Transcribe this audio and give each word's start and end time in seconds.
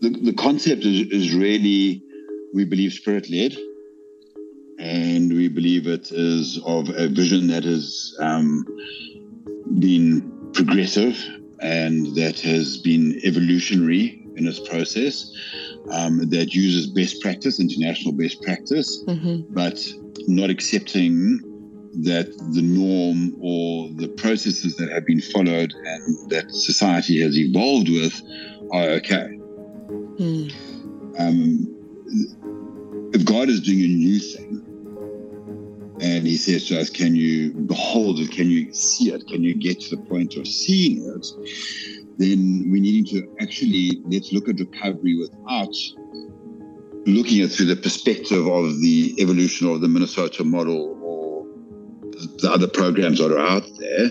the, 0.00 0.10
the 0.10 0.34
concept 0.34 0.84
is, 0.84 1.08
is 1.10 1.34
really, 1.34 2.02
we 2.54 2.64
believe, 2.64 2.92
spirit 2.92 3.30
led. 3.30 3.56
And 4.78 5.32
we 5.32 5.48
believe 5.48 5.86
it 5.86 6.12
is 6.12 6.60
of 6.66 6.90
a 6.90 7.08
vision 7.08 7.46
that 7.48 7.64
has 7.64 8.14
um, 8.20 8.64
been 9.78 10.50
progressive 10.52 11.18
and 11.60 12.14
that 12.16 12.38
has 12.40 12.76
been 12.76 13.18
evolutionary 13.24 14.22
in 14.36 14.46
its 14.46 14.60
process, 14.60 15.32
um, 15.90 16.28
that 16.28 16.54
uses 16.54 16.86
best 16.86 17.22
practice, 17.22 17.58
international 17.58 18.12
best 18.12 18.42
practice, 18.42 19.02
mm-hmm. 19.06 19.42
but 19.54 19.82
not 20.28 20.50
accepting 20.50 21.40
that 22.02 22.26
the 22.52 22.60
norm 22.60 23.34
or 23.40 23.88
the 23.94 24.08
processes 24.08 24.76
that 24.76 24.90
have 24.90 25.06
been 25.06 25.20
followed 25.20 25.72
and 25.72 26.30
that 26.30 26.50
society 26.50 27.22
has 27.22 27.38
evolved 27.38 27.88
with 27.88 28.20
are 28.72 28.90
okay. 28.90 29.35
Mm. 30.18 30.52
Um, 31.18 33.10
if 33.12 33.24
God 33.24 33.48
is 33.48 33.60
doing 33.60 33.80
a 33.80 33.88
new 33.88 34.18
thing, 34.18 34.66
and 36.00 36.26
he 36.26 36.36
says 36.36 36.68
to 36.68 36.80
us, 36.80 36.90
Can 36.90 37.16
you 37.16 37.52
behold 37.52 38.18
it? 38.18 38.30
Can 38.30 38.50
you 38.50 38.72
see 38.72 39.12
it? 39.12 39.26
Can 39.28 39.42
you 39.42 39.54
get 39.54 39.80
to 39.80 39.96
the 39.96 40.02
point 40.02 40.36
of 40.36 40.46
seeing 40.46 41.04
it? 41.04 41.26
Then 42.18 42.70
we 42.70 42.80
need 42.80 43.06
to 43.08 43.28
actually 43.40 44.02
let's 44.06 44.32
look 44.32 44.48
at 44.48 44.58
recovery 44.58 45.16
without 45.18 45.74
looking 47.06 47.42
at 47.42 47.50
through 47.50 47.66
the 47.66 47.76
perspective 47.76 48.46
of 48.46 48.80
the 48.80 49.14
evolution 49.18 49.68
of 49.68 49.80
the 49.80 49.88
Minnesota 49.88 50.44
model 50.44 50.98
or 51.02 51.46
the 52.38 52.50
other 52.52 52.68
programs 52.68 53.18
that 53.18 53.32
are 53.32 53.38
out 53.38 53.66
there. 53.78 54.10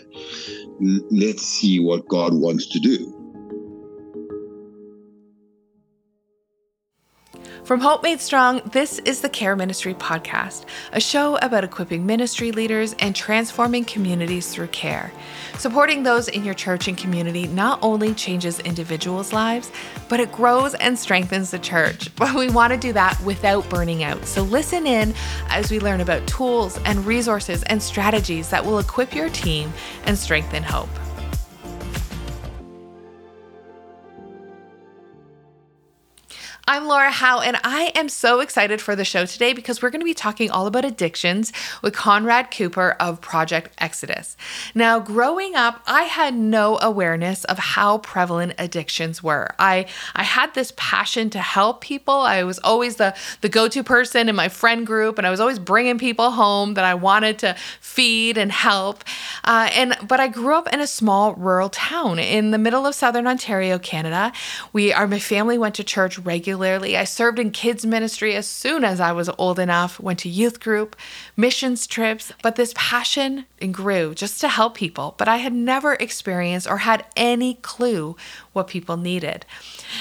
Let's 1.12 1.44
see 1.44 1.80
what 1.80 2.08
God 2.08 2.34
wants 2.34 2.68
to 2.70 2.80
do. 2.80 3.15
From 7.66 7.80
Hope 7.80 8.04
Made 8.04 8.22
Strong, 8.22 8.62
this 8.74 9.00
is 9.00 9.22
the 9.22 9.30
Care 9.30 9.56
Ministry 9.56 9.96
Podcast, 9.96 10.66
a 10.92 11.02
show 11.02 11.38
about 11.38 11.64
equipping 11.64 12.06
ministry 12.06 12.52
leaders 12.52 12.94
and 13.00 13.16
transforming 13.16 13.86
communities 13.86 14.54
through 14.54 14.68
care. 14.68 15.12
Supporting 15.58 16.04
those 16.04 16.28
in 16.28 16.46
your 16.46 16.54
church 16.54 16.88
and 16.88 16.96
community 16.96 17.48
not 17.48 17.80
only 17.82 18.14
changes 18.14 18.60
individuals' 18.60 19.34
lives, 19.34 19.72
but 20.10 20.20
it 20.20 20.32
grows 20.32 20.76
and 20.76 20.98
strengthens 20.98 21.50
the 21.50 21.58
church. 21.58 22.16
But 22.16 22.36
we 22.36 22.52
want 22.52 22.72
to 22.72 22.78
do 22.78 22.94
that 22.94 23.20
without 23.22 23.68
burning 23.68 24.04
out. 24.04 24.24
So 24.26 24.44
listen 24.44 24.86
in 24.86 25.16
as 25.50 25.72
we 25.72 25.80
learn 25.80 26.02
about 26.02 26.28
tools 26.28 26.78
and 26.86 27.04
resources 27.04 27.64
and 27.64 27.82
strategies 27.82 28.52
that 28.52 28.64
will 28.64 28.78
equip 28.78 29.16
your 29.16 29.30
team 29.30 29.74
and 30.06 30.16
strengthen 30.16 30.62
hope. 30.62 30.90
I'm 36.68 36.88
Laura 36.88 37.12
Howe, 37.12 37.42
and 37.42 37.58
I 37.64 37.92
am 37.94 38.10
so 38.10 38.40
excited 38.40 38.82
for 38.82 38.96
the 38.96 39.06
show 39.06 39.28
today 39.28 39.54
because 39.54 39.84
we're 39.84 39.92
going 39.92 40.02
to 40.02 40.06
be 40.06 40.16
talking 40.16 40.50
all 40.50 40.66
about 40.66 40.84
addictions 40.84 41.54
with 41.84 41.94
Conrad 41.94 42.50
Cooper 42.50 42.96
of 43.00 43.22
Project 43.22 43.70
Exodus. 43.78 44.36
Now, 44.74 45.00
growing 45.00 45.54
up, 45.54 45.84
I 45.86 46.04
had 46.04 46.34
no 46.34 46.80
awareness 46.82 47.44
of 47.44 47.60
how 47.60 48.00
prevalent 48.00 48.56
addictions 48.58 49.22
were. 49.22 49.50
I 49.60 49.86
I 50.16 50.24
had 50.24 50.56
this 50.56 50.74
passion 50.76 51.30
to 51.32 51.40
help 51.40 51.82
people. 51.82 52.16
I 52.16 52.42
was 52.42 52.58
always 52.58 52.96
the 52.96 53.16
the 53.42 53.50
go-to 53.50 53.84
person 53.84 54.28
in 54.28 54.36
my 54.36 54.50
friend 54.50 54.88
group, 54.88 55.20
and 55.20 55.28
I 55.28 55.30
was 55.30 55.40
always 55.40 55.60
bringing 55.60 56.00
people 56.00 56.32
home 56.32 56.74
that 56.74 56.84
I 56.84 56.96
wanted 56.96 57.38
to 57.40 57.56
feed 57.80 58.40
and 58.40 58.52
help. 58.52 59.04
Uh, 59.44 59.70
and 59.76 59.96
but 60.08 60.20
I 60.20 60.30
grew 60.30 60.56
up 60.56 60.74
in 60.74 60.80
a 60.82 60.88
small 60.88 61.36
rural 61.36 61.70
town 61.70 62.18
in 62.18 62.50
the 62.50 62.58
middle 62.58 62.88
of 62.88 62.96
southern 62.96 63.28
Ontario, 63.28 63.78
Canada. 63.78 64.34
We, 64.74 64.92
our 64.92 65.08
my 65.08 65.20
family 65.20 65.60
went 65.60 65.76
to 65.76 65.84
church 65.84 66.18
regularly 66.18 66.55
regularly. 66.56 66.98
I 66.98 67.04
served 67.04 67.40
in 67.40 67.52
kids' 67.52 67.86
ministry 67.86 68.36
as 68.36 68.48
soon 68.48 68.84
as 68.84 69.00
I 69.00 69.12
was 69.12 69.30
old 69.38 69.60
enough, 69.60 70.00
went 70.00 70.20
to 70.20 70.30
youth 70.30 70.60
group, 70.60 70.96
missions 71.38 71.86
trips, 71.88 72.32
but 72.42 72.56
this 72.56 72.74
passion 72.76 73.46
grew 73.72 74.14
just 74.16 74.40
to 74.42 74.48
help 74.48 74.76
people. 74.76 75.16
But 75.18 75.28
I 75.28 75.38
had 75.38 75.54
never 75.54 75.94
experienced 75.94 76.68
or 76.68 76.78
had 76.78 77.06
any 77.16 77.56
clue 77.56 78.16
what 78.54 78.68
people 78.68 78.96
needed. 78.96 79.46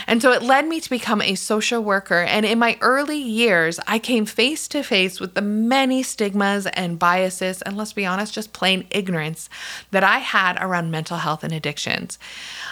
And 0.06 0.22
so 0.22 0.32
it 0.32 0.42
led 0.42 0.66
me 0.66 0.80
to 0.80 0.90
become 0.90 1.20
a 1.20 1.34
social 1.34 1.82
worker. 1.82 2.20
And 2.22 2.46
in 2.46 2.58
my 2.58 2.78
early 2.80 3.18
years, 3.18 3.80
I 3.86 3.98
came 3.98 4.26
face 4.26 4.68
to 4.68 4.82
face 4.82 5.18
with 5.18 5.34
the 5.34 5.42
many 5.42 6.02
stigmas 6.02 6.66
and 6.66 6.98
biases, 6.98 7.62
and 7.62 7.76
let's 7.76 7.92
be 7.92 8.06
honest, 8.06 8.34
just 8.34 8.52
plain 8.52 8.86
ignorance 8.90 9.48
that 9.90 10.04
I 10.04 10.18
had 10.18 10.56
around 10.60 10.90
mental 10.90 11.18
health 11.18 11.42
and 11.42 11.52
addictions. 11.52 12.18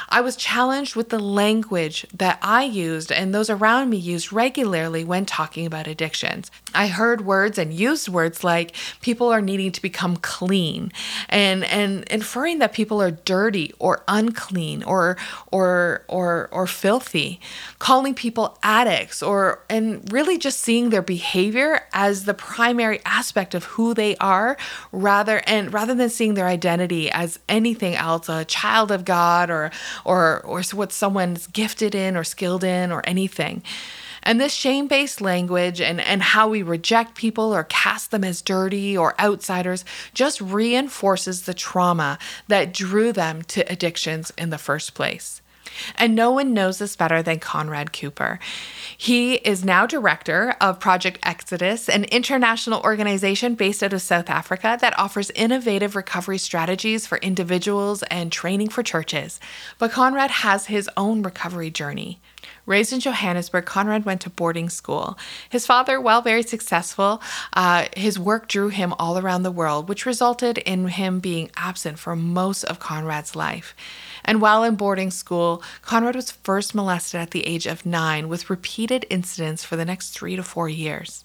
I 0.08 0.20
was 0.20 0.36
challenged 0.36 0.94
with 0.94 1.08
the 1.08 1.18
language 1.18 2.06
that 2.12 2.38
I 2.42 2.64
used 2.64 3.10
and 3.10 3.34
those 3.34 3.50
around 3.50 3.90
me 3.90 3.96
used 3.96 4.32
regularly 4.32 5.04
when 5.04 5.26
talking 5.26 5.66
about 5.66 5.86
addictions. 5.86 6.50
I 6.74 6.88
heard 6.88 7.26
words 7.26 7.58
and 7.58 7.72
used 7.72 8.08
words 8.08 8.44
like 8.52 8.74
people 9.00 9.28
are 9.28 9.40
needing 9.40 9.72
to 9.72 9.82
become 9.82 10.16
clean 10.16 10.92
and 11.28 11.64
and 11.64 12.04
inferring 12.10 12.58
that 12.58 12.72
people 12.72 13.00
are 13.00 13.10
dirty 13.10 13.72
or 13.78 14.02
unclean 14.08 14.82
or 14.84 15.16
or 15.50 16.04
or 16.08 16.48
or 16.52 16.66
filthy, 16.66 17.40
calling 17.78 18.14
people 18.14 18.58
addicts 18.62 19.22
or 19.22 19.64
and 19.68 20.12
really 20.12 20.36
just 20.38 20.60
seeing 20.60 20.90
their 20.90 21.02
behavior 21.02 21.80
as 21.92 22.24
the 22.24 22.34
primary 22.34 23.00
aspect 23.04 23.54
of 23.54 23.64
who 23.64 23.94
they 23.94 24.16
are 24.16 24.56
rather 24.92 25.42
and 25.46 25.72
rather 25.72 25.94
than 25.94 26.10
seeing 26.10 26.34
their 26.34 26.46
identity 26.46 27.10
as 27.10 27.38
anything 27.48 27.94
else, 27.94 28.28
a 28.28 28.44
child 28.44 28.90
of 28.90 29.04
God 29.04 29.50
or 29.50 29.70
or 30.04 30.40
or 30.44 30.62
what 30.72 30.92
someone's 30.92 31.46
gifted 31.46 31.94
in 31.94 32.16
or 32.16 32.24
skilled 32.24 32.64
in 32.64 32.92
or 32.92 33.02
anything. 33.06 33.62
And 34.22 34.40
this 34.40 34.52
shame 34.52 34.86
based 34.86 35.20
language 35.20 35.80
and, 35.80 36.00
and 36.00 36.22
how 36.22 36.48
we 36.48 36.62
reject 36.62 37.14
people 37.14 37.54
or 37.54 37.64
cast 37.64 38.10
them 38.10 38.24
as 38.24 38.42
dirty 38.42 38.96
or 38.96 39.20
outsiders 39.20 39.84
just 40.14 40.40
reinforces 40.40 41.42
the 41.42 41.54
trauma 41.54 42.18
that 42.48 42.72
drew 42.72 43.12
them 43.12 43.42
to 43.42 43.70
addictions 43.70 44.32
in 44.38 44.50
the 44.50 44.58
first 44.58 44.94
place. 44.94 45.42
And 45.96 46.14
no 46.14 46.30
one 46.30 46.54
knows 46.54 46.78
this 46.78 46.96
better 46.96 47.22
than 47.22 47.38
Conrad 47.38 47.92
Cooper. 47.92 48.38
He 48.96 49.34
is 49.36 49.64
now 49.64 49.86
director 49.86 50.54
of 50.60 50.80
Project 50.80 51.18
Exodus, 51.22 51.88
an 51.88 52.04
international 52.04 52.82
organization 52.82 53.54
based 53.54 53.82
out 53.82 53.92
of 53.92 54.02
South 54.02 54.28
Africa 54.28 54.76
that 54.80 54.98
offers 54.98 55.30
innovative 55.30 55.96
recovery 55.96 56.38
strategies 56.38 57.06
for 57.06 57.18
individuals 57.18 58.02
and 58.04 58.30
training 58.30 58.68
for 58.68 58.82
churches. 58.82 59.40
But 59.78 59.92
Conrad 59.92 60.30
has 60.30 60.66
his 60.66 60.90
own 60.96 61.22
recovery 61.22 61.70
journey. 61.70 62.20
Raised 62.64 62.92
in 62.92 63.00
Johannesburg, 63.00 63.64
Conrad 63.64 64.04
went 64.04 64.20
to 64.20 64.30
boarding 64.30 64.68
school. 64.68 65.18
His 65.50 65.66
father, 65.66 66.00
while 66.00 66.22
very 66.22 66.42
successful, 66.42 67.20
uh, 67.54 67.86
his 67.96 68.18
work 68.18 68.46
drew 68.46 68.68
him 68.68 68.94
all 68.98 69.18
around 69.18 69.42
the 69.42 69.50
world, 69.50 69.88
which 69.88 70.06
resulted 70.06 70.58
in 70.58 70.86
him 70.86 71.18
being 71.18 71.50
absent 71.56 71.98
for 71.98 72.14
most 72.14 72.62
of 72.64 72.78
Conrad's 72.78 73.34
life. 73.34 73.74
And 74.24 74.40
while 74.40 74.62
in 74.62 74.76
boarding 74.76 75.10
school, 75.10 75.62
Conrad 75.82 76.14
was 76.14 76.30
first 76.30 76.74
molested 76.74 77.20
at 77.20 77.32
the 77.32 77.46
age 77.46 77.66
of 77.66 77.84
nine 77.84 78.28
with 78.28 78.48
repeated 78.48 79.06
incidents 79.10 79.64
for 79.64 79.74
the 79.74 79.84
next 79.84 80.10
three 80.10 80.36
to 80.36 80.42
four 80.44 80.68
years. 80.68 81.24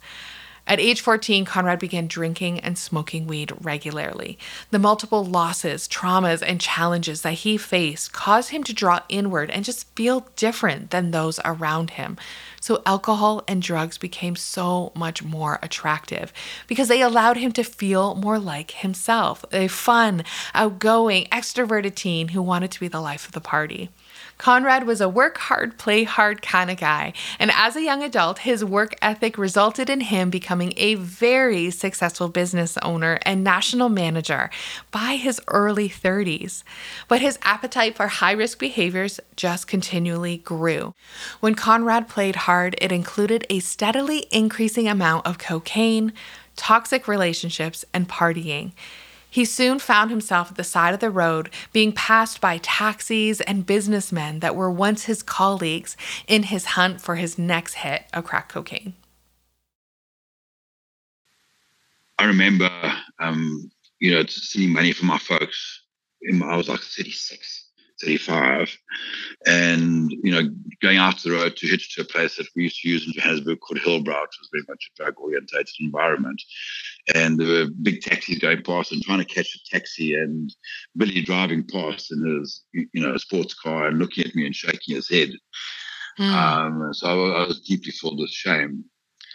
At 0.68 0.82
age 0.82 1.00
14, 1.00 1.46
Conrad 1.46 1.80
began 1.80 2.08
drinking 2.08 2.60
and 2.60 2.78
smoking 2.78 3.26
weed 3.26 3.54
regularly. 3.62 4.38
The 4.70 4.80
multiple 4.80 5.24
losses, 5.24 5.88
traumas, 5.88 6.44
and 6.46 6.60
challenges 6.60 7.22
that 7.22 7.32
he 7.34 7.56
faced 7.56 8.12
caused 8.12 8.50
him 8.50 8.64
to 8.66 8.74
draw 8.74 9.00
inward 9.08 9.50
and 9.50 9.64
just 9.64 9.88
feel 9.96 10.28
different 10.36 10.92
than 10.92 11.12
those 11.12 11.40
around 11.46 11.92
him. 11.92 12.18
So, 12.60 12.82
alcohol 12.86 13.46
and 13.48 13.62
drugs 13.62 13.98
became 13.98 14.36
so 14.36 14.92
much 14.94 15.24
more 15.24 15.58
attractive 15.64 16.34
because 16.68 16.90
they 16.90 17.02
allowed 17.02 17.38
him 17.38 17.54
to 17.54 17.64
feel 17.64 18.16
more 18.16 18.38
like 18.38 18.72
himself 18.72 19.46
a 19.54 19.70
fun, 19.70 20.26
outgoing, 20.54 21.28
extroverted 21.32 21.96
teen 21.96 22.30
who 22.30 22.42
wanted 22.42 22.72
to 22.72 22.80
be 22.82 22.90
the 22.90 23.00
life 23.00 23.26
of 23.26 23.32
the 23.32 23.40
party. 23.40 23.90
Conrad 24.38 24.86
was 24.86 25.02
a 25.02 25.10
work 25.10 25.38
hard, 25.38 25.78
play 25.78 26.04
hard 26.04 26.42
kind 26.42 26.70
of 26.70 26.78
guy, 26.78 27.14
and 27.40 27.52
as 27.54 27.76
a 27.76 27.82
young 27.82 28.04
adult, 28.04 28.40
his 28.40 28.64
work 28.64 28.96
ethic 29.02 29.38
resulted 29.38 29.90
in 29.90 30.02
him 30.02 30.30
becoming 30.30 30.74
a 30.78 30.96
very 30.96 31.72
successful 31.72 32.30
business 32.30 32.78
owner 32.84 33.20
and 33.24 33.44
national 33.44 33.90
manager 33.90 34.50
by 34.92 35.16
his 35.16 35.42
early 35.48 35.90
30s. 35.90 36.64
But 37.08 37.22
his 37.22 37.40
appetite 37.42 37.96
for 37.96 38.08
high 38.08 38.34
risk 38.34 38.60
behaviors 38.60 39.20
just 39.36 39.68
continually 39.68 40.38
grew. 40.38 40.94
When 41.40 41.56
Conrad 41.56 42.08
played 42.08 42.36
hard, 42.36 42.76
it 42.80 42.92
included 42.92 43.46
a 43.50 43.60
steadily 43.60 44.28
increasing 44.32 44.88
amount 44.88 45.26
of 45.26 45.40
cocaine, 45.40 46.14
toxic 46.56 47.08
relationships, 47.08 47.86
and 47.94 48.08
partying. 48.08 48.74
He 49.30 49.46
soon 49.46 49.80
found 49.80 50.10
himself 50.10 50.52
at 50.52 50.58
the 50.58 50.64
side 50.64 50.94
of 50.94 51.00
the 51.00 51.10
road, 51.10 51.50
being 51.74 51.92
passed 51.92 52.42
by 52.42 52.58
taxis 52.60 53.42
and 53.42 53.66
businessmen 53.66 54.40
that 54.40 54.56
were 54.56 54.72
once 54.72 55.06
his 55.06 55.22
colleagues 55.22 55.98
in 56.28 56.44
his 56.44 56.66
hunt 56.66 57.02
for 57.02 57.16
his 57.16 57.38
next 57.38 57.76
hit 57.76 58.06
of 58.14 58.24
crack 58.24 58.50
cocaine. 58.50 58.94
I 62.20 62.26
remember, 62.26 62.70
um, 63.20 63.70
you 64.00 64.12
know, 64.12 64.26
seeing 64.28 64.74
money 64.74 64.92
from 64.92 65.08
my 65.08 65.20
folks. 65.20 65.84
I 66.44 66.58
was 66.58 66.68
like 66.68 66.80
36. 66.80 67.67
35. 68.04 68.78
And, 69.46 70.12
you 70.12 70.32
know, 70.32 70.50
going 70.82 70.98
out 70.98 71.18
to 71.20 71.30
the 71.30 71.36
road 71.36 71.56
to 71.58 71.68
hitch 71.68 71.96
to 71.96 72.02
a 72.02 72.06
place 72.06 72.38
that 72.38 72.48
we 72.56 72.64
used 72.64 72.82
to 72.82 72.90
use 72.90 73.06
in 73.06 73.14
Johannesburg 73.14 73.60
called 73.60 73.80
Hillbrow, 73.80 74.22
which 74.22 74.40
was 74.40 74.50
very 74.52 74.64
much 74.68 74.90
a 74.92 75.04
drug 75.04 75.20
orientated 75.20 75.74
environment. 75.80 76.42
And 77.14 77.40
there 77.40 77.48
were 77.48 77.72
big 77.82 78.02
taxis 78.02 78.40
going 78.40 78.64
past 78.64 78.92
and 78.92 79.02
trying 79.02 79.20
to 79.20 79.26
catch 79.26 79.56
a 79.56 79.70
taxi 79.70 80.16
and 80.16 80.54
Billy 80.96 81.22
driving 81.22 81.64
past 81.64 82.12
in 82.12 82.40
his, 82.40 82.64
you 82.74 82.88
know, 82.96 83.14
a 83.14 83.20
sports 83.20 83.54
car 83.54 83.88
and 83.88 84.00
looking 84.00 84.26
at 84.26 84.36
me 84.36 84.46
and 84.46 84.56
shaking 84.56 84.96
his 84.96 85.10
head. 85.10 85.30
Mm. 86.20 86.32
Um, 86.32 86.94
so 86.94 87.08
I, 87.08 87.44
I, 87.44 87.48
was 87.48 87.62
deeply 87.62 87.92
filled 87.92 88.20
with 88.20 88.32
shame. 88.32 88.86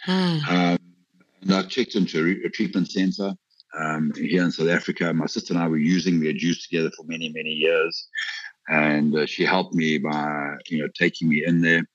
Mm. 0.05 0.47
Um, 0.49 0.79
and 1.41 1.53
I 1.53 1.63
checked 1.63 1.95
into 1.95 2.19
a, 2.19 2.23
re- 2.23 2.43
a 2.45 2.49
treatment 2.49 2.91
center 2.91 3.33
um, 3.77 4.11
here 4.15 4.43
in 4.43 4.51
South 4.51 4.69
Africa. 4.69 5.13
My 5.13 5.25
sister 5.25 5.53
and 5.53 5.61
I 5.61 5.67
were 5.67 5.77
using 5.77 6.19
their 6.19 6.33
juice 6.33 6.67
together 6.67 6.91
for 6.95 7.03
many, 7.05 7.29
many 7.29 7.51
years, 7.51 8.07
and 8.67 9.15
uh, 9.15 9.25
she 9.25 9.45
helped 9.45 9.73
me 9.73 9.97
by 9.97 10.55
you 10.67 10.79
know 10.79 10.87
taking 10.97 11.29
me 11.29 11.43
in 11.45 11.61
there. 11.61 11.85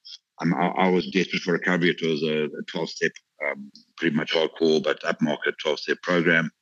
Um, 0.40 0.54
I, 0.54 0.68
I, 0.68 0.88
was 0.88 1.10
desperate 1.10 1.42
for 1.42 1.52
recovery. 1.52 1.90
It 1.90 2.06
was 2.06 2.22
a, 2.22 2.48
12 2.70 2.90
step, 2.90 3.10
um, 3.44 3.72
pretty 3.96 4.14
much 4.14 4.32
hardcore, 4.32 4.80
but 4.80 5.02
upmarket 5.02 5.58
12 5.60 5.80
step 5.80 5.98
program. 6.02 6.52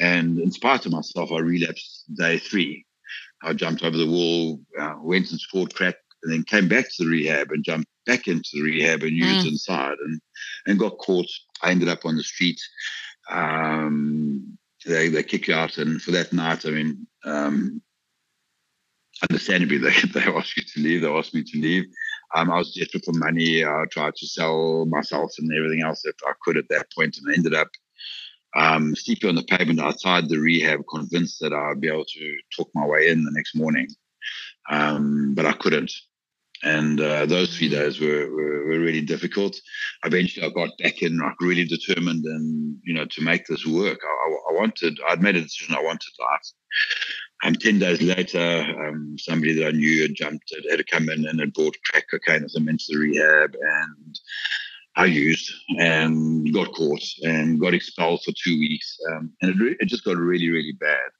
And 0.00 0.38
in 0.38 0.50
spite 0.50 0.86
of 0.86 0.92
myself, 0.92 1.30
I 1.30 1.40
relapsed 1.40 2.04
day 2.16 2.38
three. 2.38 2.86
I 3.42 3.52
jumped 3.52 3.84
over 3.84 3.98
the 3.98 4.08
wall, 4.08 4.60
uh, 4.80 4.94
went 5.02 5.30
and 5.30 5.38
scored 5.38 5.74
crack, 5.74 5.96
and 6.22 6.32
then 6.32 6.44
came 6.44 6.68
back 6.68 6.86
to 6.86 7.04
the 7.04 7.10
rehab 7.10 7.50
and 7.50 7.62
jumped 7.62 7.90
back 8.06 8.28
into 8.28 8.48
the 8.54 8.62
rehab 8.62 9.02
and 9.02 9.12
used 9.12 9.46
mm. 9.46 9.50
inside 9.50 9.96
and, 10.06 10.20
and 10.66 10.78
got 10.78 10.96
caught. 10.96 11.28
I 11.62 11.70
ended 11.70 11.88
up 11.88 12.06
on 12.06 12.16
the 12.16 12.22
street 12.22 12.58
um, 13.30 14.58
they 14.84 15.08
they 15.08 15.22
kick 15.22 15.48
you 15.48 15.54
out, 15.54 15.78
and 15.78 16.00
for 16.00 16.10
that 16.12 16.32
night, 16.32 16.66
I 16.66 16.70
mean, 16.70 17.06
um, 17.24 17.82
understandably, 19.28 19.78
they 19.78 19.90
they 20.12 20.20
ask 20.20 20.56
you 20.56 20.62
to 20.62 20.80
leave. 20.80 21.02
They 21.02 21.12
asked 21.12 21.34
me 21.34 21.42
to 21.42 21.60
leave. 21.60 21.84
Um, 22.34 22.50
I 22.50 22.58
was 22.58 22.74
desperate 22.74 23.04
for 23.04 23.12
money. 23.12 23.64
I 23.64 23.84
tried 23.90 24.14
to 24.16 24.26
sell 24.26 24.86
myself 24.86 25.32
and 25.38 25.50
everything 25.52 25.82
else 25.82 26.02
that 26.02 26.14
I 26.26 26.32
could 26.42 26.56
at 26.56 26.68
that 26.70 26.86
point, 26.96 27.18
and 27.18 27.30
I 27.30 27.36
ended 27.36 27.54
up 27.54 27.68
um, 28.54 28.94
sleeping 28.94 29.28
on 29.28 29.34
the 29.34 29.44
pavement 29.44 29.80
outside 29.80 30.28
the 30.28 30.38
rehab, 30.38 30.80
convinced 30.90 31.40
that 31.40 31.52
I'd 31.52 31.80
be 31.80 31.88
able 31.88 32.04
to 32.04 32.36
talk 32.56 32.70
my 32.74 32.86
way 32.86 33.08
in 33.08 33.24
the 33.24 33.32
next 33.32 33.54
morning. 33.54 33.88
Um, 34.70 35.34
but 35.34 35.46
I 35.46 35.52
couldn't. 35.52 35.92
And 36.62 37.00
uh, 37.00 37.26
those 37.26 37.56
three 37.56 37.68
mm. 37.68 37.72
days 37.72 38.00
were, 38.00 38.30
were, 38.30 38.64
were, 38.66 38.78
really 38.78 39.00
difficult. 39.00 39.56
Eventually, 40.04 40.46
I 40.46 40.50
got 40.50 40.70
back 40.78 41.02
in, 41.02 41.18
like 41.18 41.40
really 41.40 41.64
determined, 41.64 42.24
and 42.24 42.76
you 42.84 42.94
know, 42.94 43.04
to 43.04 43.22
make 43.22 43.46
this 43.46 43.66
work. 43.66 43.98
I, 44.04 44.54
I 44.54 44.60
wanted, 44.60 44.98
I'd 45.08 45.22
made 45.22 45.34
a 45.34 45.42
decision. 45.42 45.74
I 45.74 45.82
wanted 45.82 46.12
life. 46.20 46.52
And 47.44 47.60
ten 47.60 47.78
days 47.78 48.00
later, 48.00 48.64
um, 48.86 49.16
somebody 49.18 49.52
that 49.54 49.68
I 49.68 49.70
knew 49.72 50.02
had 50.02 50.14
jumped, 50.14 50.52
had, 50.54 50.78
had 50.78 50.86
come 50.90 51.08
in 51.08 51.26
and 51.26 51.40
had 51.40 51.52
bought 51.52 51.76
crack 51.84 52.04
cocaine 52.10 52.44
as 52.44 52.54
a 52.54 52.58
into 52.58 52.84
the 52.88 52.98
rehab, 52.98 53.54
and 53.54 54.20
I 54.96 55.06
used 55.06 55.52
and 55.78 56.52
got 56.52 56.72
caught 56.72 57.02
and 57.22 57.60
got 57.60 57.74
expelled 57.74 58.22
for 58.22 58.32
two 58.32 58.58
weeks, 58.58 58.96
um, 59.10 59.32
and 59.40 59.50
it, 59.50 59.62
re- 59.62 59.76
it 59.80 59.86
just 59.86 60.04
got 60.04 60.16
really, 60.16 60.50
really 60.50 60.72
bad. 60.72 61.10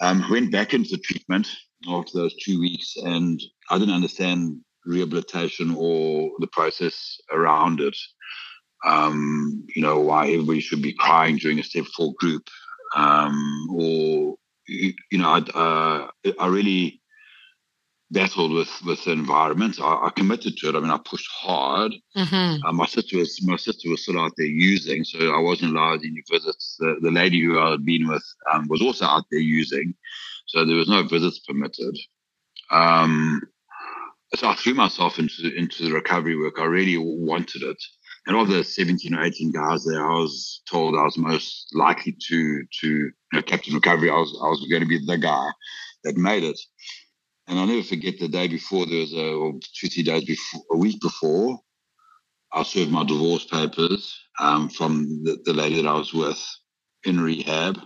Um, 0.00 0.24
went 0.30 0.52
back 0.52 0.74
into 0.74 0.90
the 0.90 0.98
treatment 0.98 1.48
after 1.88 2.18
those 2.18 2.34
two 2.36 2.60
weeks, 2.60 2.94
and 2.96 3.42
I 3.70 3.78
didn't 3.78 3.94
understand 3.94 4.60
rehabilitation 4.86 5.74
or 5.76 6.30
the 6.38 6.46
process 6.48 7.18
around 7.32 7.80
it. 7.80 7.96
Um, 8.86 9.66
you 9.74 9.82
know, 9.82 9.98
why 9.98 10.28
everybody 10.28 10.60
should 10.60 10.82
be 10.82 10.92
crying 10.92 11.36
during 11.36 11.58
a 11.58 11.64
step 11.64 11.86
four 11.96 12.14
group, 12.20 12.48
um, 12.94 13.66
or 13.72 14.36
you, 14.68 15.18
know, 15.18 15.28
I, 15.28 15.38
uh, 15.58 16.32
I 16.38 16.46
really 16.46 17.00
battled 18.10 18.52
with 18.52 18.70
with 18.84 19.04
the 19.04 19.12
environment. 19.12 19.78
I, 19.80 20.06
I, 20.06 20.10
committed 20.10 20.56
to 20.56 20.68
it. 20.68 20.74
I 20.74 20.80
mean, 20.80 20.90
I 20.90 20.98
pushed 20.98 21.28
hard. 21.30 21.92
Mm-hmm. 22.16 22.66
Uh, 22.66 22.72
my 22.72 22.86
sister 22.86 23.18
was 23.18 23.42
my 23.42 23.56
sister 23.56 23.90
was 23.90 24.02
still 24.02 24.20
out 24.20 24.32
there 24.36 24.46
using, 24.46 25.04
so 25.04 25.34
I 25.34 25.40
wasn't 25.40 25.76
allowed 25.76 26.04
any 26.04 26.22
visits. 26.30 26.76
The, 26.78 26.96
the 27.00 27.10
lady 27.10 27.42
who 27.42 27.58
I 27.58 27.72
had 27.72 27.84
been 27.84 28.08
with 28.08 28.24
um, 28.52 28.66
was 28.68 28.82
also 28.82 29.04
out 29.04 29.24
there 29.30 29.40
using, 29.40 29.94
so 30.46 30.64
there 30.64 30.76
was 30.76 30.88
no 30.88 31.02
visits 31.02 31.40
permitted. 31.40 31.98
Um, 32.70 33.42
so 34.34 34.48
I 34.48 34.54
threw 34.54 34.74
myself 34.74 35.18
into 35.18 35.54
into 35.56 35.84
the 35.84 35.92
recovery 35.92 36.38
work. 36.38 36.58
I 36.58 36.64
really 36.64 36.98
wanted 36.98 37.62
it. 37.62 37.82
And 38.28 38.36
of 38.36 38.48
the 38.48 38.62
17 38.62 39.14
or 39.14 39.24
18 39.24 39.52
guys 39.52 39.86
there, 39.86 40.04
I 40.04 40.12
was 40.12 40.60
told 40.70 40.94
I 40.94 41.02
was 41.02 41.16
most 41.16 41.74
likely 41.74 42.14
to 42.28 42.62
to 42.80 42.88
you 42.88 43.12
know, 43.32 43.40
captain 43.40 43.74
recovery. 43.74 44.10
I 44.10 44.16
was 44.16 44.38
I 44.44 44.48
was 44.48 44.66
going 44.68 44.82
to 44.82 44.86
be 44.86 45.02
the 45.04 45.16
guy 45.16 45.48
that 46.04 46.18
made 46.18 46.44
it. 46.44 46.60
And 47.46 47.58
I'll 47.58 47.66
never 47.66 47.82
forget 47.82 48.18
the 48.18 48.28
day 48.28 48.46
before 48.46 48.84
there 48.84 49.00
was 49.00 49.14
a 49.14 49.32
or 49.32 49.54
two 49.74 49.88
three 49.88 50.02
days 50.02 50.26
before 50.26 50.60
a 50.70 50.76
week 50.76 51.00
before, 51.00 51.58
I 52.52 52.64
served 52.64 52.90
my 52.90 53.02
divorce 53.02 53.46
papers 53.46 54.14
um, 54.38 54.68
from 54.68 55.24
the, 55.24 55.38
the 55.46 55.54
lady 55.54 55.80
that 55.80 55.88
I 55.88 55.94
was 55.94 56.12
with 56.12 56.46
in 57.04 57.18
rehab. 57.18 57.80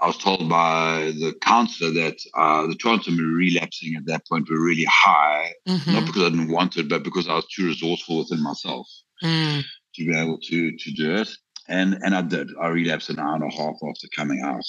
I 0.00 0.08
was 0.08 0.18
told 0.18 0.48
by 0.48 1.12
the 1.16 1.34
counselor 1.42 1.92
that 1.92 2.18
uh, 2.36 2.66
the 2.66 2.74
chances 2.74 3.12
of 3.12 3.14
me 3.14 3.24
relapsing 3.24 3.94
at 3.94 4.06
that 4.06 4.26
point 4.28 4.50
were 4.50 4.60
really 4.60 4.86
high, 4.88 5.52
mm-hmm. 5.68 5.92
not 5.92 6.06
because 6.06 6.22
I 6.22 6.30
didn't 6.30 6.50
want 6.50 6.76
it, 6.76 6.88
but 6.88 7.04
because 7.04 7.28
I 7.28 7.34
was 7.34 7.46
too 7.46 7.66
resourceful 7.66 8.18
within 8.18 8.42
myself 8.42 8.88
mm. 9.22 9.62
to 9.94 10.06
be 10.06 10.16
able 10.16 10.38
to 10.38 10.76
to 10.76 10.90
do 10.92 11.14
it. 11.16 11.30
And 11.68 11.98
and 12.02 12.14
I 12.14 12.22
did. 12.22 12.50
I 12.60 12.68
relapsed 12.68 13.10
an 13.10 13.18
hour 13.18 13.34
and 13.34 13.44
a 13.44 13.54
half 13.54 13.76
after 13.88 14.08
coming 14.16 14.40
out. 14.42 14.64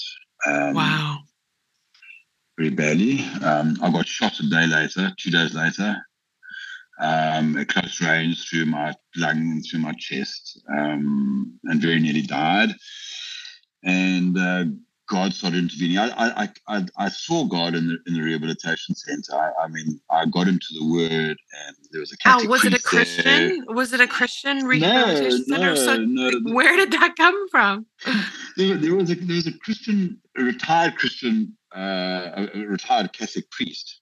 Um, 0.46 0.74
wow. 0.74 1.18
Very 2.58 2.70
badly. 2.70 3.24
Um, 3.42 3.78
I 3.82 3.90
got 3.90 4.06
shot 4.06 4.38
a 4.38 4.48
day 4.48 4.66
later, 4.66 5.12
two 5.18 5.30
days 5.30 5.54
later, 5.54 5.96
um, 7.00 7.56
at 7.56 7.68
close 7.68 8.02
range 8.02 8.48
through 8.48 8.66
my 8.66 8.92
lung, 9.16 9.38
and 9.38 9.64
through 9.64 9.80
my 9.80 9.94
chest, 9.98 10.60
um, 10.70 11.58
and 11.64 11.80
very 11.80 12.00
nearly 12.00 12.22
died. 12.22 12.74
And 13.82 14.36
uh, 14.36 14.64
God 15.10 15.34
started 15.34 15.58
intervening. 15.58 15.98
I, 15.98 16.44
I, 16.44 16.48
I, 16.68 16.86
I 16.96 17.08
saw 17.08 17.44
God 17.44 17.74
in 17.74 17.88
the 17.88 17.98
in 18.06 18.14
the 18.14 18.22
rehabilitation 18.22 18.94
center. 18.94 19.34
I, 19.34 19.64
I 19.64 19.66
mean, 19.66 20.00
I 20.08 20.24
got 20.24 20.46
into 20.46 20.68
the 20.70 20.88
Word, 20.88 21.36
and 21.66 21.76
there 21.90 22.00
was 22.00 22.12
a 22.12 22.16
Catholic 22.18 22.46
oh, 22.46 22.50
was 22.50 22.64
it 22.64 22.74
a 22.74 22.80
Christian? 22.80 23.24
There. 23.66 23.74
Was 23.74 23.92
it 23.92 24.00
a 24.00 24.06
Christian 24.06 24.64
rehabilitation 24.64 25.44
no, 25.48 25.56
center? 25.56 25.74
No, 25.74 25.74
so, 25.74 25.96
no. 25.96 26.54
Where 26.54 26.76
did 26.76 26.92
that 26.92 27.14
come 27.16 27.48
from? 27.48 27.86
There, 28.56 28.76
there, 28.76 28.94
was 28.94 29.10
a 29.10 29.14
there 29.14 29.36
was 29.36 29.46
a 29.46 29.56
Christian, 29.58 30.20
a 30.36 30.42
retired 30.42 30.96
Christian, 30.96 31.56
uh, 31.74 32.46
a 32.52 32.58
retired 32.66 33.12
Catholic 33.12 33.50
priest 33.50 34.00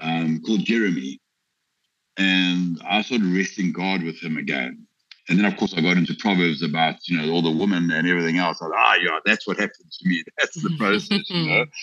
um, 0.00 0.40
called 0.40 0.64
Jeremy, 0.64 1.20
and 2.16 2.80
I 2.88 3.02
started 3.02 3.26
resting 3.26 3.72
God 3.72 4.02
with 4.02 4.22
him 4.22 4.38
again 4.38 4.86
and 5.28 5.38
then 5.38 5.44
of 5.44 5.56
course 5.56 5.74
I 5.74 5.80
got 5.80 5.96
into 5.96 6.14
proverbs 6.14 6.62
about 6.62 6.96
you 7.06 7.18
know 7.18 7.32
all 7.32 7.42
the 7.42 7.50
women 7.50 7.90
and 7.90 8.08
everything 8.08 8.38
else. 8.38 8.60
Like, 8.60 8.72
ah, 8.74 8.94
yeah, 8.94 9.18
that's 9.24 9.46
what 9.46 9.58
happened 9.58 9.90
to 9.90 10.08
me. 10.08 10.24
That's 10.38 10.62
the 10.62 10.74
process, 10.78 11.28
you 11.30 11.48
know. 11.48 11.64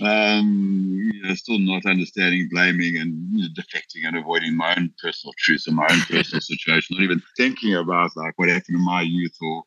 Um, 0.00 1.10
you 1.12 1.22
know, 1.22 1.34
still 1.34 1.58
not 1.58 1.86
understanding, 1.86 2.48
blaming, 2.50 2.96
and 2.98 3.28
you 3.32 3.42
know, 3.42 3.48
defecting 3.56 4.06
and 4.06 4.16
avoiding 4.16 4.56
my 4.56 4.74
own 4.76 4.92
personal 5.02 5.34
truths 5.38 5.66
and 5.66 5.76
my 5.76 5.86
own 5.90 6.00
personal 6.00 6.40
situation. 6.40 6.96
Not 6.96 7.04
even 7.04 7.22
thinking 7.36 7.74
about 7.74 8.16
like 8.16 8.34
what 8.36 8.48
happened 8.48 8.76
in 8.76 8.84
my 8.84 9.02
youth 9.02 9.36
or 9.40 9.64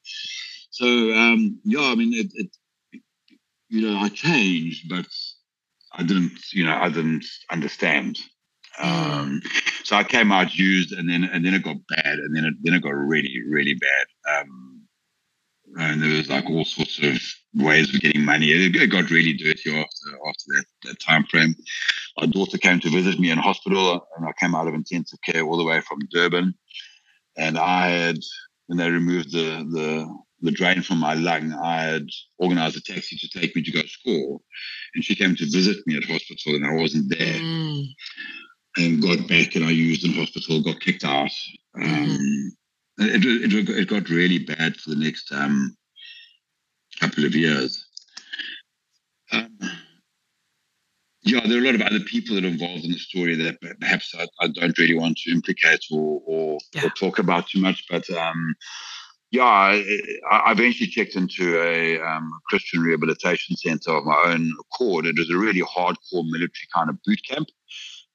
so. 0.71 0.86
Um, 0.86 1.59
yeah, 1.63 1.81
I 1.81 1.95
mean, 1.95 2.13
it, 2.13 2.31
it, 2.33 3.01
you 3.69 3.88
know, 3.88 3.98
I 4.00 4.09
changed, 4.09 4.89
but 4.89 5.05
I 5.93 6.03
didn't, 6.03 6.39
you 6.53 6.65
know, 6.65 6.75
I 6.75 6.89
didn't 6.89 7.25
understand. 7.51 8.17
Um, 8.79 9.41
so 9.89 9.96
I 9.96 10.03
came 10.03 10.31
out 10.31 10.55
used, 10.55 10.91
and 10.91 11.10
then 11.10 11.24
and 11.24 11.43
then 11.43 11.55
it 11.55 11.63
got 11.63 11.77
bad, 11.88 12.19
and 12.19 12.36
then 12.36 12.46
it 12.46 12.53
then 12.62 12.75
it 12.75 12.84
got 12.84 12.93
really 12.93 13.41
really 13.50 13.74
bad. 13.74 14.05
Um, 14.31 14.81
and 15.79 16.03
there 16.03 16.15
was 16.15 16.29
like 16.29 16.48
all 16.48 16.63
sorts 16.63 17.00
of 17.00 17.19
ways 17.55 17.91
of 17.91 18.00
getting 18.00 18.24
money. 18.24 18.51
It, 18.51 18.75
it 18.75 18.91
got 18.91 19.10
really 19.10 19.34
dirty 19.34 19.72
after 19.72 20.10
after 20.27 20.46
that, 20.50 20.65
that 20.84 21.00
time 21.00 21.24
frame. 21.24 21.55
My 22.19 22.27
daughter 22.27 22.60
came 22.60 22.79
to 22.81 22.89
visit 22.91 23.19
me 23.19 23.31
in 23.31 23.39
hospital, 23.39 24.08
and 24.15 24.27
I 24.27 24.31
came 24.39 24.53
out 24.53 24.67
of 24.67 24.75
intensive 24.75 25.17
care 25.25 25.41
all 25.41 25.58
the 25.58 25.65
way 25.65 25.81
from 25.81 25.98
Durban. 26.12 26.53
And 27.36 27.58
I 27.58 27.88
had, 27.88 28.19
when 28.67 28.77
they 28.77 28.91
removed 28.91 29.31
the 29.31 29.65
the 29.72 30.19
the 30.41 30.51
drain 30.51 30.84
from 30.84 31.00
my 31.00 31.15
lung, 31.15 31.51
I 31.53 31.81
had 31.81 32.08
organized 32.38 32.77
a 32.77 32.81
taxi 32.81 33.17
to 33.17 33.39
take 33.39 33.55
me 33.55 33.63
to 33.63 33.72
go 33.72 33.81
to 33.81 33.88
school. 33.88 34.43
And 34.93 35.03
she 35.03 35.15
came 35.15 35.36
to 35.36 35.46
visit 35.46 35.77
me 35.88 35.98
at 35.98 36.03
hospital, 36.03 36.53
and 36.53 36.67
I 36.67 36.79
wasn't 36.79 37.10
there. 37.10 37.39
Mm 37.41 37.88
and 38.79 39.01
got 39.01 39.27
back 39.27 39.55
and 39.55 39.65
I 39.65 39.71
used 39.71 40.05
in 40.05 40.13
hospital, 40.13 40.63
got 40.63 40.79
kicked 40.79 41.03
out. 41.03 41.31
Um, 41.75 41.83
mm-hmm. 41.83 43.03
it, 43.03 43.53
it, 43.53 43.69
it, 43.69 43.89
got 43.89 44.09
really 44.09 44.39
bad 44.39 44.77
for 44.77 44.91
the 44.91 44.95
next 44.95 45.31
um, 45.31 45.75
couple 47.00 47.25
of 47.25 47.36
years. 47.36 47.86
Um, 49.31 49.57
yeah, 51.24 51.45
there 51.45 51.57
are 51.57 51.62
a 51.62 51.65
lot 51.65 51.75
of 51.75 51.81
other 51.81 52.00
people 52.00 52.36
that 52.36 52.45
are 52.45 52.48
involved 52.48 52.86
in 52.86 52.91
the 52.91 52.98
story 52.98 53.36
that 53.36 53.57
perhaps 53.79 54.15
I, 54.17 54.27
I 54.39 54.48
don't 54.48 54.77
really 54.77 54.98
want 54.98 55.17
to 55.17 55.31
implicate 55.31 55.81
or, 55.91 56.21
or, 56.25 56.59
yeah. 56.74 56.86
or 56.86 56.89
talk 56.91 57.19
about 57.19 57.48
too 57.50 57.59
much, 57.59 57.86
but 57.89 58.09
um, 58.12 58.55
yeah, 59.31 59.43
I, 59.43 59.83
I, 60.31 60.51
eventually 60.53 60.89
checked 60.89 61.15
into 61.15 61.62
a 61.62 62.00
um, 62.01 62.31
Christian 62.48 62.81
rehabilitation 62.81 63.55
center 63.57 63.91
of 63.91 64.05
my 64.05 64.24
own 64.27 64.51
accord. 64.59 65.05
It 65.05 65.17
was 65.19 65.29
a 65.29 65.38
really 65.38 65.62
hardcore 65.62 66.25
military 66.25 66.67
kind 66.74 66.89
of 66.89 66.98
boot 67.05 67.19
camp 67.29 67.48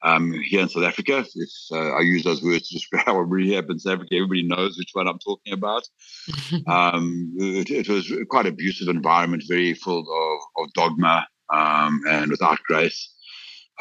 um, 0.05 0.33
here 0.45 0.61
in 0.61 0.69
South 0.69 0.85
Africa. 0.85 1.25
If 1.35 1.51
uh, 1.73 1.95
I 1.97 2.01
use 2.01 2.23
those 2.23 2.43
words 2.43 2.69
to 2.69 2.75
describe 2.75 3.07
what 3.17 3.31
rehab 3.31 3.71
in 3.71 3.79
South 3.79 3.95
Africa, 3.95 4.15
everybody 4.15 4.47
knows 4.47 4.77
which 4.77 4.91
one 4.93 5.09
I'm 5.09 5.19
talking 5.19 5.53
about. 5.53 5.83
um, 6.67 7.33
it, 7.37 7.71
it, 7.71 7.89
was 7.89 8.13
quite 8.29 8.47
abusive 8.47 8.89
environment, 8.89 9.45
very 9.49 9.75
full 9.75 10.01
of, 10.01 10.65
of 10.65 10.73
dogma 10.75 11.27
um, 11.53 12.03
and 12.09 12.31
without 12.31 12.59
grace. 12.67 13.11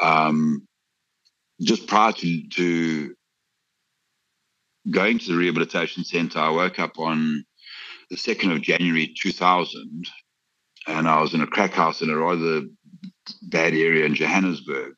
Um, 0.00 0.66
just 1.60 1.86
prior 1.86 2.12
to, 2.12 2.48
to 2.48 3.14
going 4.90 5.18
to 5.18 5.32
the 5.32 5.38
rehabilitation 5.38 6.04
center, 6.04 6.38
I 6.38 6.50
woke 6.50 6.78
up 6.78 6.98
on 6.98 7.44
the 8.10 8.16
2nd 8.16 8.54
of 8.54 8.62
January 8.62 9.14
2000, 9.20 10.04
and 10.86 11.08
I 11.08 11.20
was 11.20 11.34
in 11.34 11.40
a 11.40 11.46
crack 11.46 11.72
house 11.72 12.02
in 12.02 12.10
a 12.10 12.16
rather 12.16 12.62
bad 13.42 13.72
area 13.74 14.04
in 14.04 14.14
Johannesburg. 14.14 14.94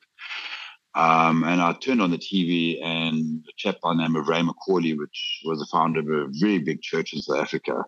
Um, 0.97 1.43
and 1.43 1.61
I 1.61 1.73
turned 1.73 2.01
on 2.01 2.09
the 2.09 2.17
TV, 2.17 2.83
and 2.83 3.45
a 3.47 3.51
chap 3.55 3.75
by 3.83 3.93
the 3.93 4.01
name 4.01 4.15
of 4.15 4.27
Ray 4.27 4.41
McCauley, 4.41 4.97
which 4.97 5.41
was 5.45 5.59
the 5.59 5.67
founder 5.71 5.99
of 5.99 6.07
a 6.07 6.31
very 6.31 6.57
big 6.57 6.81
church 6.81 7.13
in 7.13 7.21
South 7.21 7.37
Africa, 7.37 7.85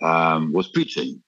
um, 0.00 0.54
was 0.54 0.68
preaching. 0.68 1.22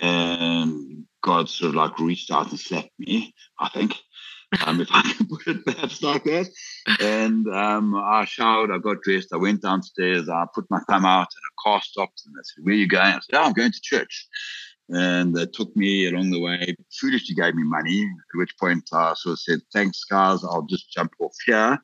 And 0.00 1.04
God 1.22 1.48
sort 1.48 1.70
of 1.70 1.74
like 1.76 2.00
reached 2.00 2.32
out 2.32 2.50
and 2.50 2.58
slapped 2.58 2.90
me, 2.98 3.34
I 3.60 3.68
think 3.68 3.94
um, 4.66 4.80
if 4.80 4.88
I 4.90 5.02
can 5.16 5.26
put 5.26 5.46
it 5.46 5.64
perhaps 5.64 6.02
like 6.02 6.24
that. 6.24 6.48
And 7.00 7.46
um, 7.48 7.94
I 7.94 8.24
showered, 8.24 8.72
I 8.72 8.78
got 8.78 9.02
dressed, 9.02 9.32
I 9.32 9.36
went 9.36 9.62
downstairs, 9.62 10.28
I 10.28 10.46
put 10.52 10.70
my 10.70 10.80
thumb 10.88 11.04
out, 11.04 11.28
and 11.34 11.44
a 11.50 11.62
car 11.62 11.80
stopped, 11.82 12.22
and 12.26 12.34
I 12.36 12.42
said, 12.42 12.64
"Where 12.64 12.74
are 12.74 12.78
you 12.78 12.88
going?" 12.88 13.14
I 13.14 13.20
said, 13.20 13.38
"Oh, 13.38 13.44
I'm 13.44 13.52
going 13.52 13.72
to 13.72 13.80
church." 13.80 14.26
And 14.90 15.34
they 15.34 15.46
took 15.46 15.74
me 15.76 16.08
along 16.08 16.30
the 16.30 16.40
way. 16.40 16.74
Foolishly 16.98 17.34
gave 17.34 17.54
me 17.54 17.62
money. 17.64 18.02
At 18.02 18.38
which 18.38 18.56
point 18.58 18.88
I 18.92 19.12
sort 19.14 19.34
of 19.34 19.40
said, 19.40 19.60
"Thanks, 19.72 20.04
guys. 20.04 20.42
I'll 20.44 20.66
just 20.68 20.92
jump 20.92 21.12
off 21.20 21.36
here." 21.44 21.78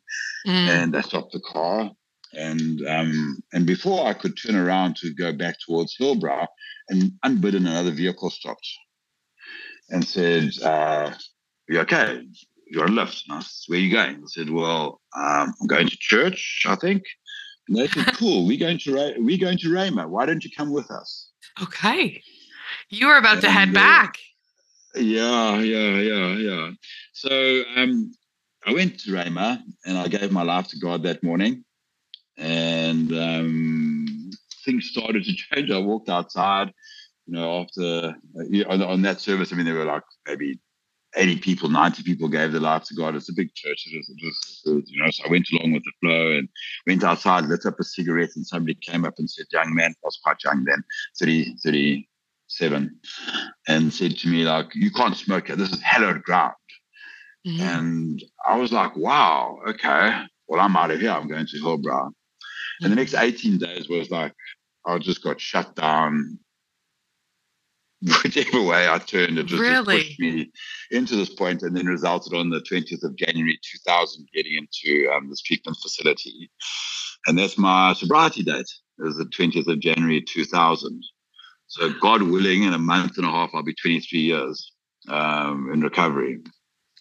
Mm. 0.47 0.69
And 0.69 0.97
I 0.97 1.03
stopped 1.03 1.33
the 1.33 1.41
car. 1.41 1.91
And 2.33 2.81
um, 2.87 3.39
and 3.53 3.67
before 3.67 4.07
I 4.07 4.15
could 4.15 4.37
turn 4.37 4.57
around 4.57 4.97
to 4.97 5.15
go 5.15 5.33
back 5.33 5.57
towards 5.65 5.97
Hillbrow, 6.01 6.47
and 6.89 7.13
unbidden 7.23 7.67
another 7.67 7.91
vehicle 7.91 8.31
stopped 8.31 8.67
and 9.91 10.05
said, 10.05 10.51
uh, 10.63 11.13
"You 11.69 11.81
okay?" 11.81 12.23
you're 12.67 12.85
on 12.85 12.95
lift. 12.95 13.25
And 13.29 13.39
I 13.39 13.41
said, 13.41 13.65
where 13.69 13.79
are 13.79 13.83
you 13.83 13.93
going? 13.93 14.17
I 14.17 14.27
said, 14.27 14.51
well, 14.51 15.01
um, 15.17 15.55
I'm 15.61 15.67
going 15.67 15.89
to 15.89 15.97
church, 15.99 16.65
I 16.67 16.77
think. 16.77 17.03
And 17.69 17.77
they 17.77 17.87
said, 17.89 18.07
cool, 18.15 18.47
we're 18.47 18.59
going 18.59 18.79
to, 18.81 19.15
we're 19.19 19.39
going 19.39 19.59
to 19.59 19.69
Rhema. 19.69 20.09
Why 20.09 20.27
don't 20.27 20.45
you 20.45 20.51
come 20.57 20.73
with 20.73 20.91
us? 20.91 21.29
Okay. 21.63 22.23
You 22.91 23.09
were 23.09 23.17
about 23.17 23.35
and, 23.35 23.43
to 23.43 23.51
head 23.51 23.71
uh, 23.71 23.73
back. 23.73 24.19
Yeah, 24.95 25.59
yeah, 25.59 25.99
yeah, 25.99 26.29
yeah. 26.37 26.71
So 27.13 27.63
um, 27.77 28.13
I 28.67 28.73
went 28.73 29.01
to 29.01 29.11
Rhema 29.11 29.61
and 29.85 29.99
I 29.99 30.09
gave 30.09 30.31
my 30.33 30.43
life 30.43 30.69
to 30.69 30.79
God 30.79 31.03
that 31.03 31.23
morning. 31.23 31.65
And 32.37 33.13
um, 33.13 34.31
things 34.65 34.91
started 34.91 35.25
to 35.25 35.33
change. 35.55 35.71
I 35.71 35.79
walked 35.79 36.09
outside, 36.09 36.73
you 37.27 37.35
know, 37.35 37.63
after 37.63 38.17
uh, 38.39 38.73
on, 38.73 38.83
on 38.83 39.03
that 39.03 39.21
service. 39.21 39.53
I 39.53 39.57
mean, 39.57 39.67
there 39.67 39.75
were 39.75 39.85
like 39.85 40.03
maybe 40.27 40.59
80 41.17 41.39
people, 41.39 41.69
90 41.69 42.03
people 42.03 42.29
gave 42.29 42.53
their 42.53 42.61
life 42.61 42.85
to 42.85 42.95
God. 42.95 43.15
It's 43.15 43.31
a 43.31 43.35
big 43.35 43.55
church. 43.55 43.85
It 43.87 43.97
was, 43.97 44.09
it 44.09 44.25
was, 44.25 44.63
it 44.67 44.75
was, 44.75 44.91
you 44.91 45.03
know, 45.03 45.11
so 45.11 45.25
I 45.27 45.31
went 45.31 45.49
along 45.53 45.73
with 45.73 45.85
the 45.85 45.93
flow 46.01 46.33
and 46.33 46.49
went 46.87 47.05
outside, 47.05 47.45
lit 47.45 47.67
up 47.67 47.79
a 47.79 47.85
cigarette, 47.85 48.31
and 48.37 48.47
somebody 48.47 48.75
came 48.75 49.05
up 49.05 49.15
and 49.19 49.31
said, 49.31 49.47
Young 49.53 49.75
man, 49.75 49.93
I 49.93 50.07
was 50.07 50.19
quite 50.23 50.43
young 50.45 50.65
then, 50.65 50.83
30, 51.19 51.57
37, 52.59 52.99
and 53.69 53.93
said 53.93 54.17
to 54.19 54.29
me, 54.29 54.45
like, 54.45 54.75
you 54.75 54.91
can't 54.91 55.17
smoke 55.17 55.49
here. 55.49 55.57
This 55.57 55.73
is 55.73 55.83
hallowed 55.83 56.23
ground. 56.23 56.55
Mm-hmm. 57.47 57.63
And 57.63 58.25
I 58.47 58.57
was 58.57 58.73
like, 58.73 58.97
wow, 58.97 59.59
okay. 59.69 60.23
Well, 60.49 60.61
I'm 60.61 60.77
out 60.77 60.91
of 60.91 61.01
here. 61.01 61.11
I'm 61.11 61.29
going 61.29 61.47
to 61.47 61.61
Hillbrow. 61.61 61.83
Mm-hmm. 61.83 62.85
And 62.85 62.93
the 62.93 62.97
next 62.97 63.15
18 63.15 63.59
days 63.59 63.89
was 63.89 64.11
like, 64.11 64.33
I 64.87 64.99
just 64.99 65.23
got 65.23 65.41
shut 65.41 65.75
down 65.75 66.39
whichever 68.25 68.63
way 68.63 68.89
I 68.89 68.99
turned, 68.99 69.39
it 69.39 69.47
just, 69.47 69.61
really? 69.61 69.97
just, 69.97 70.09
pushed 70.09 70.21
me 70.21 70.51
into 70.91 71.17
this 71.17 71.35
point 71.35 71.63
and 71.63 71.75
then 71.75 71.87
resulted 71.87 72.35
on 72.35 72.51
the 72.51 72.61
20th 72.61 73.03
of 73.03 73.17
January 73.17 73.59
2000 73.63 74.29
getting 74.35 74.59
into 74.59 75.11
um, 75.11 75.31
this 75.31 75.41
treatment 75.41 75.79
facility. 75.83 76.51
And 77.27 77.39
that's 77.39 77.57
my 77.57 77.95
sobriety 77.95 78.43
date, 78.43 78.71
it 78.99 79.03
was 79.03 79.17
the 79.17 79.25
20th 79.25 79.69
of 79.69 79.81
January 79.81 80.23
2000. 80.23 81.03
So, 81.75 81.93
God 82.01 82.23
willing, 82.23 82.63
in 82.63 82.73
a 82.73 82.79
month 82.79 83.17
and 83.17 83.27
a 83.27 83.31
half, 83.31 83.51
I'll 83.53 83.65
be 83.65 83.75
23 83.75 84.21
years 84.21 84.73
um, 85.09 85.71
in 85.73 85.81
recovery. 85.81 86.39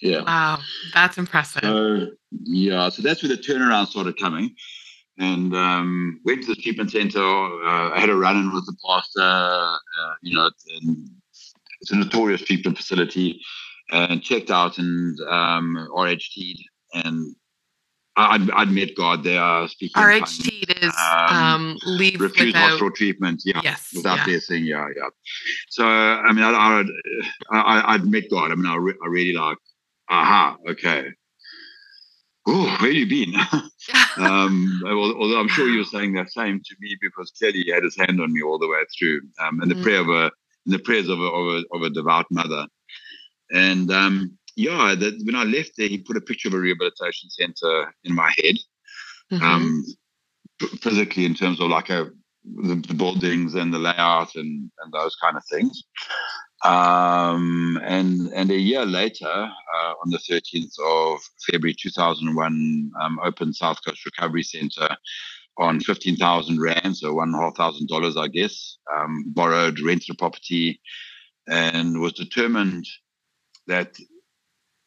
Yeah. 0.01 0.23
Wow, 0.23 0.59
that's 0.95 1.19
impressive. 1.19 1.61
So, 1.61 2.07
yeah, 2.31 2.89
so 2.89 3.03
that's 3.03 3.21
where 3.21 3.29
the 3.29 3.41
turnaround 3.41 3.87
started 3.87 4.19
coming 4.19 4.55
and 5.19 5.55
um, 5.55 6.19
went 6.25 6.41
to 6.41 6.55
the 6.55 6.59
treatment 6.59 6.89
center. 6.89 7.21
Uh, 7.21 7.91
I 7.91 7.99
had 7.99 8.09
a 8.09 8.15
run 8.15 8.35
in 8.35 8.51
with 8.51 8.65
the 8.65 8.75
pastor. 8.83 9.21
Uh, 9.21 9.75
you 10.23 10.35
know, 10.35 10.49
it's 11.81 11.91
a 11.91 11.95
notorious 11.95 12.41
treatment 12.41 12.75
facility, 12.75 13.39
and 13.91 14.23
checked 14.23 14.49
out 14.49 14.79
and 14.79 15.19
um, 15.29 15.87
RHT'd, 15.95 16.63
and 16.95 17.35
I'd, 18.15 18.49
I'd 18.51 18.69
met 18.69 18.95
God 18.95 19.23
there 19.23 19.67
speaking. 19.67 20.01
RHT 20.01 20.83
is 20.83 20.95
um, 21.29 21.35
um, 21.35 21.77
leave 21.85 22.21
refuse 22.21 22.47
without... 22.47 22.69
hospital 22.69 22.91
treatment. 22.91 23.41
Yeah, 23.43 23.61
yes, 23.63 23.91
without 23.95 24.17
yeah. 24.19 24.25
blessing. 24.25 24.65
Yeah, 24.65 24.87
yeah. 24.95 25.09
So 25.69 25.85
I 25.85 26.31
mean, 26.31 26.43
I, 26.43 26.83
I, 27.51 27.93
I'd 27.93 28.05
met 28.05 28.29
God. 28.29 28.51
I 28.51 28.55
mean, 28.55 28.67
I, 28.67 28.75
re- 28.75 28.97
I 29.03 29.07
really 29.07 29.33
like. 29.33 29.57
Aha, 30.09 30.57
okay 30.69 31.13
oh, 32.47 32.77
where 32.79 32.91
you 32.91 33.07
been? 33.07 33.33
um, 34.17 34.81
although 34.85 35.39
I'm 35.39 35.47
sure 35.47 35.67
you 35.67 35.79
were 35.79 35.85
saying 35.85 36.13
that 36.13 36.31
same 36.31 36.61
to 36.63 36.75
me 36.79 36.97
because 37.01 37.31
clearly 37.31 37.61
he 37.61 37.71
had 37.71 37.83
his 37.83 37.97
hand 37.97 38.19
on 38.21 38.33
me 38.33 38.41
all 38.41 38.59
the 38.59 38.67
way 38.67 38.83
through, 38.97 39.21
um, 39.39 39.61
and 39.61 39.69
the 39.69 39.75
mm. 39.75 39.83
prayer 39.83 40.01
of 40.01 40.09
a, 40.09 40.31
the 40.65 40.79
prayers 40.79 41.09
of 41.09 41.19
a, 41.19 41.23
of 41.23 41.47
a, 41.47 41.75
of 41.75 41.81
a 41.83 41.89
devout 41.89 42.25
mother. 42.31 42.67
And 43.51 43.91
um, 43.91 44.37
yeah, 44.55 44.95
that 44.95 45.21
when 45.23 45.35
I 45.35 45.43
left 45.43 45.71
there, 45.77 45.87
he 45.87 45.97
put 45.97 46.17
a 46.17 46.21
picture 46.21 46.47
of 46.47 46.53
a 46.53 46.59
rehabilitation 46.59 47.29
center 47.29 47.93
in 48.03 48.13
my 48.13 48.31
head, 48.37 48.55
mm-hmm. 49.31 49.43
um, 49.43 49.85
physically 50.81 51.25
in 51.25 51.33
terms 51.33 51.59
of 51.59 51.69
like 51.69 51.89
a 51.89 52.09
the, 52.45 52.75
the, 52.75 52.93
buildings 52.93 53.55
and 53.55 53.73
the 53.73 53.79
layout 53.79 54.35
and 54.35 54.69
and 54.83 54.93
those 54.93 55.15
kind 55.15 55.37
of 55.37 55.43
things. 55.49 55.83
Um, 56.65 57.79
and 57.83 58.31
and 58.33 58.51
a 58.51 58.57
year 58.57 58.85
later, 58.85 59.25
uh, 59.27 59.93
on 60.03 60.09
the 60.09 60.17
13th 60.17 60.79
of 60.85 61.19
February 61.49 61.75
2001, 61.79 62.91
um, 63.01 63.19
opened 63.23 63.55
South 63.55 63.77
Coast 63.85 64.05
Recovery 64.05 64.43
Center 64.43 64.89
on 65.57 65.79
15,000 65.79 66.59
rand, 66.59 66.97
so 66.97 67.13
one 67.13 67.29
and 67.29 67.35
a 67.35 67.45
half 67.45 67.55
thousand 67.55 67.87
dollars, 67.87 68.17
I 68.17 68.27
guess. 68.27 68.77
Um, 68.93 69.25
borrowed, 69.27 69.79
rented 69.79 70.15
a 70.15 70.17
property, 70.17 70.81
and 71.47 71.99
was 71.99 72.13
determined 72.13 72.87
that 73.67 73.97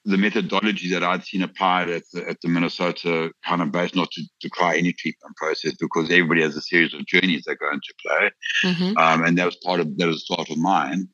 the 0.06 0.16
methodology 0.16 0.90
that 0.92 1.02
I'd 1.02 1.24
seen 1.24 1.42
applied 1.42 1.90
at 1.90 2.04
the, 2.12 2.28
at 2.28 2.40
the 2.40 2.48
Minnesota 2.48 3.32
kind 3.44 3.60
of 3.60 3.72
base, 3.72 3.94
not 3.94 4.10
to, 4.12 4.22
to 4.40 4.48
try 4.50 4.76
any 4.76 4.92
treatment 4.92 5.36
process 5.36 5.74
because 5.74 6.04
everybody 6.10 6.42
has 6.42 6.56
a 6.56 6.62
series 6.62 6.94
of 6.94 7.04
journeys 7.06 7.44
they 7.44 7.56
go 7.56 7.70
into 7.72 7.94
play, 8.00 8.30
mm-hmm. 8.64 8.96
um, 8.96 9.24
and 9.24 9.36
that 9.36 9.46
was 9.46 9.56
part 9.56 9.80
of 9.80 9.98
that 9.98 10.06
was 10.06 10.24
part 10.28 10.48
of 10.48 10.58
mine. 10.58 11.08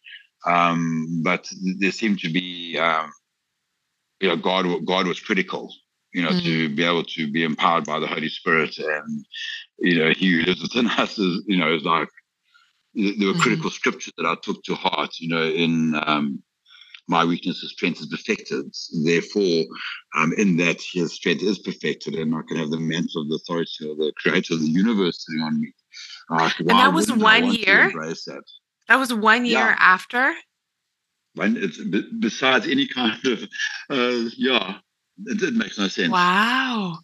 Um, 0.47 1.23
but 1.23 1.49
there 1.79 1.93
seemed 1.93 2.19
to 2.21 2.33
be, 2.33 2.79
um, 2.79 3.13
you 4.21 4.29
know, 4.29 4.37
God, 4.37 4.67
God 4.85 5.07
was 5.07 5.21
critical, 5.21 5.73
you 6.13 6.23
know, 6.23 6.31
mm. 6.31 6.43
to 6.43 6.75
be 6.75 6.85
able 6.85 7.05
to 7.05 7.31
be 7.31 7.45
empowered 7.45 7.85
by 7.85 8.01
the 8.01 8.07
Holy 8.07 8.29
Spirit. 8.29 8.77
And, 8.79 9.25
you 9.79 9.99
know, 9.99 10.11
he 10.11 10.33
who 10.33 10.43
lives 10.43 10.63
within 10.63 10.87
us 10.99 11.19
is, 11.19 11.45
you 11.47 11.59
know, 11.59 11.75
is 11.75 11.85
like, 11.85 12.09
there 12.95 13.29
were 13.29 13.35
mm 13.35 13.41
critical 13.41 13.71
scriptures 13.71 14.13
that 14.19 14.27
I 14.27 14.35
took 14.43 14.63
to 14.65 14.75
heart, 14.75 15.19
you 15.19 15.29
know, 15.29 15.43
in 15.43 15.99
um, 16.07 16.43
my 17.09 17.25
weakness 17.25 17.63
is 17.63 17.73
strength 17.73 18.01
is 18.01 18.07
perfected. 18.07 18.73
Therefore, 19.05 19.65
um, 20.17 20.33
in 20.39 20.57
that 20.59 20.81
his 20.81 21.13
strength 21.15 21.43
is 21.43 21.59
perfected, 21.59 22.15
and 22.15 22.35
I 22.35 22.41
can 22.49 22.57
have 22.59 22.71
the 22.71 22.79
mantle 22.79 23.23
of 23.23 23.29
the 23.29 23.37
authority 23.37 23.91
of 23.91 23.97
the 23.99 24.13
creator 24.17 24.55
of 24.55 24.61
the 24.61 24.67
universe 24.67 25.25
sitting 25.27 25.43
on 25.43 25.61
me. 25.61 25.73
Like, 26.31 26.59
and 26.61 26.71
that 26.71 26.93
was 26.95 27.13
one 27.13 27.53
year. 27.53 27.91
That? 27.93 28.45
That 28.89 28.97
was 28.97 29.13
one 29.13 29.45
year 29.45 29.59
yeah. 29.59 29.77
after. 29.79 30.35
When 31.35 31.57
it's 31.57 31.81
besides 32.21 32.67
any 32.67 32.87
kind 32.87 33.19
of, 33.25 33.43
uh, 33.91 34.29
yeah, 34.37 34.79
it, 35.27 35.43
it 35.43 35.55
makes 35.55 35.79
no 35.79 35.89
sense. 35.89 36.13
Wow, 36.13 36.99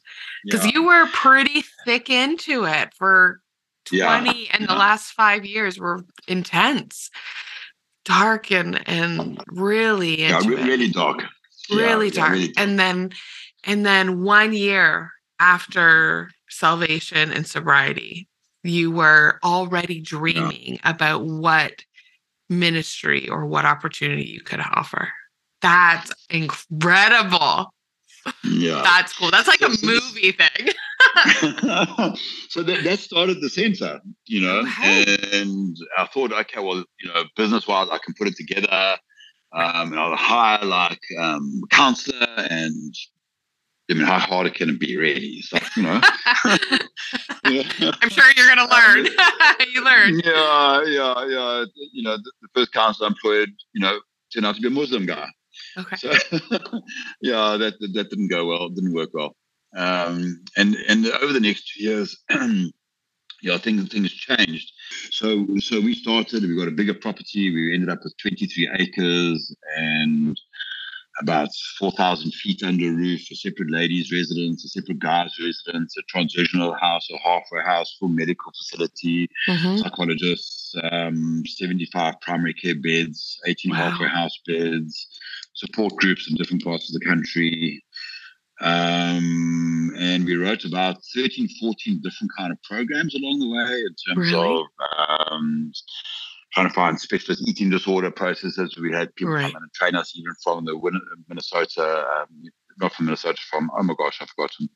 because 0.44 0.66
yeah. 0.66 0.72
you 0.74 0.86
were 0.86 1.06
pretty 1.06 1.64
thick 1.86 2.10
into 2.10 2.64
it 2.64 2.92
for 2.94 3.40
twenty, 3.86 4.44
yeah. 4.44 4.50
and 4.52 4.68
the 4.68 4.74
last 4.74 5.12
five 5.12 5.46
years 5.46 5.78
were 5.78 6.04
intense, 6.26 7.10
dark, 8.08 8.50
and 8.50 8.88
and 8.88 9.40
really 9.48 10.20
yeah, 10.20 10.40
really 10.40 10.90
dark, 10.90 11.22
really 11.70 12.10
dark, 12.10 12.32
really 12.32 12.52
and 12.56 12.78
then 12.78 13.10
and 13.64 13.84
then 13.84 14.22
one 14.22 14.52
year 14.52 15.12
after 15.38 16.30
salvation 16.48 17.30
and 17.30 17.46
sobriety 17.46 18.28
you 18.64 18.90
were 18.90 19.38
already 19.44 20.00
dreaming 20.00 20.74
yeah. 20.74 20.90
about 20.90 21.24
what 21.24 21.84
ministry 22.48 23.28
or 23.28 23.46
what 23.46 23.64
opportunity 23.64 24.24
you 24.24 24.40
could 24.40 24.60
offer. 24.60 25.08
That's 25.60 26.12
incredible. 26.30 27.72
Yeah. 28.44 28.82
That's 28.82 29.12
cool. 29.12 29.30
That's 29.30 29.48
like 29.48 29.60
so, 29.60 29.66
a 29.66 29.86
movie 29.86 30.32
thing. 30.32 30.68
so 32.48 32.62
that, 32.62 32.80
that 32.84 32.98
started 32.98 33.40
the 33.40 33.50
center, 33.50 34.00
you 34.26 34.40
know, 34.40 34.64
and 34.82 35.76
I 35.96 36.06
thought, 36.06 36.32
okay, 36.32 36.60
well, 36.60 36.84
you 37.00 37.08
know, 37.08 37.24
business 37.36 37.66
wise, 37.66 37.88
I 37.90 37.98
can 38.04 38.14
put 38.18 38.28
it 38.28 38.36
together. 38.36 38.96
Um, 39.52 39.92
and 39.92 40.00
I'll 40.00 40.14
hire 40.14 40.64
like 40.64 41.00
um, 41.18 41.62
counselor 41.70 42.26
and 42.50 42.94
I 43.90 43.94
mean, 43.94 44.04
how 44.04 44.18
hard 44.18 44.52
can 44.52 44.68
it 44.68 44.80
be, 44.80 44.98
really? 44.98 45.40
So, 45.40 45.58
you 45.76 45.82
know. 45.82 46.00
yeah. 47.44 47.62
I'm 48.02 48.10
sure 48.10 48.24
you're 48.36 48.54
going 48.54 48.68
to 48.68 48.74
learn. 48.74 49.06
you 49.72 49.82
learn. 49.82 50.20
Yeah, 50.22 50.84
yeah, 50.84 51.26
yeah. 51.26 51.64
You 51.92 52.02
know, 52.02 52.18
the, 52.18 52.32
the 52.42 52.48
first 52.54 52.72
counselor 52.74 53.06
I 53.06 53.08
employed, 53.08 53.50
you 53.72 53.80
know, 53.80 53.98
turned 54.32 54.44
out 54.44 54.56
to 54.56 54.60
be 54.60 54.68
a 54.68 54.70
Muslim 54.70 55.06
guy. 55.06 55.26
Okay. 55.78 55.96
So, 55.96 56.10
yeah, 57.20 57.56
that, 57.56 57.74
that 57.94 58.10
didn't 58.10 58.28
go 58.28 58.46
well. 58.46 58.68
Didn't 58.68 58.94
work 58.94 59.10
well. 59.12 59.36
Um, 59.76 60.42
and 60.56 60.74
and 60.88 61.06
over 61.06 61.32
the 61.32 61.40
next 61.40 61.72
two 61.72 61.84
years, 61.84 62.16
yeah, 63.42 63.58
things 63.58 63.88
things 63.88 64.12
changed. 64.12 64.72
So 65.10 65.46
so 65.58 65.80
we 65.80 65.94
started. 65.94 66.42
We 66.42 66.56
got 66.56 66.68
a 66.68 66.72
bigger 66.72 66.94
property. 66.94 67.54
We 67.54 67.74
ended 67.74 67.90
up 67.90 68.00
with 68.02 68.16
23 68.18 68.70
acres 68.78 69.54
and 69.76 70.38
about 71.20 71.48
4,000 71.78 72.32
feet 72.32 72.62
under 72.62 72.92
roof, 72.92 73.30
a 73.30 73.34
separate 73.34 73.70
ladies' 73.70 74.12
residence, 74.12 74.64
a 74.64 74.68
separate 74.68 74.98
guys' 75.00 75.36
residence, 75.42 75.96
a 75.96 76.02
transitional 76.02 76.74
house, 76.74 77.08
a 77.10 77.18
halfway 77.18 77.62
house, 77.62 77.96
full 77.98 78.08
medical 78.08 78.52
facility, 78.52 79.28
mm-hmm. 79.48 79.78
psychologists, 79.78 80.74
um, 80.92 81.42
75 81.46 82.20
primary 82.20 82.54
care 82.54 82.76
beds, 82.76 83.40
18 83.46 83.70
wow. 83.70 83.76
halfway 83.76 84.08
house 84.08 84.38
beds, 84.46 85.08
support 85.58 85.94
groups 85.96 86.30
in 86.30 86.36
different 86.36 86.64
parts 86.64 86.88
of 86.88 86.98
the 86.98 87.06
country. 87.06 87.82
Um, 88.60 89.92
and 89.96 90.24
we 90.24 90.36
wrote 90.36 90.64
about 90.64 90.96
13, 91.14 91.48
14 91.60 92.00
different 92.02 92.32
kind 92.36 92.52
of 92.52 92.62
programs 92.62 93.14
along 93.14 93.38
the 93.38 93.48
way 93.48 93.80
in 93.80 93.94
terms 94.06 94.32
really? 94.32 94.60
of 94.60 95.30
um, 95.30 95.72
trying 96.52 96.68
to 96.68 96.74
find 96.74 97.00
specialist 97.00 97.46
eating 97.46 97.70
disorder 97.70 98.10
processes. 98.10 98.76
We 98.80 98.92
had 98.92 99.14
people 99.14 99.34
right. 99.34 99.42
come 99.42 99.50
in 99.50 99.62
and 99.62 99.72
train 99.74 99.94
us 99.94 100.16
even 100.16 100.34
from 100.42 100.64
the 100.64 101.00
Minnesota, 101.28 102.06
um, 102.20 102.42
not 102.78 102.92
from 102.92 103.06
Minnesota, 103.06 103.40
from, 103.50 103.70
oh 103.76 103.82
my 103.82 103.94
gosh, 103.98 104.18
I've 104.20 104.30
forgotten. 104.30 104.68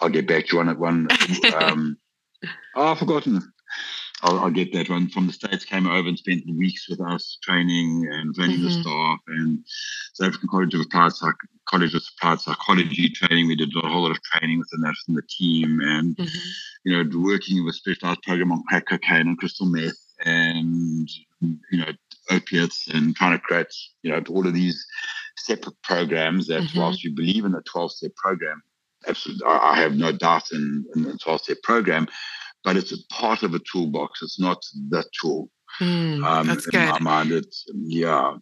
I'll 0.00 0.08
get 0.08 0.26
back 0.26 0.46
to 0.46 0.56
you 0.56 0.64
one. 0.64 0.78
one 0.78 1.08
um, 1.62 1.96
oh, 2.74 2.88
I've 2.88 2.98
forgotten. 2.98 3.52
I'll, 4.22 4.38
I'll, 4.38 4.50
get 4.50 4.72
that 4.72 4.90
one 4.90 5.08
from 5.08 5.26
the 5.26 5.32
States 5.32 5.64
came 5.64 5.86
over 5.86 6.08
and 6.08 6.18
spent 6.18 6.44
weeks 6.46 6.88
with 6.88 7.00
us 7.00 7.38
training 7.42 8.08
and 8.10 8.34
training 8.34 8.58
mm-hmm. 8.58 8.64
the 8.66 8.82
staff 8.82 9.18
and 9.28 9.64
South 10.14 10.28
African 10.28 10.48
College 10.48 10.74
of 10.74 10.80
Applied 10.82 11.12
Psych- 11.12 11.34
College 11.66 11.94
of 11.94 12.02
Applied 12.18 12.40
Psychology 12.40 13.08
training. 13.10 13.48
We 13.48 13.56
did 13.56 13.72
a 13.76 13.88
whole 13.88 14.02
lot 14.02 14.10
of 14.10 14.22
training 14.22 14.58
within 14.58 14.80
that 14.82 14.94
within 15.06 15.16
the 15.16 15.28
team 15.28 15.80
and 15.80 16.16
mm-hmm. 16.16 16.38
you 16.84 16.96
know 16.96 17.18
working 17.18 17.64
with 17.64 17.74
a 17.74 17.78
specialized 17.78 18.22
program 18.22 18.52
on 18.52 18.62
crack 18.68 18.86
cocaine 18.88 19.28
and 19.28 19.38
crystal 19.38 19.66
meth 19.66 19.96
and 20.24 21.08
you 21.40 21.78
know 21.78 21.92
opiates 22.30 22.88
and 22.88 23.16
trying 23.16 23.32
to 23.32 23.38
create 23.38 23.74
you 24.02 24.10
know 24.10 24.22
all 24.28 24.46
of 24.46 24.54
these 24.54 24.86
separate 25.36 25.80
programs 25.82 26.46
that 26.46 26.62
mm-hmm. 26.62 26.78
whilst 26.78 27.02
you 27.02 27.14
believe 27.14 27.44
in 27.44 27.52
the 27.52 27.62
12 27.62 27.92
step 27.92 28.14
program 28.16 28.62
absolutely 29.08 29.46
I 29.46 29.80
have 29.80 29.96
no 29.96 30.12
doubt 30.12 30.52
in, 30.52 30.84
in 30.94 31.02
the 31.04 31.16
12 31.16 31.40
step 31.40 31.62
program 31.62 32.06
but 32.64 32.76
it's 32.76 32.92
a 32.92 33.04
part 33.12 33.42
of 33.42 33.54
a 33.54 33.60
toolbox. 33.60 34.22
It's 34.22 34.38
not 34.38 34.62
the 34.88 35.04
tool. 35.20 35.50
Mm, 35.80 36.24
um, 36.24 36.46
that's 36.46 36.66
in 36.66 36.72
good. 36.72 36.88
my 36.88 36.98
mind, 36.98 37.32
it's 37.32 37.64
yeah, 37.72 38.36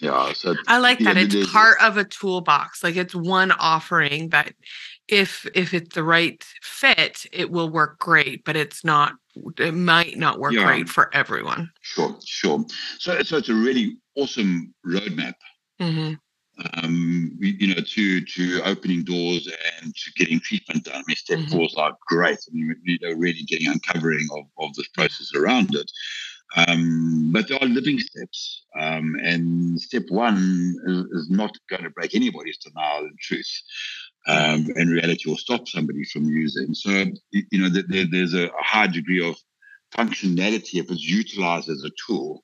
yeah. 0.00 0.32
So 0.34 0.54
I 0.66 0.78
like 0.78 0.98
that. 1.00 1.16
It's 1.16 1.50
part 1.50 1.78
of 1.82 1.96
a 1.96 2.04
toolbox. 2.04 2.84
Like 2.84 2.96
it's 2.96 3.14
one 3.14 3.52
offering 3.52 4.28
that, 4.30 4.52
if 5.08 5.46
if 5.54 5.72
it's 5.72 5.94
the 5.94 6.04
right 6.04 6.44
fit, 6.62 7.26
it 7.32 7.50
will 7.50 7.70
work 7.70 7.98
great. 7.98 8.44
But 8.44 8.56
it's 8.56 8.84
not. 8.84 9.14
It 9.58 9.74
might 9.74 10.16
not 10.16 10.38
work 10.38 10.52
yeah. 10.52 10.64
great 10.64 10.88
for 10.88 11.14
everyone. 11.14 11.70
Sure, 11.80 12.16
sure. 12.24 12.64
So 12.98 13.22
so 13.22 13.38
it's 13.38 13.48
a 13.48 13.54
really 13.54 13.96
awesome 14.16 14.74
roadmap. 14.86 15.34
Mm-hmm 15.80 16.14
um, 16.74 17.36
you 17.38 17.74
know, 17.74 17.80
to 17.80 18.20
to 18.20 18.62
opening 18.64 19.04
doors 19.04 19.48
and 19.82 19.94
to 19.94 20.12
getting 20.16 20.40
treatment 20.40 20.84
done. 20.84 20.96
I 20.96 21.02
mean, 21.06 21.16
step 21.16 21.38
mm-hmm. 21.38 21.52
four 21.52 21.66
is 21.66 21.74
like 21.74 21.94
great. 22.06 22.38
I 22.48 22.52
mean, 22.52 22.76
you 22.84 22.98
know, 23.02 23.12
really 23.12 23.42
getting 23.42 23.68
uncovering 23.68 24.26
of, 24.36 24.44
of 24.58 24.74
this 24.74 24.88
process 24.88 25.34
around 25.34 25.74
it. 25.74 25.90
Um, 26.56 27.32
but 27.32 27.48
there 27.48 27.58
are 27.60 27.66
living 27.66 27.98
steps, 27.98 28.64
um, 28.78 29.16
and 29.22 29.80
step 29.80 30.04
one 30.08 30.76
is, 30.86 31.22
is, 31.22 31.30
not 31.30 31.50
going 31.68 31.82
to 31.82 31.90
break 31.90 32.14
anybody's 32.14 32.56
denial 32.58 33.04
and 33.04 33.18
truth. 33.18 33.50
Um, 34.28 34.68
and 34.76 34.90
reality 34.90 35.28
will 35.28 35.36
stop 35.36 35.68
somebody 35.68 36.04
from 36.04 36.24
using. 36.24 36.72
So, 36.72 37.06
you 37.32 37.60
know, 37.60 37.68
there, 37.68 38.06
there's 38.10 38.34
a, 38.34 38.46
a 38.46 38.62
high 38.62 38.86
degree 38.86 39.28
of 39.28 39.36
functionality 39.96 40.74
if 40.74 40.90
it's 40.90 41.02
utilized 41.02 41.68
as 41.68 41.84
a 41.84 41.90
tool 42.06 42.42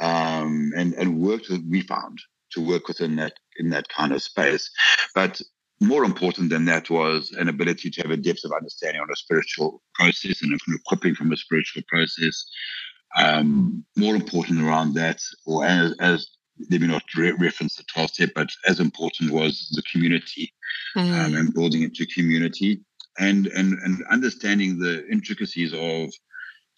um, 0.00 0.72
and, 0.76 0.94
and 0.94 1.20
worked, 1.20 1.50
we 1.68 1.82
found, 1.82 2.20
to 2.52 2.60
work 2.60 2.88
within 2.88 3.16
that 3.16 3.34
in 3.58 3.70
that 3.70 3.88
kind 3.88 4.12
of 4.12 4.22
space. 4.22 4.70
But 5.14 5.40
more 5.80 6.04
important 6.04 6.50
than 6.50 6.64
that 6.64 6.90
was 6.90 7.30
an 7.38 7.48
ability 7.48 7.90
to 7.90 8.02
have 8.02 8.10
a 8.10 8.16
depth 8.16 8.44
of 8.44 8.52
understanding 8.52 9.00
on 9.00 9.10
a 9.12 9.16
spiritual 9.16 9.82
process 9.94 10.42
and 10.42 10.58
equipping 10.74 11.14
from 11.14 11.32
a 11.32 11.36
spiritual 11.36 11.82
process. 11.88 12.44
Um, 13.16 13.84
more 13.96 14.14
important 14.14 14.60
around 14.60 14.94
that, 14.94 15.20
or 15.46 15.64
as, 15.64 15.94
as 16.00 16.28
let 16.70 16.80
me 16.80 16.88
not 16.88 17.02
re- 17.16 17.32
reference 17.32 17.76
the 17.76 17.84
12 17.84 18.10
step, 18.10 18.30
but 18.34 18.48
as 18.66 18.80
important 18.80 19.30
was 19.30 19.68
the 19.72 19.82
community 19.90 20.52
mm. 20.96 21.02
um, 21.02 21.34
and 21.34 21.54
building 21.54 21.82
into 21.82 22.06
community 22.06 22.80
and, 23.18 23.46
and, 23.48 23.78
and 23.84 24.04
understanding 24.10 24.78
the 24.78 25.06
intricacies 25.08 25.72
of 25.72 26.10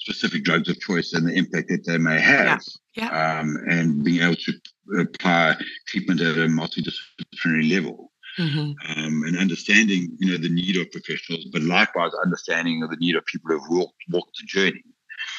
specific 0.01 0.45
drugs 0.45 0.69
of 0.69 0.81
choice 0.81 1.13
and 1.13 1.27
the 1.27 1.35
impact 1.35 1.69
that 1.69 1.85
they 1.87 1.99
may 1.99 2.19
have. 2.21 2.61
Yeah. 2.97 3.05
yeah. 3.05 3.41
Um, 3.41 3.57
and 3.69 4.03
being 4.03 4.23
able 4.23 4.37
to 4.37 4.53
apply 5.01 5.57
treatment 5.87 6.21
at 6.21 6.37
a 6.37 6.47
multidisciplinary 6.49 7.71
level. 7.73 8.11
Mm-hmm. 8.39 8.73
Um, 8.99 9.23
and 9.25 9.37
understanding, 9.37 10.17
you 10.19 10.31
know, 10.31 10.39
the 10.39 10.49
need 10.49 10.77
of 10.77 10.91
professionals, 10.93 11.47
but 11.53 11.63
likewise 11.63 12.13
understanding 12.25 12.83
of 12.83 12.91
the 12.91 12.97
need 12.97 13.17
of 13.17 13.27
people 13.27 13.51
who 13.51 13.59
have 13.59 13.71
walked, 13.71 14.03
walked 14.09 14.39
the 14.41 14.47
journey. 14.47 14.83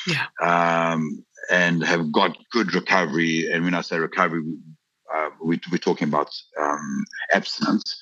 Yeah. 0.06 0.26
Um, 0.42 1.26
and 1.50 1.84
have 1.84 2.12
got 2.12 2.38
good 2.52 2.74
recovery. 2.76 3.50
And 3.52 3.64
when 3.64 3.74
I 3.74 3.82
say 3.82 3.98
recovery, 3.98 4.44
uh, 5.14 5.30
we, 5.44 5.60
are 5.74 5.78
talking 5.78 6.08
about 6.08 6.34
um, 6.60 7.06
abstinence 7.34 8.02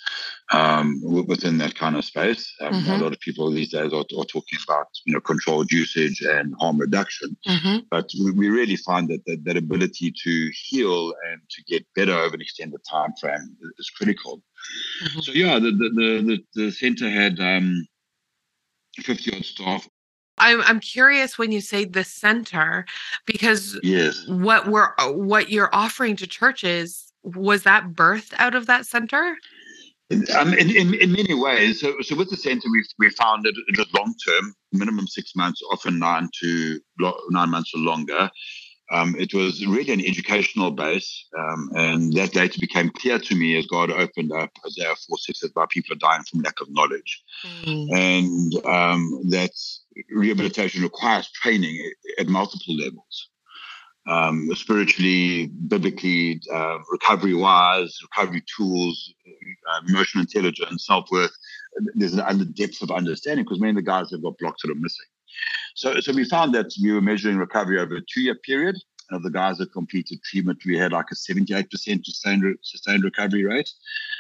um, 0.52 1.02
within 1.04 1.58
that 1.58 1.76
kind 1.76 1.95
of 1.95 2.06
space. 2.06 2.54
Um, 2.62 2.74
mm-hmm. 2.74 2.91
A 2.91 2.98
lot 2.98 3.13
of 3.13 3.19
people 3.19 3.50
these 3.52 3.72
days 3.72 3.93
are, 3.93 4.06
are, 4.17 4.26
talking 4.26 4.60
about 4.63 4.88
you 5.06 5.13
know 5.13 5.19
controlled 5.19 5.72
usage 5.72 6.22
and 6.22 6.54
harm 6.60 6.78
reduction, 6.78 7.36
mm-hmm. 7.48 7.78
but 7.89 8.10
we, 8.24 8.32
we, 8.32 8.50
really 8.50 8.76
find 8.76 9.10
that, 9.10 9.26
that 9.26 9.43
that 9.45 9.58
ability 9.58 10.13
to 10.24 10.52
heal 10.54 11.13
and 11.30 11.41
to 11.50 11.63
get 11.63 11.86
better 11.95 12.13
over 12.13 12.36
an 12.36 12.41
extended 12.41 12.82
time 12.89 13.13
frame 13.19 13.56
is, 13.78 13.89
critical. 13.89 14.41
Mm-hmm. 15.04 15.19
So 15.22 15.32
yeah, 15.32 15.60
the 15.60 15.72
the 15.72 15.89
the, 16.22 16.39
the 16.56 16.72
center 16.72 17.10
had 17.10 17.39
um, 17.39 17.88
fifty 19.02 19.36
odd 19.36 19.45
staff 19.45 19.88
I'm 20.39 20.62
I'm 20.62 20.80
curious 20.80 21.38
when 21.38 21.52
you 21.52 21.62
say 21.62 21.86
the 21.86 22.04
center 22.04 22.86
because 23.25 23.80
yes. 23.84 24.25
what 24.28 24.67
we're 24.67 24.93
what 25.12 25.49
you're 25.49 25.73
offering 25.73 26.15
to 26.17 26.28
churches 26.28 27.12
was 27.23 27.63
that 27.63 27.89
birthed 27.89 28.34
out 28.38 28.56
of 28.56 28.65
that 28.67 28.86
center? 28.86 29.38
Um, 30.36 30.54
in, 30.56 30.71
in, 30.71 30.95
in 30.95 31.12
many 31.12 31.36
ways. 31.36 31.82
So, 31.82 31.93
so 32.02 32.15
with 32.15 32.32
the 32.32 32.36
center, 32.36 32.67
we 32.71 32.84
we 32.97 33.10
found 33.12 33.45
it, 33.45 33.56
it 33.67 33.78
was 33.78 33.93
long 33.93 34.15
term, 34.28 34.56
minimum 34.71 35.06
six 35.08 35.36
months, 35.36 35.62
often 35.71 35.99
nine 35.99 36.30
to 36.41 36.80
nine 37.30 37.52
months 37.52 37.71
or 37.75 37.80
longer. 37.80 38.30
Um, 38.91 39.15
it 39.19 39.36
was 39.36 39.63
really 39.67 39.93
an 39.93 40.04
educational 40.04 40.71
base, 40.71 41.25
um, 41.38 41.69
and 41.75 42.12
that 42.13 42.36
later 42.36 42.58
became 42.60 42.89
clear 42.89 43.19
to 43.19 43.36
me 43.36 43.56
as 43.56 43.67
God 43.67 43.91
opened 43.91 44.32
up 44.32 44.49
Isaiah 44.65 44.95
4 45.08 45.17
6 45.17 45.39
that 45.41 45.56
my 45.56 45.67
people 45.69 45.95
are 45.95 45.99
dying 45.99 46.23
from 46.23 46.41
lack 46.41 46.60
of 46.60 46.71
knowledge. 46.71 47.23
Mm. 47.63 47.88
And 47.93 48.65
um, 48.65 49.21
that 49.30 49.52
rehabilitation 50.12 50.83
requires 50.83 51.29
training 51.31 51.91
at 52.19 52.27
multiple 52.27 52.75
levels. 52.75 53.29
Um, 54.07 54.49
spiritually, 54.55 55.47
biblically, 55.67 56.41
uh, 56.51 56.79
recovery 56.89 57.35
wise, 57.35 57.95
recovery 58.01 58.43
tools, 58.57 59.13
uh, 59.71 59.81
emotional 59.88 60.21
intelligence, 60.21 60.88
self 60.88 61.12
worth. 61.12 61.35
There's 61.93 62.13
an 62.13 62.21
under 62.21 62.45
depth 62.45 62.81
of 62.81 62.89
understanding 62.89 63.45
because 63.45 63.59
many 63.59 63.71
of 63.71 63.75
the 63.75 63.81
guys 63.83 64.09
have 64.12 64.23
got 64.23 64.38
blocks 64.39 64.63
that 64.63 64.71
are 64.71 64.75
missing. 64.75 65.05
So, 65.75 65.99
so 65.99 66.13
we 66.13 66.25
found 66.25 66.55
that 66.55 66.73
we 66.81 66.91
were 66.91 67.01
measuring 67.01 67.38
recovery 67.38 67.79
over 67.79 67.97
a 67.97 68.01
two-year 68.01 68.35
period. 68.35 68.77
And 69.09 69.17
of 69.17 69.23
the 69.23 69.31
guys 69.31 69.57
that 69.57 69.73
completed 69.73 70.21
treatment, 70.23 70.59
we 70.65 70.77
had 70.77 70.91
like 70.91 71.07
a 71.12 71.15
78% 71.15 72.05
sustained, 72.05 72.43
re- 72.43 72.55
sustained 72.62 73.03
recovery 73.03 73.43
rate. 73.43 73.69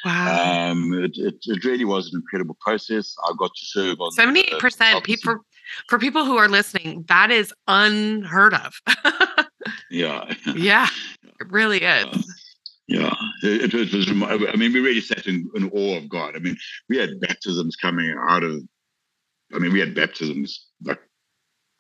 Wow. 0.03 0.71
Um, 0.71 0.93
it, 0.93 1.11
it, 1.15 1.35
it, 1.45 1.63
really 1.63 1.85
was 1.85 2.11
an 2.11 2.21
incredible 2.21 2.57
process. 2.59 3.15
I 3.23 3.33
got 3.37 3.51
to 3.53 3.65
serve 3.65 3.99
on 3.99 4.11
78%. 4.13 5.03
People, 5.03 5.45
For 5.87 5.99
people 5.99 6.25
who 6.25 6.37
are 6.37 6.49
listening, 6.49 7.05
that 7.07 7.31
is 7.31 7.53
unheard 7.67 8.53
of. 8.53 8.73
yeah. 9.89 10.33
Yeah, 10.55 10.87
it 11.39 11.51
really 11.51 11.81
is. 11.83 12.05
Uh, 12.05 12.21
yeah, 12.87 13.13
it, 13.43 13.73
it, 13.73 13.93
was. 13.93 14.09
I 14.09 14.55
mean, 14.55 14.73
we 14.73 14.79
really 14.79 15.01
sat 15.01 15.27
in, 15.27 15.47
in 15.55 15.69
awe 15.69 15.97
of 15.97 16.09
God. 16.09 16.35
I 16.35 16.39
mean, 16.39 16.57
we 16.89 16.97
had 16.97 17.19
baptisms 17.21 17.75
coming 17.75 18.15
out 18.27 18.43
of. 18.43 18.61
I 19.53 19.59
mean, 19.59 19.73
we 19.73 19.79
had 19.79 19.93
baptisms 19.95 20.67
like 20.83 20.99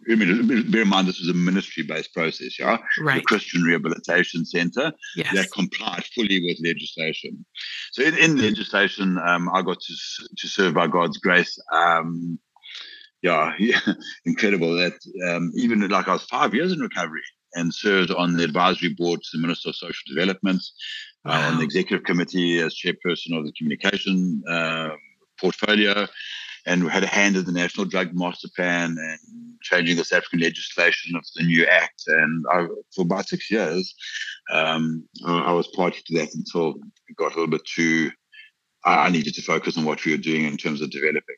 I 0.09 0.15
mean, 0.15 0.71
bear 0.71 0.81
in 0.81 0.87
mind 0.87 1.07
this 1.07 1.19
was 1.19 1.29
a 1.29 1.33
ministry-based 1.33 2.13
process, 2.13 2.57
yeah. 2.57 2.77
Right. 3.01 3.17
The 3.17 3.21
Christian 3.23 3.63
Rehabilitation 3.63 4.45
Centre 4.45 4.93
yes. 5.15 5.33
that 5.33 5.51
complied 5.51 6.05
fully 6.15 6.41
with 6.41 6.57
legislation. 6.63 7.45
So 7.91 8.03
in, 8.03 8.17
in 8.17 8.37
legislation, 8.37 9.17
um, 9.19 9.49
I 9.53 9.61
got 9.61 9.79
to 9.79 9.93
to 10.37 10.47
serve 10.47 10.73
by 10.73 10.87
God's 10.87 11.17
grace. 11.17 11.57
Um, 11.73 12.39
yeah, 13.21 13.53
yeah, 13.59 13.79
incredible 14.25 14.75
that 14.77 14.93
um, 15.27 15.51
even 15.55 15.87
like 15.87 16.07
I 16.07 16.13
was 16.13 16.23
five 16.23 16.53
years 16.53 16.71
in 16.71 16.79
recovery 16.79 17.21
and 17.53 17.73
served 17.73 18.11
on 18.11 18.37
the 18.37 18.43
advisory 18.43 18.89
board 18.89 19.21
to 19.21 19.29
the 19.33 19.41
Minister 19.41 19.69
of 19.69 19.75
Social 19.75 20.03
Development, 20.07 20.61
wow. 21.25 21.33
uh, 21.33 21.51
on 21.51 21.57
the 21.57 21.63
executive 21.63 22.05
committee 22.05 22.59
as 22.59 22.75
chairperson 22.75 23.37
of 23.37 23.45
the 23.45 23.53
communication 23.57 24.43
uh, 24.47 24.89
portfolio 25.39 26.07
and 26.65 26.83
we 26.83 26.89
had 26.89 27.03
a 27.03 27.07
hand 27.07 27.35
in 27.35 27.45
the 27.45 27.51
National 27.51 27.85
Drug 27.85 28.13
Master 28.13 28.47
Plan 28.55 28.95
and 28.99 29.19
changing 29.61 29.97
the 29.97 30.05
South 30.05 30.19
African 30.19 30.39
legislation 30.41 31.15
of 31.15 31.25
the 31.35 31.43
new 31.43 31.65
act. 31.65 32.03
And 32.07 32.45
I, 32.51 32.67
for 32.93 33.01
about 33.01 33.27
six 33.27 33.49
years, 33.49 33.93
um, 34.51 35.03
I 35.25 35.51
was 35.51 35.67
party 35.67 36.01
to 36.05 36.19
that 36.19 36.33
until 36.33 36.75
it 37.07 37.17
got 37.17 37.31
a 37.33 37.35
little 37.35 37.47
bit 37.47 37.65
too. 37.65 38.11
I 38.85 39.09
needed 39.09 39.33
to 39.35 39.41
focus 39.41 39.77
on 39.77 39.85
what 39.85 40.05
we 40.05 40.11
were 40.11 40.17
doing 40.17 40.45
in 40.45 40.57
terms 40.57 40.81
of 40.81 40.91
developing. 40.91 41.35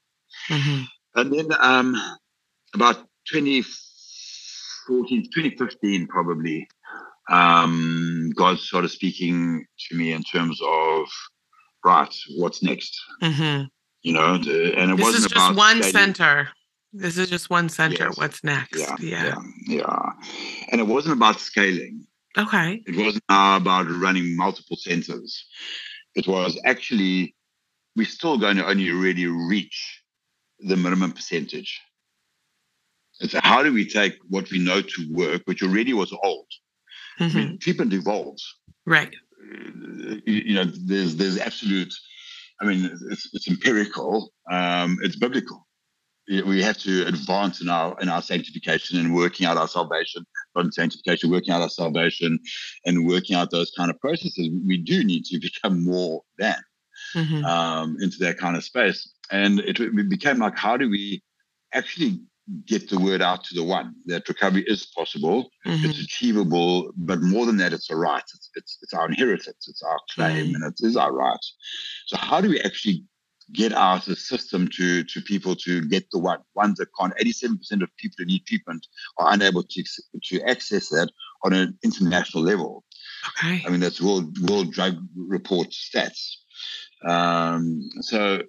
Mm-hmm. 0.50 0.84
And 1.16 1.34
then 1.34 1.50
um, 1.60 1.96
about 2.74 2.98
2014, 3.28 5.24
2015, 5.34 6.08
probably, 6.08 6.68
um, 7.30 8.32
God 8.36 8.60
started 8.60 8.90
speaking 8.90 9.66
to 9.88 9.96
me 9.96 10.14
in 10.14 10.24
terms 10.24 10.60
of, 10.64 11.08
right, 11.84 12.14
what's 12.38 12.64
next? 12.64 13.00
Mm-hmm 13.22 13.66
you 14.02 14.14
know, 14.14 14.36
and 14.36 14.46
it 14.46 14.98
this 14.98 15.04
wasn't 15.04 15.26
is 15.26 15.32
just 15.32 15.56
one 15.56 15.84
center. 15.84 16.50
This 16.94 17.18
is 17.18 17.30
just 17.30 17.50
one 17.50 17.70
center. 17.70 18.06
Yes. 18.06 18.18
What's 18.18 18.44
next? 18.44 18.80
Yeah, 18.80 18.96
yeah, 19.00 19.24
yeah, 19.24 19.36
yeah. 19.68 20.12
And 20.72 20.82
it 20.82 20.88
wasn't 20.88 21.16
about 21.16 21.40
scaling. 21.40 22.06
Okay. 22.38 22.84
It 22.86 22.98
wasn't 22.98 23.24
about 23.30 23.88
running 23.90 24.36
multiple 24.36 24.78
centers. 24.78 25.46
It 26.16 26.28
was 26.28 26.60
actually 26.66 27.36
we're 27.96 28.06
still 28.06 28.38
going 28.38 28.58
to 28.58 28.68
only 28.68 28.90
really 28.90 29.28
reach 29.28 30.01
the 30.64 30.78
minimum 30.78 31.12
percentage. 31.12 31.82
It's 33.20 33.36
how 33.38 33.62
do 33.62 33.72
we 33.72 33.88
take 33.88 34.18
what 34.30 34.50
we 34.50 34.60
know 34.60 34.82
to 34.82 35.08
work, 35.12 35.44
which 35.46 35.62
already 35.62 35.94
was 35.94 36.12
old. 36.24 36.48
Mm-hmm. 37.20 37.24
I 37.24 37.40
mean, 37.40 37.48
mm-hmm. 37.50 37.58
treatment 37.58 37.94
evolves. 37.94 38.44
Right. 38.86 39.14
You, 39.40 40.22
you 40.26 40.56
know, 40.56 40.66
there's 40.66 41.16
there's 41.18 41.38
absolute 41.38 41.94
I 42.62 42.66
mean, 42.66 42.86
it's, 43.10 43.30
it's 43.34 43.48
empirical, 43.50 44.32
um, 44.50 45.00
it's 45.02 45.16
biblical. 45.16 45.68
We 46.28 46.62
have 46.62 46.78
to 46.80 47.08
advance 47.08 47.62
in 47.62 47.68
our 47.68 48.00
in 48.00 48.08
our 48.08 48.22
sanctification 48.22 49.00
and 49.00 49.14
working 49.14 49.48
out 49.48 49.58
our 49.58 49.68
salvation, 49.68 50.26
not 50.56 50.66
in 50.66 50.72
sanctification, 50.72 51.32
working 51.32 51.52
out 51.52 51.62
our 51.62 51.70
salvation 51.70 52.40
and 52.86 53.08
working 53.08 53.36
out 53.36 53.52
those 53.52 53.72
kind 53.76 53.90
of 53.90 54.00
processes. 54.00 54.50
We 54.66 54.78
do 54.78 55.04
need 55.04 55.26
to 55.26 55.40
become 55.42 55.84
more 55.84 56.22
than 56.38 56.62
mm-hmm. 57.16 57.44
um, 57.44 57.98
into 58.00 58.18
that 58.20 58.38
kind 58.38 58.56
of 58.56 58.64
space. 58.64 59.12
And 59.32 59.60
it, 59.60 59.80
it 59.80 60.10
became 60.10 60.40
like, 60.40 60.58
how 60.58 60.78
do 60.78 60.90
we 60.90 61.24
actually 61.74 62.22
get 62.66 62.90
the 62.90 63.00
word 63.00 63.22
out 63.22 63.44
to 63.46 63.56
the 63.56 63.64
one 63.64 63.94
that 64.06 64.28
recovery 64.28 64.64
is 64.68 64.86
possible, 64.86 65.50
mm-hmm. 65.66 65.90
it's 65.90 66.02
achievable, 66.02 66.92
but 66.98 67.22
more 67.22 67.46
than 67.46 67.58
that, 67.58 67.74
it's 67.74 67.90
a 67.90 67.96
right. 67.96 68.24
It's 68.36 68.50
it's, 68.56 68.78
it's 68.82 68.94
our 68.94 69.08
inheritance, 69.08 69.68
it's 69.68 69.82
our 69.84 70.00
claim, 70.14 70.48
mm-hmm. 70.48 70.56
and 70.56 70.74
it 70.74 70.86
is 70.86 70.98
our 70.98 71.14
right. 71.14 71.46
So 72.08 72.18
how 72.18 72.42
do 72.42 72.50
we 72.50 72.60
actually 72.62 73.06
get 73.54 73.74
out 73.74 74.06
the 74.06 74.16
system 74.16 74.68
to 74.70 75.04
to 75.04 75.22
people 75.22 75.56
to 75.56 75.88
get 75.88 76.10
the 76.12 76.20
one 76.20 76.40
ones 76.56 76.78
that 76.80 76.90
can't? 77.00 77.14
Eighty-seven 77.20 77.58
percent 77.58 77.84
of 77.84 77.96
people 77.98 78.16
who 78.20 78.26
need 78.26 78.46
treatment 78.46 78.86
are 79.18 79.32
unable 79.34 79.64
to 79.64 79.84
to 80.24 80.42
access 80.42 80.90
that 80.90 81.10
on 81.44 81.54
an 81.54 81.78
international 81.84 82.44
level. 82.44 82.84
Okay, 83.30 83.64
I 83.66 83.70
mean 83.70 83.80
that's 83.80 84.02
World 84.02 84.38
World 84.50 84.72
Drug 84.74 84.98
Report 85.16 85.70
stats. 85.70 86.36
Um, 87.08 87.90
so 88.02 88.44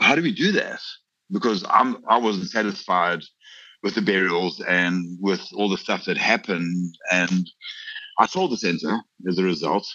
how 0.00 0.14
do 0.14 0.22
we 0.22 0.32
do 0.32 0.52
that? 0.52 0.80
because 1.30 1.64
I'm 1.68 1.96
I 2.08 2.18
wasn't 2.18 2.50
satisfied 2.50 3.20
with 3.82 3.94
the 3.94 4.02
burials 4.02 4.60
and 4.60 5.18
with 5.20 5.48
all 5.54 5.68
the 5.68 5.76
stuff 5.76 6.04
that 6.06 6.16
happened, 6.16 6.96
and 7.12 7.48
I 8.18 8.26
sold 8.26 8.52
the 8.52 8.56
center 8.56 9.00
as 9.28 9.38
a 9.38 9.42
result. 9.42 9.86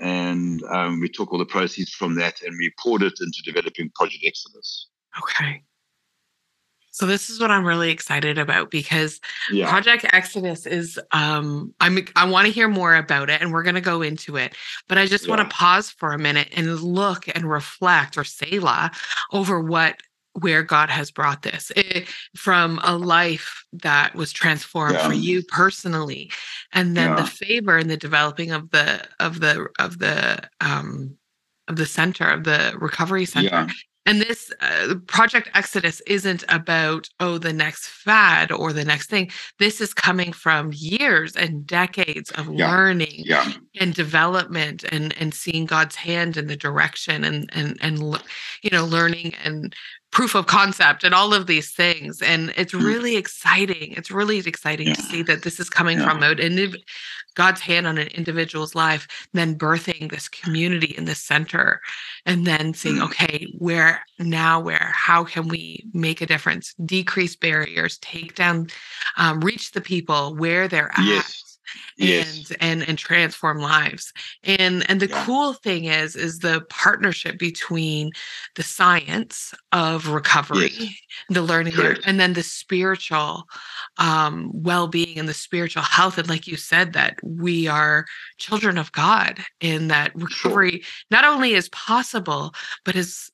And 0.00 0.62
um, 0.70 1.00
we 1.00 1.08
took 1.08 1.32
all 1.32 1.40
the 1.40 1.44
proceeds 1.44 1.90
from 1.90 2.14
that 2.16 2.40
and 2.42 2.56
we 2.56 2.72
poured 2.80 3.02
it 3.02 3.14
into 3.20 3.42
developing 3.44 3.90
Project 3.96 4.22
Exodus. 4.24 4.86
Okay. 5.20 5.64
So 6.90 7.06
this 7.06 7.30
is 7.30 7.40
what 7.40 7.50
I'm 7.50 7.64
really 7.64 7.90
excited 7.90 8.38
about 8.38 8.70
because 8.70 9.20
yeah. 9.52 9.68
Project 9.68 10.06
Exodus 10.12 10.66
is 10.66 10.98
um 11.12 11.74
I'm 11.80 11.98
I 12.16 12.28
want 12.28 12.46
to 12.46 12.52
hear 12.52 12.68
more 12.68 12.96
about 12.96 13.30
it 13.30 13.40
and 13.40 13.52
we're 13.52 13.62
going 13.62 13.74
to 13.74 13.80
go 13.80 14.02
into 14.02 14.36
it. 14.36 14.54
But 14.88 14.98
I 14.98 15.06
just 15.06 15.26
yeah. 15.26 15.36
want 15.36 15.48
to 15.48 15.54
pause 15.54 15.90
for 15.90 16.12
a 16.12 16.18
minute 16.18 16.48
and 16.56 16.80
look 16.80 17.26
and 17.34 17.48
reflect 17.48 18.16
or 18.16 18.24
Selah 18.24 18.90
over 19.32 19.60
what 19.60 20.00
where 20.40 20.62
God 20.62 20.88
has 20.90 21.10
brought 21.10 21.42
this 21.42 21.70
it, 21.74 21.96
eh, 21.96 22.04
from 22.36 22.80
a 22.82 22.96
life 22.96 23.64
that 23.72 24.14
was 24.14 24.32
transformed 24.32 24.94
yeah. 24.94 25.08
for 25.08 25.14
you 25.14 25.42
personally, 25.42 26.30
and 26.72 26.96
then 26.96 27.16
the 27.16 27.24
favor 27.24 27.76
and 27.76 27.90
the 27.90 27.96
developing 27.96 28.52
of 28.52 28.70
the 28.70 29.02
of 29.20 29.40
the 29.40 29.68
of 29.78 29.98
the 29.98 30.48
um 30.60 31.16
of 31.66 31.76
the 31.76 31.86
center 31.86 32.28
of 32.28 32.44
the 32.44 32.74
recovery 32.78 33.24
center. 33.24 33.66
Yeah. 34.06 34.12
And 34.12 34.22
this 34.22 34.50
uh, 34.60 34.94
project 35.06 35.50
Exodus 35.54 36.00
isn't 36.06 36.44
about, 36.48 37.10
oh, 37.20 37.36
the 37.38 37.52
next 37.52 37.88
fad 37.88 38.50
or 38.50 38.72
the 38.72 38.84
next 38.84 39.10
thing. 39.10 39.30
This 39.58 39.80
is 39.80 39.92
coming 39.92 40.32
from 40.32 40.70
years 40.74 41.36
and 41.36 41.66
decades 41.66 42.30
of 42.32 42.48
learning 42.48 43.24
and 43.80 43.94
development 43.94 44.84
and, 44.84 45.14
and 45.20 45.34
seeing 45.34 45.66
God's 45.66 45.94
hand 45.96 46.36
in 46.38 46.46
the 46.46 46.56
direction 46.56 47.24
and, 47.24 47.50
and, 47.52 47.76
and, 47.82 47.98
you 48.62 48.70
know, 48.70 48.86
learning 48.86 49.34
and 49.44 49.74
proof 50.10 50.34
of 50.34 50.46
concept 50.46 51.04
and 51.04 51.14
all 51.14 51.34
of 51.34 51.46
these 51.46 51.70
things 51.72 52.22
and 52.22 52.52
it's 52.56 52.72
mm. 52.72 52.82
really 52.82 53.16
exciting 53.16 53.92
it's 53.92 54.10
really 54.10 54.38
exciting 54.38 54.88
yeah. 54.88 54.94
to 54.94 55.02
see 55.02 55.22
that 55.22 55.42
this 55.42 55.60
is 55.60 55.68
coming 55.68 55.98
yeah. 55.98 56.08
from 56.08 56.22
and 56.22 56.76
god's 57.34 57.60
hand 57.60 57.86
on 57.86 57.98
an 57.98 58.08
individual's 58.08 58.74
life 58.74 59.06
then 59.34 59.56
birthing 59.56 60.10
this 60.10 60.28
community 60.28 60.94
in 60.96 61.04
the 61.04 61.14
center 61.14 61.80
and 62.24 62.46
then 62.46 62.72
saying 62.72 62.96
mm. 62.96 63.04
okay 63.04 63.46
where 63.58 64.02
now 64.18 64.58
where 64.58 64.92
how 64.94 65.24
can 65.24 65.46
we 65.46 65.84
make 65.92 66.20
a 66.22 66.26
difference 66.26 66.74
decrease 66.84 67.36
barriers 67.36 67.98
take 67.98 68.34
down 68.34 68.66
um, 69.18 69.40
reach 69.40 69.72
the 69.72 69.80
people 69.80 70.34
where 70.36 70.68
they're 70.68 70.90
at 70.92 71.04
yes 71.04 71.47
yes. 71.96 72.50
and 72.50 72.56
and 72.60 72.88
and 72.88 72.98
transform 72.98 73.58
lives 73.58 74.12
and 74.44 74.88
and 74.90 75.00
the 75.00 75.08
yeah. 75.08 75.24
cool 75.24 75.52
thing 75.52 75.84
is 75.84 76.16
is 76.16 76.38
the 76.40 76.64
partnership 76.68 77.38
between 77.38 78.10
the 78.56 78.62
science 78.62 79.54
of 79.72 80.08
recovery 80.08 80.70
yes. 80.72 80.94
the 81.28 81.42
learning 81.42 81.74
there, 81.76 81.96
and 82.06 82.18
then 82.18 82.32
the 82.32 82.42
spiritual 82.42 83.44
um, 83.98 84.50
well-being 84.54 85.18
and 85.18 85.28
the 85.28 85.34
spiritual 85.34 85.82
health 85.82 86.18
and 86.18 86.28
like 86.28 86.46
you 86.46 86.56
said 86.56 86.92
that 86.92 87.18
we 87.22 87.66
are 87.66 88.06
children 88.38 88.78
of 88.78 88.92
god 88.92 89.38
and 89.60 89.90
that 89.90 90.14
recovery 90.14 90.80
sure. 90.80 91.04
not 91.10 91.24
only 91.24 91.54
is 91.54 91.68
possible 91.70 92.54
but 92.84 92.96
is 92.96 93.30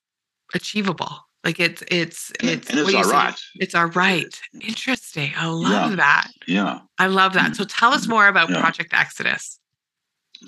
achievable 0.54 1.26
like 1.44 1.60
it's 1.60 1.82
it's 1.88 2.32
it's 2.40 2.70
and 2.70 2.78
it's 2.78 2.94
our 2.94 3.08
right. 3.08 3.40
It's 3.56 3.74
our 3.74 3.88
right. 3.88 4.40
Interesting. 4.60 5.32
I 5.36 5.46
love 5.46 5.90
yeah. 5.90 5.96
that. 5.96 6.30
Yeah. 6.46 6.78
I 6.98 7.06
love 7.06 7.34
that. 7.34 7.54
So 7.56 7.64
tell 7.64 7.92
us 7.92 8.06
more 8.06 8.28
about 8.28 8.50
yeah. 8.50 8.60
Project 8.60 8.94
Exodus. 8.94 9.58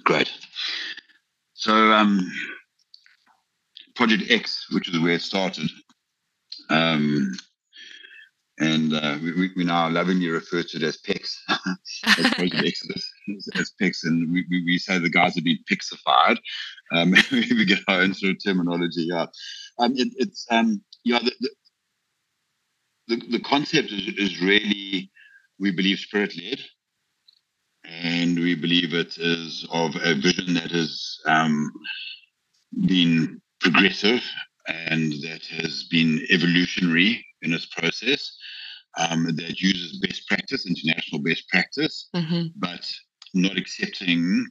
Great. 0.05 0.33
So 1.55 1.93
um 1.93 2.31
Project 3.95 4.31
X, 4.31 4.67
which 4.73 4.89
is 4.89 5.01
where 5.01 5.15
it 5.15 5.23
started, 5.23 5.71
um, 6.69 7.33
and 8.59 8.93
uh, 8.93 9.19
we, 9.23 9.51
we 9.57 9.65
now 9.65 9.89
lovingly 9.89 10.29
refer 10.29 10.63
to 10.63 10.77
it 10.77 10.83
as 10.83 10.99
PEX, 10.99 11.39
as 12.07 12.35
Project 12.35 12.55
Exodus, 12.67 13.11
as, 13.37 13.49
as 13.55 13.73
PEX, 13.81 14.05
and 14.05 14.33
we, 14.33 14.45
we, 14.51 14.65
we, 14.65 14.79
say 14.79 14.99
the 14.99 15.11
guys 15.11 15.35
have 15.35 15.45
been 15.45 15.59
pixified. 15.71 16.39
Um, 16.93 17.15
we 17.33 17.65
get 17.65 17.81
our 17.89 18.01
own 18.01 18.15
sort 18.15 18.33
of 18.33 18.45
terminology. 18.45 19.07
Yeah, 19.09 19.27
um, 19.79 19.93
it, 19.97 20.09
it's 20.17 20.47
um, 20.51 20.83
yeah, 21.05 21.19
the, 21.21 21.33
the, 21.41 21.51
the, 23.09 23.39
the 23.39 23.41
concept 23.41 23.91
is, 23.93 24.15
is 24.17 24.41
really, 24.41 25.11
we 25.59 25.71
believe, 25.71 25.99
spirit 25.99 26.35
led. 26.37 26.61
And 27.85 28.37
we 28.37 28.57
believe 28.57 28.95
it 28.95 29.17
is 29.17 29.65
of 29.71 29.95
a 29.95 30.15
vision 30.15 30.55
that 30.55 30.73
has 30.73 31.19
um, 31.27 31.71
been 32.85 33.41
progressive 33.61 34.23
and 34.67 35.13
that 35.23 35.47
has 35.47 35.85
been 35.85 36.27
evolutionary 36.31 37.25
in 37.43 37.53
its 37.53 37.67
process. 37.67 38.37
um, 38.97 39.25
that 39.37 39.61
uses 39.61 39.99
best 39.99 40.27
practice, 40.27 40.67
international 40.67 41.21
best 41.21 41.49
practice, 41.49 42.09
mm-hmm. 42.15 42.47
but 42.57 42.91
not 43.37 43.57
accepting 43.57 44.47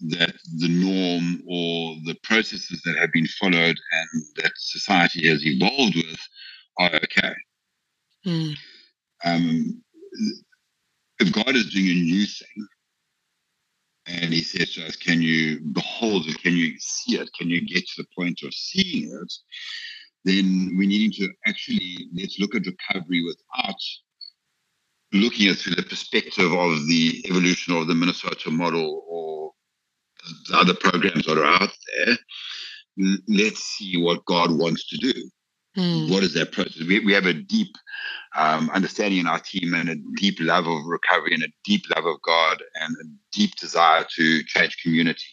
that 0.00 0.34
the 0.58 0.68
norm 0.68 1.42
or 1.48 1.96
the 2.04 2.16
processes 2.22 2.82
that 2.84 2.96
have 2.96 3.12
been 3.12 3.26
followed 3.26 3.76
and 3.76 4.22
that 4.36 4.52
society 4.56 5.26
has 5.28 5.44
evolved 5.44 5.96
with 5.96 6.18
are 6.78 6.94
okay. 6.96 7.34
Mm. 8.26 8.56
Um, 9.24 9.82
if 11.18 11.32
God 11.32 11.56
is 11.56 11.72
doing 11.72 11.86
a 11.86 11.94
new 11.94 12.26
thing, 12.26 12.66
and 14.06 14.32
he 14.32 14.42
says 14.42 14.74
to 14.74 14.86
us, 14.86 14.96
Can 14.96 15.20
you 15.20 15.60
behold 15.72 16.26
it? 16.26 16.40
Can 16.42 16.54
you 16.54 16.74
see 16.78 17.18
it? 17.18 17.28
Can 17.38 17.48
you 17.48 17.60
get 17.66 17.86
to 17.86 18.02
the 18.02 18.08
point 18.16 18.40
of 18.44 18.54
seeing 18.54 19.10
it? 19.10 19.32
Then 20.24 20.76
we 20.76 20.86
need 20.86 21.12
to 21.14 21.28
actually 21.46 22.08
let's 22.14 22.38
look 22.38 22.54
at 22.54 22.66
recovery 22.66 23.24
without 23.24 23.80
looking 25.16 25.48
at 25.48 25.56
through 25.56 25.74
the 25.74 25.82
perspective 25.82 26.52
of 26.52 26.86
the 26.86 27.22
evolution 27.28 27.76
of 27.76 27.86
the 27.86 27.94
Minnesota 27.94 28.50
model 28.50 29.04
or 29.08 29.52
the 30.48 30.56
other 30.56 30.74
programs 30.74 31.26
that 31.26 31.38
are 31.38 31.44
out 31.44 31.70
there. 31.96 32.16
Let's 33.28 33.62
see 33.62 34.00
what 34.02 34.24
God 34.24 34.50
wants 34.50 34.88
to 34.88 34.96
do. 34.96 35.12
Mm. 35.76 36.10
What 36.10 36.22
is 36.22 36.32
that 36.34 36.52
process? 36.52 36.82
We, 36.86 37.00
we 37.00 37.12
have 37.12 37.26
a 37.26 37.34
deep 37.34 37.76
um, 38.34 38.70
understanding 38.70 39.20
in 39.20 39.26
our 39.26 39.38
team 39.38 39.74
and 39.74 39.88
a 39.88 39.96
deep 40.16 40.36
love 40.40 40.66
of 40.66 40.86
recovery 40.86 41.34
and 41.34 41.42
a 41.42 41.52
deep 41.64 41.84
love 41.94 42.06
of 42.06 42.20
God 42.22 42.62
and 42.80 42.94
a 42.94 43.04
deep 43.32 43.54
desire 43.56 44.06
to 44.16 44.42
change 44.44 44.76
community. 44.82 45.26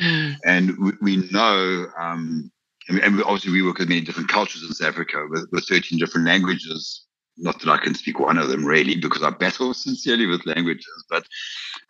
Mm. 0.00 0.36
And 0.44 0.78
we, 0.78 0.92
we 1.02 1.28
know, 1.30 1.86
um, 1.98 2.50
and, 2.88 2.98
and 3.00 3.22
obviously 3.22 3.52
we 3.52 3.62
work 3.62 3.78
with 3.78 3.88
many 3.88 4.00
different 4.00 4.30
cultures 4.30 4.62
in 4.62 4.72
South 4.72 4.88
Africa 4.88 5.26
with, 5.28 5.46
with 5.52 5.66
13 5.68 5.98
different 5.98 6.26
languages. 6.26 7.04
Not 7.38 7.60
that 7.60 7.68
I 7.68 7.78
can 7.78 7.94
speak 7.94 8.18
one 8.18 8.38
of 8.38 8.48
them 8.48 8.64
really, 8.64 8.96
because 8.96 9.22
I 9.22 9.30
battle 9.30 9.74
sincerely 9.86 10.26
with 10.26 10.46
languages, 10.46 11.04
but 11.10 11.26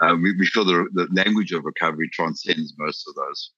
uh, 0.00 0.16
we, 0.20 0.34
we 0.36 0.46
feel 0.46 0.64
the, 0.64 0.88
the 0.92 1.08
language 1.12 1.52
of 1.52 1.64
recovery 1.64 2.08
transcends 2.12 2.74
most 2.78 3.06
of 3.08 3.14
those. 3.14 3.50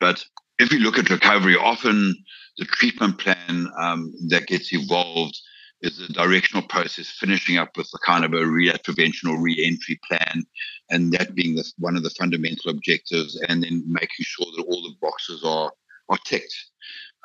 But 0.00 0.24
if 0.58 0.70
we 0.70 0.78
look 0.78 0.98
at 0.98 1.10
recovery, 1.10 1.56
often 1.56 2.14
the 2.58 2.64
treatment 2.64 3.18
plan 3.18 3.68
um, 3.78 4.12
that 4.28 4.46
gets 4.46 4.72
evolved 4.72 5.38
is 5.82 6.00
a 6.00 6.12
directional 6.12 6.66
process, 6.66 7.10
finishing 7.10 7.58
up 7.58 7.76
with 7.76 7.88
a 7.94 7.98
kind 7.98 8.24
of 8.24 8.32
a 8.32 8.46
relapse 8.46 8.80
prevention 8.84 9.28
or 9.28 9.40
re-entry 9.40 10.00
plan, 10.08 10.42
and 10.90 11.12
that 11.12 11.34
being 11.34 11.54
the, 11.54 11.64
one 11.78 11.96
of 11.96 12.02
the 12.02 12.10
fundamental 12.10 12.70
objectives, 12.70 13.38
and 13.48 13.62
then 13.62 13.84
making 13.86 14.24
sure 14.24 14.46
that 14.56 14.64
all 14.64 14.82
the 14.82 14.94
boxes 15.00 15.42
are 15.44 15.70
are 16.08 16.18
ticked 16.24 16.54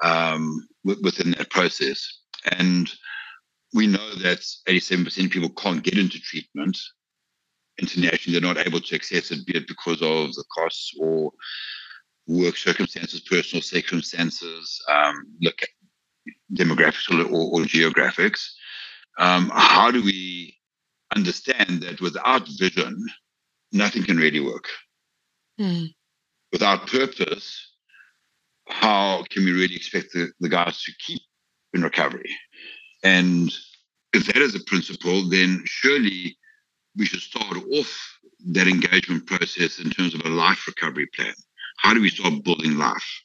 um, 0.03 0.67
within 0.83 1.31
that 1.31 1.49
process. 1.49 2.19
And 2.51 2.91
we 3.73 3.87
know 3.87 4.15
that 4.15 4.39
87% 4.67 5.25
of 5.25 5.31
people 5.31 5.49
can't 5.49 5.83
get 5.83 5.97
into 5.97 6.19
treatment 6.19 6.77
internationally; 7.79 8.39
they're 8.39 8.53
not 8.53 8.65
able 8.65 8.81
to 8.81 8.95
access 8.95 9.31
it, 9.31 9.45
be 9.45 9.55
it 9.55 9.67
because 9.67 10.01
of 10.01 10.33
the 10.33 10.43
costs 10.53 10.93
or 10.99 11.31
work 12.27 12.57
circumstances, 12.57 13.21
personal 13.21 13.61
circumstances, 13.61 14.81
um, 14.89 15.25
look 15.41 15.61
demographics 16.53 17.09
or, 17.09 17.23
or, 17.25 17.61
or 17.61 17.65
geographics. 17.65 18.49
Um, 19.17 19.51
how 19.53 19.91
do 19.91 20.03
we 20.03 20.57
understand 21.15 21.81
that 21.83 22.01
without 22.01 22.47
vision, 22.47 23.05
nothing 23.71 24.03
can 24.03 24.17
really 24.17 24.39
work? 24.39 24.67
Mm. 25.59 25.93
Without 26.51 26.87
purpose, 26.87 27.73
how 28.67 29.23
can 29.29 29.45
we 29.45 29.51
really 29.51 29.75
expect 29.75 30.13
the, 30.13 30.31
the 30.39 30.49
guys 30.49 30.81
to 30.83 30.91
keep 30.99 31.21
in 31.73 31.81
recovery? 31.81 32.29
And 33.03 33.51
if 34.13 34.25
that 34.27 34.37
is 34.37 34.55
a 34.55 34.63
principle, 34.65 35.27
then 35.29 35.61
surely 35.65 36.37
we 36.97 37.05
should 37.05 37.21
start 37.21 37.57
off 37.73 38.19
that 38.51 38.67
engagement 38.67 39.25
process 39.25 39.79
in 39.79 39.89
terms 39.89 40.13
of 40.13 40.21
a 40.25 40.29
life 40.29 40.67
recovery 40.67 41.07
plan. 41.15 41.33
How 41.77 41.93
do 41.93 42.01
we 42.01 42.09
start 42.09 42.43
building 42.43 42.77
life? 42.77 43.21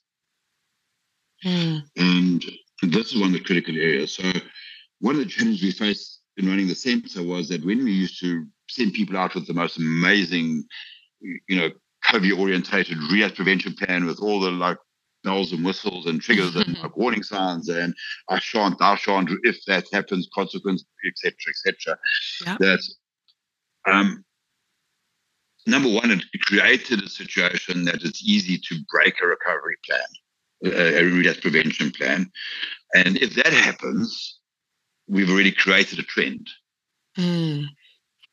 Mm. 1.44 1.82
And 1.96 2.44
this 2.82 3.12
is 3.12 3.20
one 3.20 3.28
of 3.28 3.32
the 3.34 3.44
critical 3.44 3.74
areas. 3.76 4.14
So 4.14 4.30
one 5.00 5.16
of 5.16 5.20
the 5.20 5.26
challenges 5.26 5.62
we 5.62 5.72
faced 5.72 6.20
in 6.36 6.48
running 6.48 6.68
the 6.68 6.74
center 6.74 7.22
was 7.22 7.48
that 7.48 7.64
when 7.64 7.84
we 7.84 7.92
used 7.92 8.20
to 8.20 8.46
send 8.68 8.94
people 8.94 9.16
out 9.16 9.34
with 9.34 9.46
the 9.46 9.54
most 9.54 9.78
amazing, 9.78 10.64
you 11.20 11.56
know, 11.56 11.70
COVID 12.10 12.38
orientated 12.38 12.98
relapse 13.10 13.34
prevention 13.34 13.74
plan 13.74 14.06
with 14.06 14.20
all 14.20 14.40
the 14.40 14.50
like 14.50 14.78
bells 15.26 15.52
and 15.52 15.64
whistles 15.64 16.06
and 16.06 16.22
triggers 16.22 16.54
and 16.56 16.78
like 16.82 16.96
warning 16.96 17.22
signs 17.22 17.68
and 17.68 17.94
I 18.30 18.38
shan't, 18.38 18.78
thou 18.78 18.94
shan't, 18.94 19.28
if 19.42 19.58
that 19.66 19.84
happens, 19.92 20.28
consequence, 20.32 20.84
etc., 21.04 21.34
etc. 21.48 21.98
Yeah. 22.46 22.56
That 22.60 22.82
um, 23.86 24.24
number 25.66 25.90
one, 25.90 26.10
it 26.10 26.40
created 26.42 27.02
a 27.02 27.08
situation 27.08 27.84
that 27.84 28.02
it's 28.02 28.22
easy 28.22 28.58
to 28.68 28.78
break 28.90 29.16
a 29.20 29.26
recovery 29.26 29.76
plan, 29.84 30.72
a, 30.72 31.00
a 31.00 31.04
relapse 31.04 31.40
prevention 31.40 31.90
plan. 31.90 32.30
And 32.94 33.16
if 33.18 33.34
that 33.34 33.52
happens, 33.52 34.38
we've 35.08 35.30
already 35.30 35.52
created 35.52 35.98
a 35.98 36.04
trend. 36.04 36.48
Mm. 37.18 37.64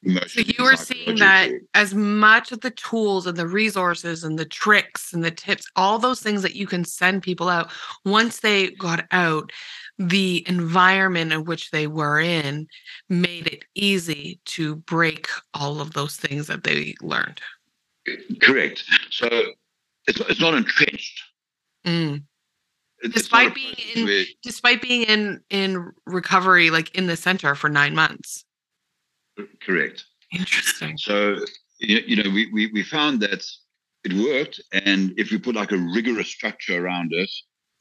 So 0.05 0.41
you 0.41 0.63
were 0.63 0.75
seeing 0.75 1.17
that 1.19 1.51
as 1.73 1.93
much 1.93 2.51
of 2.51 2.59
the 2.61 2.71
tools 2.71 3.25
and 3.25 3.37
the 3.37 3.47
resources 3.47 4.23
and 4.23 4.37
the 4.37 4.45
tricks 4.45 5.13
and 5.13 5.23
the 5.23 5.31
tips, 5.31 5.65
all 5.75 5.97
those 5.97 6.19
things 6.19 6.41
that 6.41 6.55
you 6.55 6.67
can 6.67 6.83
send 6.83 7.23
people 7.23 7.47
out, 7.47 7.71
once 8.03 8.41
they 8.41 8.71
got 8.71 9.05
out, 9.11 9.51
the 9.97 10.43
environment 10.47 11.31
in 11.31 11.45
which 11.45 11.71
they 11.71 11.87
were 11.87 12.19
in 12.19 12.67
made 13.07 13.47
it 13.47 13.63
easy 13.75 14.39
to 14.45 14.75
break 14.75 15.27
all 15.53 15.79
of 15.79 15.93
those 15.93 16.17
things 16.17 16.47
that 16.47 16.63
they 16.63 16.95
learned. 17.01 17.39
Correct. 18.41 18.83
So 19.09 19.27
it's, 20.07 20.19
it's 20.19 20.41
not 20.41 20.53
entrenched. 20.53 21.23
Mm. 21.85 22.23
despite 23.11 23.53
being 23.53 23.75
in 23.93 24.05
where... 24.05 24.23
despite 24.41 24.81
being 24.81 25.03
in 25.03 25.41
in 25.49 25.91
recovery 26.05 26.69
like 26.69 26.95
in 26.95 27.07
the 27.07 27.17
center 27.17 27.55
for 27.55 27.67
nine 27.67 27.93
months 27.93 28.45
correct 29.61 30.05
interesting 30.31 30.97
so 30.97 31.37
you 31.79 32.15
know 32.15 32.29
we, 32.29 32.49
we 32.51 32.67
we 32.67 32.83
found 32.83 33.19
that 33.19 33.43
it 34.03 34.13
worked 34.13 34.61
and 34.71 35.13
if 35.17 35.31
we 35.31 35.37
put 35.37 35.55
like 35.55 35.71
a 35.71 35.77
rigorous 35.77 36.27
structure 36.27 36.85
around 36.85 37.13
it 37.13 37.29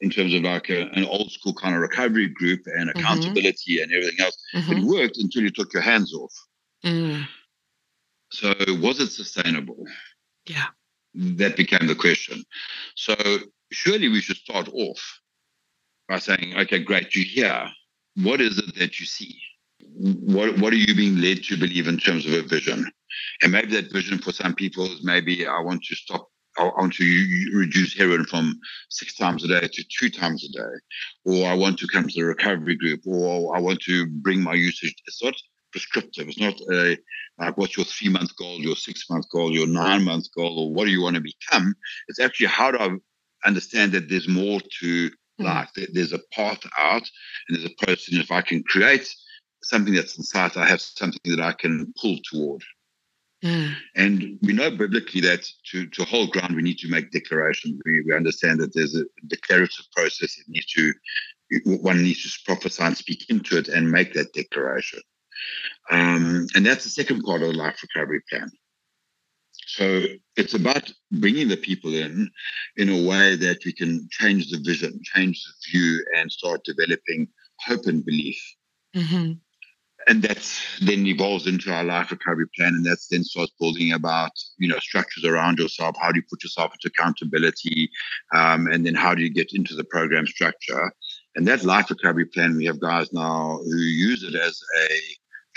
in 0.03 0.09
terms 0.09 0.33
of 0.33 0.43
like 0.43 0.69
a, 0.69 0.81
an 0.89 1.05
old 1.05 1.31
school 1.31 1.53
kind 1.53 1.73
of 1.73 1.81
recovery 1.81 2.27
group 2.27 2.61
and 2.65 2.89
mm-hmm. 2.89 2.99
accountability 2.99 3.75
mm-hmm. 3.75 3.83
and 3.83 3.91
everything 3.93 4.25
else. 4.25 4.37
Mm-hmm. 4.53 4.71
It 4.73 4.83
worked 4.83 5.17
until 5.17 5.43
you 5.43 5.49
took 5.49 5.73
your 5.73 5.81
hands 5.81 6.13
off. 6.13 6.33
Mm. 6.83 7.25
So 8.29 8.53
was 8.81 8.99
it 8.99 9.11
sustainable? 9.11 9.85
Yeah. 10.45 10.65
That 11.13 11.55
became 11.55 11.87
the 11.87 11.95
question. 11.95 12.43
So 12.95 13.15
surely 13.71 14.09
we 14.09 14.19
should 14.19 14.35
start 14.35 14.67
off 14.73 15.19
by 16.09 16.19
saying, 16.19 16.53
okay, 16.57 16.79
great, 16.79 17.15
you 17.15 17.23
hear. 17.23 17.69
What 18.15 18.41
is 18.41 18.57
it 18.57 18.75
that 18.75 18.99
you 18.99 19.05
see? 19.05 19.39
What 19.95 20.57
what 20.59 20.73
are 20.73 20.77
you 20.77 20.95
being 20.95 21.17
led 21.17 21.43
to 21.45 21.57
believe 21.57 21.87
in 21.87 21.97
terms 21.97 22.25
of 22.25 22.33
a 22.33 22.41
vision? 22.41 22.89
And 23.41 23.51
maybe 23.51 23.71
that 23.73 23.91
vision 23.91 24.17
for 24.17 24.31
some 24.31 24.55
people 24.55 24.85
is 24.85 25.03
maybe 25.03 25.45
I 25.45 25.59
want 25.59 25.83
to 25.83 25.95
stop 25.95 26.29
I 26.57 26.65
want 26.65 26.93
to 26.93 27.49
reduce 27.55 27.97
heroin 27.97 28.25
from 28.25 28.59
six 28.89 29.15
times 29.15 29.43
a 29.43 29.47
day 29.47 29.67
to 29.67 29.83
two 29.99 30.09
times 30.09 30.45
a 30.45 30.51
day, 30.51 30.73
or 31.25 31.47
I 31.47 31.55
want 31.55 31.79
to 31.79 31.87
come 31.87 32.07
to 32.07 32.13
the 32.13 32.25
recovery 32.25 32.75
group, 32.75 33.01
or 33.07 33.55
I 33.55 33.59
want 33.59 33.81
to 33.81 34.05
bring 34.05 34.41
my 34.41 34.53
usage. 34.53 34.93
It's 35.07 35.23
not 35.23 35.35
prescriptive. 35.71 36.27
It's 36.27 36.39
not 36.39 36.55
a 36.71 36.97
like 37.39 37.57
what's 37.57 37.75
your 37.75 37.85
three 37.85 38.09
month 38.09 38.35
goal, 38.37 38.59
your 38.59 38.75
six 38.75 39.09
month 39.09 39.25
goal, 39.31 39.51
your 39.51 39.67
nine 39.67 40.03
month 40.03 40.27
goal, 40.35 40.59
or 40.59 40.73
what 40.73 40.85
do 40.85 40.91
you 40.91 41.01
want 41.01 41.15
to 41.15 41.21
become. 41.21 41.73
It's 42.07 42.19
actually 42.19 42.47
how 42.47 42.71
do 42.71 42.77
I 42.77 43.47
understand 43.47 43.91
that 43.93 44.09
there's 44.09 44.27
more 44.27 44.59
to 44.81 45.09
mm. 45.09 45.11
life. 45.39 45.69
There's 45.75 46.13
a 46.13 46.19
path 46.31 46.63
out, 46.77 47.03
and 47.47 47.57
there's 47.57 47.65
a 47.65 47.85
person. 47.85 48.19
If 48.19 48.31
I 48.31 48.41
can 48.41 48.63
create 48.63 49.11
something 49.63 49.93
that's 49.93 50.17
inside, 50.17 50.55
I 50.57 50.67
have 50.67 50.81
something 50.81 51.19
that 51.25 51.39
I 51.39 51.53
can 51.53 51.93
pull 51.99 52.17
toward. 52.29 52.63
Mm. 53.43 53.75
And 53.95 54.39
we 54.41 54.53
know 54.53 54.71
biblically 54.71 55.21
that 55.21 55.45
to, 55.71 55.87
to 55.87 56.03
hold 56.05 56.31
ground, 56.31 56.55
we 56.55 56.61
need 56.61 56.77
to 56.79 56.89
make 56.89 57.11
declarations. 57.11 57.81
We, 57.85 58.03
we 58.07 58.15
understand 58.15 58.59
that 58.59 58.73
there's 58.73 58.95
a 58.95 59.03
declarative 59.27 59.85
process. 59.95 60.37
It 60.37 60.45
needs 60.47 60.67
to, 60.67 60.93
one 61.65 62.01
needs 62.01 62.23
to 62.23 62.39
prophesy 62.45 62.83
and 62.83 62.97
speak 62.97 63.29
into 63.29 63.57
it 63.57 63.67
and 63.67 63.91
make 63.91 64.13
that 64.13 64.33
declaration. 64.33 65.01
Um, 65.91 66.47
and 66.55 66.65
that's 66.65 66.85
the 66.85 66.89
second 66.89 67.23
part 67.23 67.41
of 67.41 67.49
the 67.49 67.57
life 67.57 67.83
recovery 67.83 68.21
plan. 68.29 68.49
So 69.65 70.03
it's 70.37 70.53
about 70.53 70.91
bringing 71.11 71.47
the 71.47 71.57
people 71.57 71.93
in 71.93 72.29
in 72.77 72.89
a 72.89 73.07
way 73.07 73.35
that 73.35 73.65
we 73.65 73.73
can 73.73 74.07
change 74.11 74.51
the 74.51 74.59
vision, 74.63 74.99
change 75.03 75.43
the 75.43 75.71
view, 75.71 76.05
and 76.15 76.31
start 76.31 76.63
developing 76.63 77.27
hope 77.59 77.85
and 77.87 78.05
belief. 78.05 78.41
Mm-hmm 78.95 79.33
and 80.07 80.21
that 80.23 80.49
then 80.81 81.05
evolves 81.05 81.47
into 81.47 81.71
our 81.71 81.83
life 81.83 82.11
recovery 82.11 82.47
plan. 82.55 82.75
And 82.75 82.85
that's 82.85 83.07
then 83.07 83.23
starts 83.23 83.51
building 83.59 83.93
about 83.93 84.31
you 84.57 84.67
know 84.67 84.79
structures 84.79 85.25
around 85.25 85.59
yourself. 85.59 85.95
How 85.99 86.11
do 86.11 86.17
you 86.17 86.25
put 86.29 86.43
yourself 86.43 86.73
into 86.73 86.93
accountability? 86.95 87.89
Um, 88.33 88.67
and 88.67 88.85
then 88.85 88.95
how 88.95 89.15
do 89.15 89.21
you 89.21 89.29
get 89.29 89.53
into 89.53 89.75
the 89.75 89.83
program 89.83 90.27
structure? 90.27 90.91
And 91.35 91.47
that 91.47 91.63
life 91.63 91.89
recovery 91.89 92.25
plan, 92.25 92.57
we 92.57 92.65
have 92.65 92.79
guys 92.79 93.11
now 93.11 93.59
who 93.63 93.77
use 93.77 94.23
it 94.23 94.35
as 94.35 94.61
a 94.81 94.99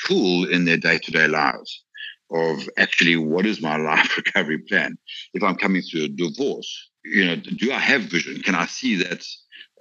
tool 0.07 0.49
in 0.49 0.65
their 0.65 0.77
day 0.77 0.99
to 0.99 1.11
day 1.11 1.29
lives 1.29 1.85
of 2.31 2.69
actually 2.77 3.17
what 3.17 3.47
is 3.47 3.61
my 3.61 3.77
life 3.93 4.17
recovery 4.17 4.59
plan? 4.59 4.99
If 5.35 5.43
I'm 5.43 5.57
coming 5.57 5.83
through 5.83 6.05
a 6.05 6.09
divorce, 6.09 6.91
you 7.05 7.25
know, 7.25 7.37
do 7.37 7.73
I 7.73 7.79
have 7.79 8.03
vision? 8.03 8.43
Can 8.43 8.55
I 8.55 8.67
see 8.67 8.97
that 8.97 9.25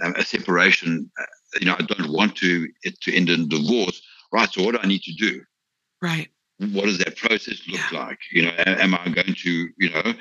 um, 0.03 0.13
a 0.15 0.23
separation, 0.23 1.09
uh, 1.19 1.25
you 1.59 1.65
know, 1.65 1.75
I 1.77 1.83
don't 1.83 2.11
want 2.11 2.35
to 2.37 2.67
it 2.83 2.99
to 3.01 3.15
end 3.15 3.29
in 3.29 3.47
divorce, 3.47 4.01
right? 4.31 4.51
So 4.51 4.63
what 4.63 4.75
do 4.75 4.79
I 4.81 4.87
need 4.87 5.01
to 5.03 5.13
do? 5.13 5.41
Right. 6.01 6.29
What 6.71 6.85
does 6.85 6.99
that 6.99 7.17
process 7.17 7.61
look 7.67 7.81
yeah. 7.91 7.99
like? 7.99 8.19
You 8.31 8.43
know, 8.43 8.53
am 8.57 8.95
I 8.95 9.09
going 9.09 9.35
to, 9.35 9.69
you 9.77 9.89
know, 9.89 10.13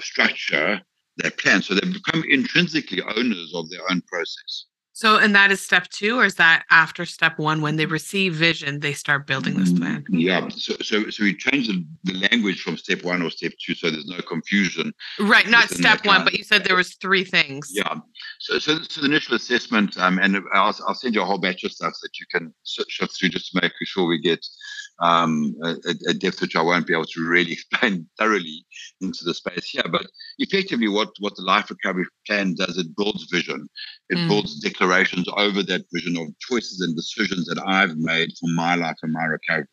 structure 0.00 0.80
that 1.18 1.38
plan 1.38 1.62
so 1.62 1.74
they 1.74 1.80
become 1.80 2.24
intrinsically 2.28 3.02
owners 3.02 3.52
of 3.54 3.68
their 3.70 3.80
own 3.90 4.02
process? 4.02 4.66
So, 4.94 5.16
and 5.16 5.34
that 5.34 5.50
is 5.50 5.60
step 5.60 5.88
two, 5.88 6.18
or 6.18 6.26
is 6.26 6.34
that 6.34 6.64
after 6.70 7.06
step 7.06 7.38
one? 7.38 7.62
When 7.62 7.76
they 7.76 7.86
receive 7.86 8.34
vision, 8.34 8.80
they 8.80 8.92
start 8.92 9.26
building 9.26 9.54
this 9.58 9.72
plan. 9.72 10.04
Mm, 10.10 10.20
yeah. 10.20 10.48
So, 10.50 10.74
so, 10.82 11.08
so 11.08 11.24
we 11.24 11.34
change 11.34 11.68
the, 11.68 11.84
the 12.04 12.28
language 12.30 12.60
from 12.60 12.76
step 12.76 13.02
one 13.02 13.22
or 13.22 13.30
step 13.30 13.52
two, 13.64 13.74
so 13.74 13.90
there's 13.90 14.06
no 14.06 14.18
confusion. 14.18 14.92
Right. 15.18 15.48
Not 15.48 15.70
step 15.70 16.04
one, 16.04 16.24
but 16.24 16.34
you 16.34 16.44
said 16.44 16.64
there 16.64 16.76
was 16.76 16.94
three 16.96 17.24
things. 17.24 17.70
Yeah. 17.72 18.00
So, 18.38 18.58
so, 18.58 18.82
so 18.82 19.00
the 19.00 19.06
initial 19.06 19.34
assessment, 19.34 19.96
um, 19.96 20.18
and 20.18 20.36
I'll, 20.52 20.76
I'll 20.86 20.94
send 20.94 21.14
you 21.14 21.22
a 21.22 21.24
whole 21.24 21.38
batch 21.38 21.64
of 21.64 21.72
stuff 21.72 21.94
that 22.02 22.20
you 22.20 22.26
can 22.30 22.52
shift 22.64 23.18
through 23.18 23.30
just 23.30 23.52
to 23.52 23.60
make 23.62 23.72
sure 23.84 24.06
we 24.06 24.18
get 24.18 24.44
um, 25.00 25.54
a, 25.62 25.74
a, 26.08 26.14
depth 26.14 26.40
which 26.40 26.56
I 26.56 26.62
won't 26.62 26.86
be 26.86 26.92
able 26.92 27.06
to 27.06 27.28
really 27.28 27.52
explain 27.72 28.06
thoroughly 28.18 28.64
into 29.00 29.24
the 29.24 29.34
space 29.34 29.70
here. 29.70 29.84
But 29.90 30.06
effectively, 30.38 30.88
what, 30.88 31.10
what 31.18 31.34
the 31.36 31.42
life 31.42 31.70
recovery 31.70 32.06
plan 32.26 32.54
does, 32.54 32.78
it 32.78 32.96
builds 32.96 33.24
vision. 33.30 33.68
It 34.10 34.18
mm. 34.18 34.28
builds 34.28 34.60
declarations 34.60 35.28
over 35.36 35.62
that 35.62 35.84
vision 35.92 36.16
of 36.18 36.38
choices 36.40 36.80
and 36.80 36.96
decisions 36.96 37.46
that 37.46 37.62
I've 37.66 37.96
made 37.96 38.30
for 38.38 38.48
my 38.54 38.74
life 38.74 38.96
and 39.02 39.12
my 39.12 39.24
recovery, 39.24 39.66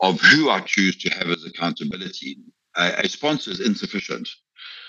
of 0.00 0.20
who 0.20 0.50
I 0.50 0.60
choose 0.60 0.96
to 0.98 1.10
have 1.10 1.28
as 1.28 1.44
accountability. 1.44 2.38
a 2.76 3.08
sponsor 3.08 3.50
is 3.50 3.60
insufficient. 3.60 4.28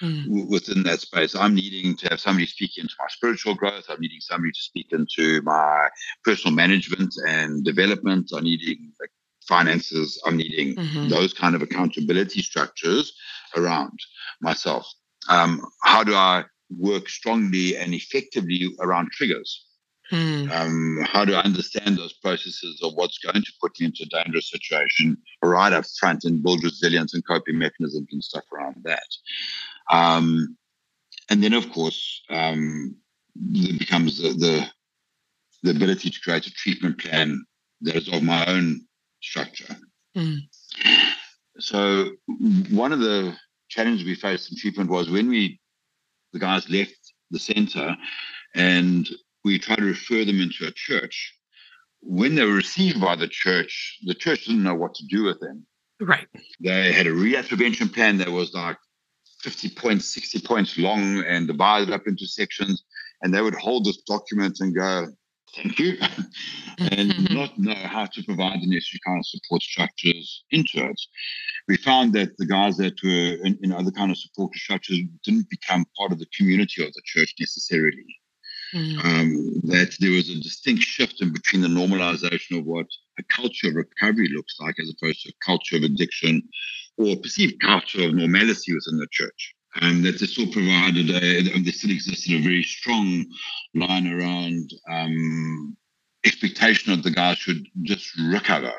Mm. 0.02 0.50
within 0.50 0.82
that 0.84 1.00
space. 1.00 1.36
I'm 1.36 1.54
needing 1.54 1.96
to 1.98 2.10
have 2.10 2.20
somebody 2.20 2.48
speak 2.48 2.78
into 2.78 2.94
my 2.98 3.06
spiritual 3.10 3.54
growth. 3.54 3.86
I'm 3.88 4.02
needing 4.02 4.20
somebody 4.20 4.52
to 4.52 4.60
speak 4.60 4.88
into 4.92 5.44
my 5.44 5.90
personal 6.24 6.56
management 6.56 7.14
and 7.28 7.64
development. 7.64 8.32
I'm 8.34 8.44
needing 8.44 8.92
finances. 9.52 10.22
I'm 10.26 10.38
needing 10.38 10.76
mm-hmm. 10.76 11.10
those 11.10 11.34
kind 11.34 11.56
of 11.56 11.62
accountability 11.62 12.42
structures 12.42 13.14
around 13.58 14.00
myself. 14.40 14.88
Um, 15.28 15.62
how 15.84 16.06
do 16.06 16.16
I 16.16 16.46
work 16.70 17.10
strongly 17.10 17.76
and 17.76 17.94
effectively 17.94 18.74
around 18.80 19.10
triggers? 19.12 19.66
Mm. 20.10 20.52
Um, 20.52 21.06
how 21.06 21.26
do 21.26 21.34
I 21.34 21.42
understand 21.42 21.98
those 21.98 22.14
processes 22.14 22.80
of 22.82 22.94
what's 22.96 23.18
going 23.18 23.44
to 23.44 23.54
put 23.62 23.80
me 23.80 23.88
into 23.88 24.04
a 24.04 24.24
dangerous 24.24 24.50
situation 24.50 25.18
right 25.44 25.74
up 25.74 25.86
front 26.00 26.24
and 26.24 26.44
build 26.44 26.64
resilience 26.64 27.14
and 27.14 27.26
coping 27.26 27.58
mechanisms 27.58 28.08
and 28.12 28.24
stuff 28.24 28.44
around 28.54 28.76
that? 28.84 29.10
Um, 29.92 30.58
and 31.30 31.44
then, 31.44 31.54
of 31.54 31.70
course, 31.72 32.24
um, 32.30 32.96
it 33.54 33.80
becomes 33.80 34.18
the, 34.18 34.30
the, 34.30 34.68
the 35.64 35.72
ability 35.72 36.10
to 36.10 36.20
create 36.22 36.48
a 36.48 36.52
treatment 36.52 37.00
plan 37.00 37.46
that 37.82 37.96
is 37.96 38.08
of 38.10 38.24
my 38.24 38.46
own 38.46 38.82
structure. 39.22 39.76
Mm. 40.16 40.40
So 41.60 42.12
one 42.72 42.92
of 42.92 43.00
the 43.00 43.36
challenges 43.70 44.06
we 44.06 44.16
faced 44.16 44.52
in 44.52 44.58
treatment 44.58 44.90
was 44.90 45.10
when 45.10 45.30
we 45.30 45.60
the 46.34 46.40
guys 46.40 46.70
left 46.70 47.14
the 47.30 47.40
center 47.40 47.96
and 48.56 49.08
we 49.44 49.60
tried 49.60 49.78
to 49.78 49.86
refer 49.86 50.24
them 50.26 50.42
into 50.42 50.66
a 50.66 50.72
church. 50.72 51.34
When 52.02 52.36
they 52.36 52.46
were 52.46 52.54
received 52.54 53.00
by 53.00 53.16
the 53.16 53.28
church, 53.28 54.00
the 54.06 54.14
church 54.14 54.46
didn't 54.46 54.64
know 54.64 54.76
what 54.76 54.96
to 54.96 55.06
do 55.08 55.24
with 55.24 55.40
them. 55.40 55.66
Right. 56.00 56.28
They 56.60 56.92
had 56.92 57.08
a 57.08 57.14
relapse 57.14 57.50
prevention 57.50 57.90
plan 57.90 58.18
that 58.18 58.30
was 58.30 58.54
like 58.54 58.78
50 59.42 59.70
points, 59.70 60.14
60 60.14 60.40
points 60.42 60.78
long 60.78 61.24
and 61.24 61.48
divided 61.48 61.92
up 61.92 62.08
into 62.08 62.28
sections. 62.28 62.84
And 63.22 63.34
they 63.34 63.42
would 63.42 63.56
hold 63.56 63.86
this 63.86 64.02
document 64.02 64.58
and 64.62 64.74
go, 64.74 65.08
thank 65.56 65.80
you, 65.80 65.98
and 66.80 67.30
not 67.34 67.58
know 67.58 67.74
how 67.74 68.06
to 68.06 68.24
provide 68.24 68.62
the 68.62 68.68
necessary 68.68 69.00
kind 69.06 69.20
of 69.20 69.26
support 69.26 69.62
structures 69.62 70.44
into 70.52 70.84
it. 70.86 71.02
We 71.68 71.78
found 71.78 72.14
that 72.14 72.38
the 72.38 72.46
guys 72.46 72.78
that 72.78 72.96
were 73.04 73.46
in, 73.46 73.58
in 73.62 73.72
other 73.72 73.92
kind 73.92 74.12
of 74.12 74.18
support 74.18 74.56
structures 74.56 75.00
didn't 75.24 75.50
become 75.50 75.86
part 75.98 76.12
of 76.12 76.20
the 76.20 76.28
community 76.38 76.84
of 76.84 76.94
the 76.94 77.02
church 77.06 77.34
necessarily. 77.40 78.06
Mm. 78.74 79.04
Um, 79.04 79.62
that 79.66 79.98
there 80.00 80.12
was 80.12 80.30
a 80.30 80.40
distinct 80.40 80.84
shift 80.84 81.22
in 81.22 81.34
between 81.34 81.62
the 81.62 81.68
normalization 81.68 82.58
of 82.58 82.66
what 82.66 82.88
a 83.20 83.24
culture 83.24 83.68
of 83.68 83.76
recovery 83.76 84.30
looks 84.34 84.56
like 84.62 84.76
as 84.82 84.90
opposed 84.90 85.24
to 85.24 85.30
a 85.30 85.46
culture 85.46 85.76
of 85.76 85.84
addiction 85.84 86.42
or 86.98 87.18
perceived 87.18 87.60
culture 87.62 88.06
of 88.06 88.14
normality 88.14 88.74
within 88.74 88.98
the 88.98 89.08
church 89.12 89.56
um, 89.80 90.02
that 90.04 90.20
they 90.20 90.26
still 90.26 90.52
provided, 90.52 91.10
a, 91.10 91.60
there 91.60 91.74
still 91.74 91.92
existed 91.92 92.34
a 92.34 92.42
very 92.42 92.64
strong 92.64 93.26
line 93.74 94.08
around 94.08 94.70
um, 94.90 95.78
expectation 96.26 96.92
of 96.92 97.04
the 97.04 97.12
guy 97.12 97.34
should 97.34 97.66
just 97.84 98.12
recover 98.20 98.74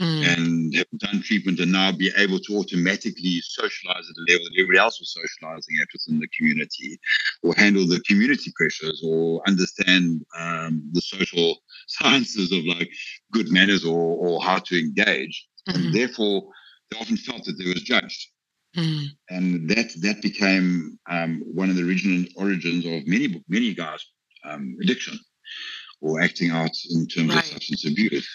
mm. 0.00 0.36
and 0.36 0.74
have 0.74 0.86
done 0.98 1.22
treatment 1.22 1.60
and 1.60 1.72
now 1.72 1.92
be 1.92 2.10
able 2.16 2.38
to 2.38 2.56
automatically 2.56 3.40
socialize 3.42 4.08
at 4.08 4.16
a 4.16 4.32
level 4.32 4.44
that 4.44 4.58
everybody 4.58 4.78
else 4.78 4.98
was 5.00 5.12
socializing 5.12 5.76
at 5.80 5.88
within 5.92 6.20
the 6.20 6.28
community 6.36 6.98
or 7.42 7.54
handle 7.56 7.86
the 7.86 8.00
community 8.00 8.52
pressures 8.56 9.02
or 9.04 9.42
understand 9.46 10.24
um, 10.38 10.82
the 10.92 11.00
social 11.00 11.58
sciences 11.86 12.52
of 12.52 12.64
like 12.64 12.90
good 13.32 13.50
manners 13.50 13.84
or, 13.84 14.16
or 14.16 14.42
how 14.42 14.58
to 14.58 14.78
engage. 14.78 15.46
Mm-hmm. 15.68 15.78
And 15.78 15.94
therefore, 15.94 16.42
they 16.90 16.98
often 16.98 17.16
felt 17.16 17.44
that 17.44 17.52
they 17.52 17.68
was 17.68 17.82
judged 17.82 18.28
Mm. 18.76 19.06
And 19.28 19.68
that 19.70 19.90
that 20.00 20.22
became 20.22 20.98
um, 21.08 21.42
one 21.46 21.68
of 21.68 21.76
the 21.76 21.86
original 21.86 22.24
origins 22.36 22.86
of 22.86 23.06
many 23.06 23.42
many 23.48 23.74
guys' 23.74 24.04
um, 24.44 24.76
addiction 24.82 25.18
or 26.00 26.20
acting 26.20 26.50
out 26.50 26.70
in 26.90 27.06
terms 27.06 27.34
right. 27.34 27.44
of 27.44 27.52
substance 27.52 27.86
abuse. 27.86 28.28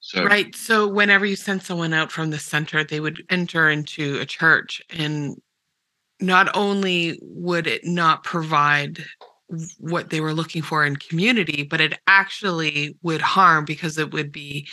So, 0.00 0.24
right. 0.24 0.54
So 0.54 0.86
whenever 0.86 1.24
you 1.24 1.36
sent 1.36 1.62
someone 1.62 1.94
out 1.94 2.12
from 2.12 2.30
the 2.30 2.38
center, 2.38 2.84
they 2.84 3.00
would 3.00 3.24
enter 3.30 3.70
into 3.70 4.18
a 4.20 4.26
church, 4.26 4.82
and 4.90 5.36
not 6.20 6.54
only 6.54 7.18
would 7.22 7.66
it 7.66 7.84
not 7.84 8.24
provide 8.24 9.04
what 9.78 10.10
they 10.10 10.20
were 10.20 10.32
looking 10.32 10.62
for 10.62 10.84
in 10.84 10.96
community, 10.96 11.62
but 11.62 11.80
it 11.80 11.98
actually 12.06 12.96
would 13.02 13.20
harm 13.20 13.64
because 13.64 13.98
it 13.98 14.12
would 14.12 14.32
be 14.32 14.66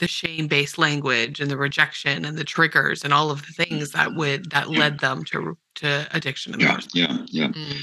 the 0.00 0.08
shame 0.08 0.48
based 0.48 0.78
language 0.78 1.40
and 1.40 1.50
the 1.50 1.56
rejection 1.56 2.24
and 2.24 2.36
the 2.36 2.44
triggers 2.44 3.04
and 3.04 3.12
all 3.12 3.30
of 3.30 3.42
the 3.42 3.64
things 3.64 3.92
that 3.92 4.14
would 4.14 4.50
that 4.50 4.70
led 4.70 4.98
them 4.98 5.22
to 5.24 5.56
to 5.74 6.06
addiction 6.12 6.58
yeah 6.58 6.78
yeah 6.94 7.18
yeah 7.26 7.48
mm. 7.48 7.76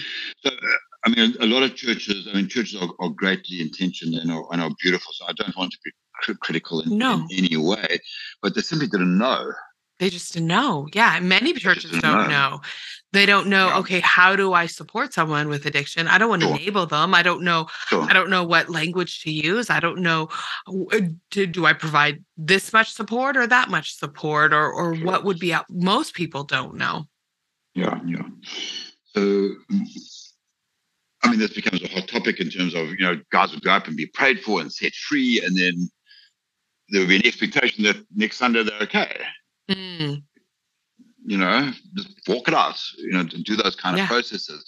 so 0.43 0.49
uh, 0.49 0.77
i 1.06 1.10
mean 1.10 1.36
a 1.39 1.45
lot 1.45 1.63
of 1.63 1.75
churches 1.75 2.27
i 2.30 2.34
mean 2.34 2.49
churches 2.49 2.82
are, 2.82 2.89
are 2.99 3.10
greatly 3.10 3.62
intentioned 3.62 4.15
and 4.15 4.32
are, 4.32 4.45
and 4.51 4.62
are 4.62 4.71
beautiful 4.82 5.13
so 5.13 5.25
i 5.27 5.34
don't 5.34 5.56
want 5.56 5.71
to 5.71 5.77
be 5.86 5.91
critical 6.41 6.82
in, 6.82 6.97
no. 6.97 7.25
in 7.30 7.45
any 7.45 7.56
way 7.56 7.99
but 8.41 8.56
they 8.56 8.62
simply 8.62 8.88
didn't 8.88 9.17
know 9.17 9.51
they 9.99 10.10
just 10.10 10.33
didn't 10.33 10.47
know 10.47 10.88
yeah 10.93 11.19
many 11.19 11.53
churches 11.53 11.91
don't 12.01 12.29
know. 12.29 12.62
They 13.13 13.25
don't 13.25 13.47
know, 13.47 13.67
yeah. 13.67 13.77
okay, 13.79 13.99
how 14.01 14.36
do 14.36 14.53
I 14.53 14.65
support 14.65 15.13
someone 15.13 15.47
with 15.47 15.65
addiction? 15.65 16.07
I 16.07 16.17
don't 16.17 16.29
want 16.29 16.41
to 16.41 16.49
sure. 16.49 16.57
enable 16.57 16.86
them. 16.86 17.15
I 17.15 17.23
don't 17.23 17.41
know. 17.41 17.67
Sure. 17.88 18.03
I 18.03 18.12
don't 18.12 18.29
know 18.29 18.43
what 18.43 18.69
language 18.69 19.23
to 19.23 19.31
use. 19.31 19.69
I 19.69 19.79
don't 19.79 19.99
know 19.99 20.27
uh, 20.67 20.99
do, 21.31 21.47
do 21.47 21.65
I 21.65 21.73
provide 21.73 22.23
this 22.36 22.73
much 22.73 22.91
support 22.91 23.38
or 23.38 23.47
that 23.47 23.69
much 23.69 23.95
support 23.95 24.53
or 24.53 24.71
or 24.71 24.95
sure. 24.95 25.05
what 25.05 25.23
would 25.23 25.39
be 25.39 25.53
out. 25.53 25.65
Most 25.69 26.13
people 26.13 26.43
don't 26.43 26.75
know. 26.75 27.05
Yeah, 27.73 27.99
yeah. 28.05 28.23
So 29.13 29.21
mm, 29.21 29.88
I 31.23 31.29
mean, 31.31 31.39
this 31.39 31.53
becomes 31.53 31.83
a 31.83 31.88
hot 31.88 32.07
topic 32.07 32.39
in 32.39 32.49
terms 32.49 32.73
of, 32.73 32.89
you 32.89 32.99
know, 32.99 33.19
guys 33.31 33.51
would 33.51 33.63
go 33.63 33.71
up 33.71 33.88
and 33.88 33.97
be 33.97 34.05
prayed 34.05 34.39
for 34.41 34.62
and 34.62 34.71
set 34.71 34.93
free, 34.93 35.41
and 35.43 35.57
then 35.57 35.89
there 36.89 37.01
would 37.01 37.10
be 37.10 37.17
an 37.17 37.25
expectation 37.25 37.83
that 37.83 37.97
next 38.15 38.38
Sunday 38.38 38.63
they're 38.63 38.81
okay. 38.81 39.19
Mm 39.69 40.23
you 41.27 41.38
know, 41.38 41.71
just 41.93 42.10
walk 42.27 42.47
it 42.47 42.53
out, 42.53 42.82
you 42.97 43.12
know, 43.12 43.23
do 43.23 43.58
those 43.58 43.75
kind 43.75 43.98
yeah. 43.98 44.04
of 44.04 44.10
processes. 44.10 44.63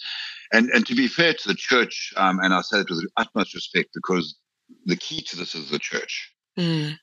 And 0.52 0.68
and 0.70 0.86
to 0.86 0.94
be 0.94 1.08
fair 1.08 1.32
to 1.32 1.48
the 1.48 1.54
church, 1.54 2.12
um, 2.16 2.38
and 2.40 2.52
I 2.52 2.60
say 2.60 2.80
it 2.80 2.90
with 2.90 3.06
utmost 3.16 3.54
respect 3.54 3.88
because 3.94 4.36
the 4.84 4.96
key 4.96 5.22
to 5.22 5.36
this 5.36 5.54
is 5.54 5.70
the 5.70 5.78
church. 5.78 6.30
Mm. 6.58 6.98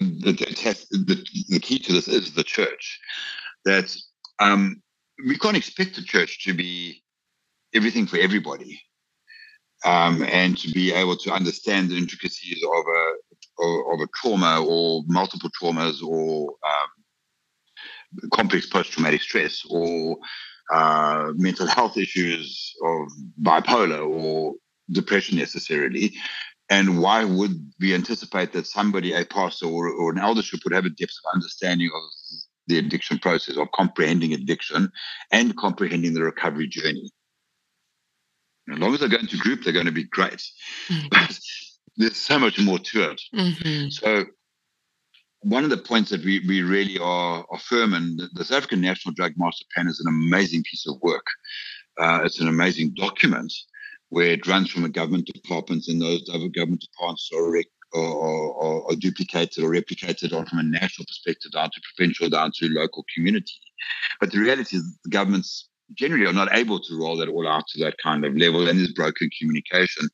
The, 0.00 0.32
the, 0.90 1.24
the, 1.50 1.60
key 1.60 1.78
to 1.78 1.92
this 1.92 2.08
is 2.08 2.32
the 2.32 2.42
church. 2.42 2.98
That 3.64 3.94
um, 4.40 4.82
we 5.24 5.38
can't 5.38 5.56
expect 5.56 5.94
the 5.94 6.02
church 6.02 6.42
to 6.44 6.54
be 6.54 7.02
everything 7.74 8.06
for 8.06 8.16
everybody. 8.16 8.80
Um, 9.84 10.24
and 10.24 10.56
to 10.58 10.72
be 10.72 10.94
able 10.94 11.18
to 11.18 11.30
understand 11.30 11.90
the 11.90 11.98
intricacies 11.98 12.62
of 12.64 12.84
a 12.86 13.12
of, 13.60 14.00
a 14.00 14.06
trauma 14.14 14.64
or 14.64 15.02
multiple 15.06 15.50
traumas 15.50 16.02
or 16.02 16.48
um, 16.48 16.88
complex 18.32 18.66
post-traumatic 18.66 19.22
stress 19.22 19.62
or 19.68 20.16
uh, 20.72 21.32
mental 21.36 21.66
health 21.66 21.96
issues 21.96 22.74
of 22.82 23.08
bipolar 23.42 24.08
or 24.08 24.54
depression 24.90 25.38
necessarily. 25.38 26.14
And 26.70 27.00
why 27.00 27.24
would 27.24 27.72
we 27.78 27.94
anticipate 27.94 28.52
that 28.52 28.66
somebody, 28.66 29.12
a 29.12 29.24
pastor 29.24 29.66
or, 29.66 29.88
or 29.88 30.12
an 30.12 30.18
eldership, 30.18 30.60
would 30.64 30.72
have 30.72 30.86
a 30.86 30.90
depth 30.90 31.12
of 31.24 31.34
understanding 31.34 31.90
of 31.94 32.02
the 32.66 32.78
addiction 32.78 33.18
process, 33.18 33.58
of 33.58 33.68
comprehending 33.74 34.32
addiction 34.32 34.90
and 35.30 35.56
comprehending 35.56 36.14
the 36.14 36.22
recovery 36.22 36.66
journey? 36.66 37.10
As 38.72 38.78
long 38.78 38.94
as 38.94 39.00
they're 39.00 39.10
going 39.10 39.26
to 39.26 39.36
group, 39.36 39.62
they're 39.62 39.74
going 39.74 39.86
to 39.86 39.92
be 39.92 40.04
great. 40.04 40.42
Mm-hmm. 40.88 41.08
But 41.10 41.38
there's 41.96 42.16
so 42.16 42.38
much 42.38 42.58
more 42.58 42.78
to 42.78 43.10
it. 43.10 43.22
Mm-hmm. 43.34 43.90
So 43.90 44.24
one 45.44 45.62
of 45.62 45.70
the 45.70 45.76
points 45.76 46.10
that 46.10 46.24
we, 46.24 46.40
we 46.48 46.62
really 46.62 46.98
are, 46.98 47.44
are 47.50 47.58
firm 47.58 47.92
in, 47.92 48.16
the 48.32 48.44
South 48.44 48.58
African 48.58 48.80
National 48.80 49.14
Drug 49.14 49.34
Master 49.36 49.64
Plan 49.74 49.88
is 49.88 50.00
an 50.00 50.08
amazing 50.08 50.62
piece 50.62 50.86
of 50.88 50.96
work. 51.02 51.26
Uh, 52.00 52.20
it's 52.24 52.40
an 52.40 52.48
amazing 52.48 52.94
document 52.94 53.52
where 54.08 54.28
it 54.28 54.46
runs 54.46 54.70
from 54.70 54.84
a 54.84 54.88
government 54.88 55.26
department 55.26 55.84
and 55.86 56.00
those 56.00 56.28
other 56.32 56.48
government 56.48 56.80
departments 56.80 57.30
are, 57.34 57.56
are, 58.00 58.90
are, 58.90 58.96
duplicated 58.96 59.62
or 59.62 59.70
replicated 59.70 60.32
on 60.32 60.46
from 60.46 60.60
a 60.60 60.62
national 60.62 61.04
perspective 61.04 61.52
down 61.52 61.70
to 61.70 61.80
provincial, 61.94 62.28
down 62.28 62.50
to 62.54 62.68
local 62.68 63.04
community. 63.14 63.54
But 64.20 64.32
the 64.32 64.38
reality 64.38 64.78
is 64.78 64.98
the 65.04 65.10
governments 65.10 65.68
generally 65.92 66.26
are 66.26 66.32
not 66.32 66.54
able 66.56 66.80
to 66.80 66.98
roll 66.98 67.18
that 67.18 67.28
all 67.28 67.46
out 67.46 67.66
to 67.68 67.84
that 67.84 67.96
kind 68.02 68.24
of 68.24 68.34
level 68.34 68.66
and 68.66 68.78
there's 68.78 68.92
broken 68.92 69.28
communication. 69.38 70.08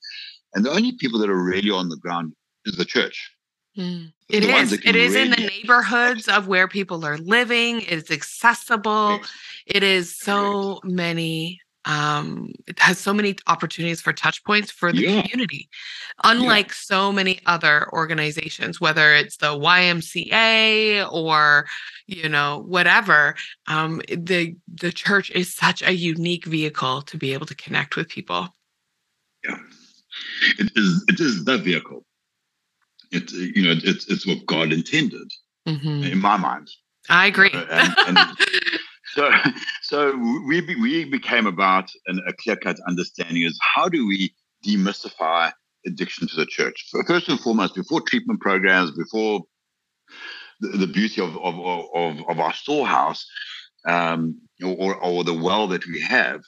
And 0.55 0.65
the 0.65 0.73
only 0.73 0.93
people 0.99 1.21
that 1.21 1.31
are 1.31 1.43
really 1.43 1.71
on 1.71 1.89
the 1.89 1.97
ground 1.97 2.33
is 2.65 2.77
the 2.77 2.85
church. 2.85 3.31
Mm. 3.77 4.13
It 4.29 4.45
is. 4.45 4.73
It 4.73 4.97
is 4.97 5.15
in 5.15 5.31
the 5.31 5.37
neighborhoods 5.37 6.29
of 6.29 6.49
where 6.49 6.69
people 6.69 7.05
are 7.05 7.19
living. 7.19 7.83
It's 7.83 8.11
accessible. 8.11 9.21
It 9.67 9.83
is 9.83 10.17
so 10.17 10.81
many 10.85 11.61
um 11.87 12.53
it 12.67 12.79
has 12.79 12.99
so 12.99 13.15
many 13.15 13.35
opportunities 13.47 14.03
for 14.03 14.13
touch 14.13 14.45
points 14.45 14.71
for 14.71 14.93
the 14.93 15.03
yeah. 15.03 15.23
community 15.23 15.69
unlike 16.25 16.69
yeah. 16.69 16.75
so 16.77 17.13
many 17.13 17.41
other 17.47 17.91
organizations 17.95 18.81
whether 18.81 19.15
it's 19.15 19.39
the 19.39 19.59
YMCA 19.59 21.11
or 21.11 21.67
you 22.07 22.29
know 22.29 22.63
whatever 22.67 23.35
um 23.67 24.03
the 24.09 24.55
the 24.75 24.93
church 24.93 25.31
is 25.31 25.55
such 25.55 25.83
a 25.83 25.93
unique 25.93 26.45
vehicle 26.45 27.01
to 27.03 27.17
be 27.17 27.33
able 27.33 27.47
to 27.47 27.55
connect 27.55 27.97
with 27.97 28.09
people 28.09 28.55
yeah 29.43 29.57
it 30.59 30.71
is 30.77 31.03
it 31.09 31.19
is 31.19 31.45
the 31.47 31.57
vehicle 31.57 32.05
it 33.11 33.31
you 33.33 33.63
know 33.63 33.75
it's 33.83 34.07
it's 34.09 34.27
what 34.27 34.47
god 34.47 34.73
intended 34.73 35.31
mm-hmm. 35.67 36.05
in 36.05 36.19
my 36.19 36.37
mind. 36.37 36.69
I 37.09 37.27
agree. 37.27 37.51
Uh, 37.53 37.67
and, 37.71 38.19
and 38.19 38.39
so 39.15 39.31
so 39.83 40.17
we 40.47 40.61
we 40.81 41.05
became 41.05 41.47
about 41.47 41.91
an, 42.07 42.21
a 42.27 42.33
clear 42.33 42.57
cut 42.57 42.79
understanding 42.87 43.43
is 43.43 43.59
how 43.61 43.89
do 43.89 44.07
we 44.07 44.35
demystify 44.67 45.53
addiction 45.87 46.29
to 46.29 46.37
the 46.37 46.47
church? 46.47 46.87
First 47.07 47.29
and 47.29 47.41
foremost 47.41 47.75
before 47.75 48.01
treatment 48.03 48.41
programs 48.41 48.91
before 48.93 49.43
the, 50.61 50.69
the 50.69 50.87
beauty 50.87 51.21
of, 51.21 51.37
of 51.39 51.59
of 51.95 52.29
of 52.29 52.41
our 52.41 52.53
storehouse 52.53 53.27
um, 53.87 54.41
or 54.63 54.95
or 54.97 55.25
the 55.25 55.35
well 55.35 55.67
that 55.69 55.87
we 55.87 56.01
have 56.01 56.43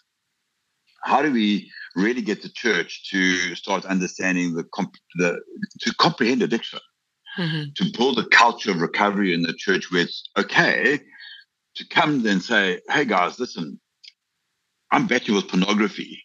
how 1.04 1.22
do 1.22 1.32
we 1.32 1.70
really 1.94 2.22
get 2.22 2.42
the 2.42 2.48
church 2.48 3.10
to 3.10 3.54
start 3.54 3.84
understanding 3.84 4.54
the, 4.54 4.64
comp- 4.64 4.96
the 5.16 5.40
to 5.80 5.94
comprehend 5.96 6.42
addiction, 6.42 6.80
mm-hmm. 7.38 7.70
to 7.76 7.98
build 7.98 8.18
a 8.18 8.26
culture 8.26 8.70
of 8.70 8.80
recovery 8.80 9.34
in 9.34 9.42
the 9.42 9.54
church 9.54 9.90
where 9.90 10.02
it's 10.02 10.28
okay 10.36 11.00
to 11.74 11.88
come 11.88 12.24
and 12.26 12.42
say, 12.42 12.80
"Hey 12.88 13.04
guys, 13.04 13.38
listen, 13.38 13.80
I'm 14.90 15.06
battling 15.06 15.36
with 15.36 15.48
pornography," 15.48 16.22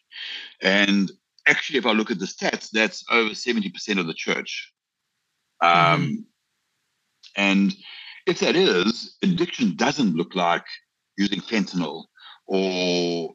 and 0.61 1.11
actually, 1.47 1.79
if 1.79 1.85
I 1.85 1.91
look 1.91 2.11
at 2.11 2.19
the 2.19 2.25
stats, 2.25 2.69
that's 2.71 3.03
over 3.09 3.33
seventy 3.33 3.69
percent 3.69 3.99
of 3.99 4.07
the 4.07 4.13
church. 4.13 4.71
Um, 5.61 5.69
mm-hmm. 5.71 6.13
And 7.35 7.75
if 8.25 8.39
that 8.39 8.55
is, 8.55 9.15
addiction 9.23 9.75
doesn't 9.75 10.15
look 10.15 10.35
like 10.35 10.65
using 11.17 11.39
fentanyl 11.39 12.05
or 12.45 13.33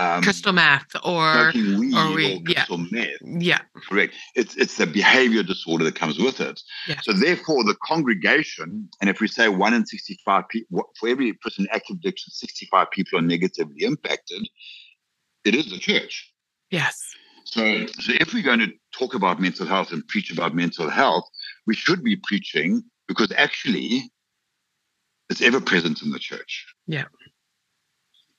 um, 0.00 0.22
crystal 0.22 0.52
meth 0.52 0.96
or 1.04 1.52
weed 1.54 1.94
or, 1.94 2.14
we, 2.14 2.36
or 2.36 2.42
crystal 2.42 2.78
yeah. 2.78 2.86
meth. 2.90 3.42
Yeah, 3.42 3.60
correct. 3.88 4.14
It's 4.34 4.56
it's 4.56 4.76
the 4.76 4.86
behavior 4.86 5.42
disorder 5.42 5.84
that 5.84 5.94
comes 5.94 6.18
with 6.18 6.40
it. 6.40 6.60
Yeah. 6.88 7.00
So 7.02 7.12
therefore, 7.12 7.64
the 7.64 7.76
congregation, 7.84 8.88
and 9.00 9.10
if 9.10 9.20
we 9.20 9.28
say 9.28 9.48
one 9.48 9.74
in 9.74 9.84
sixty-five 9.84 10.48
people, 10.48 10.90
for 10.98 11.08
every 11.08 11.34
person 11.34 11.66
active 11.70 11.96
addiction, 11.96 12.32
sixty-five 12.32 12.90
people 12.90 13.18
are 13.18 13.22
negatively 13.22 13.84
impacted. 13.84 14.48
It 15.44 15.54
is 15.54 15.70
the 15.70 15.78
church. 15.78 16.32
Yes. 16.70 16.96
So, 17.44 17.86
so 17.86 18.12
if 18.20 18.32
we're 18.32 18.44
going 18.44 18.60
to 18.60 18.72
talk 18.92 19.14
about 19.14 19.40
mental 19.40 19.66
health 19.66 19.90
and 19.92 20.06
preach 20.06 20.30
about 20.30 20.54
mental 20.54 20.88
health, 20.88 21.24
we 21.66 21.74
should 21.74 22.04
be 22.04 22.16
preaching 22.22 22.82
because 23.08 23.32
actually 23.36 24.10
it's 25.30 25.42
ever 25.42 25.60
present 25.60 26.02
in 26.02 26.10
the 26.10 26.18
church. 26.18 26.66
Yeah. 26.86 27.06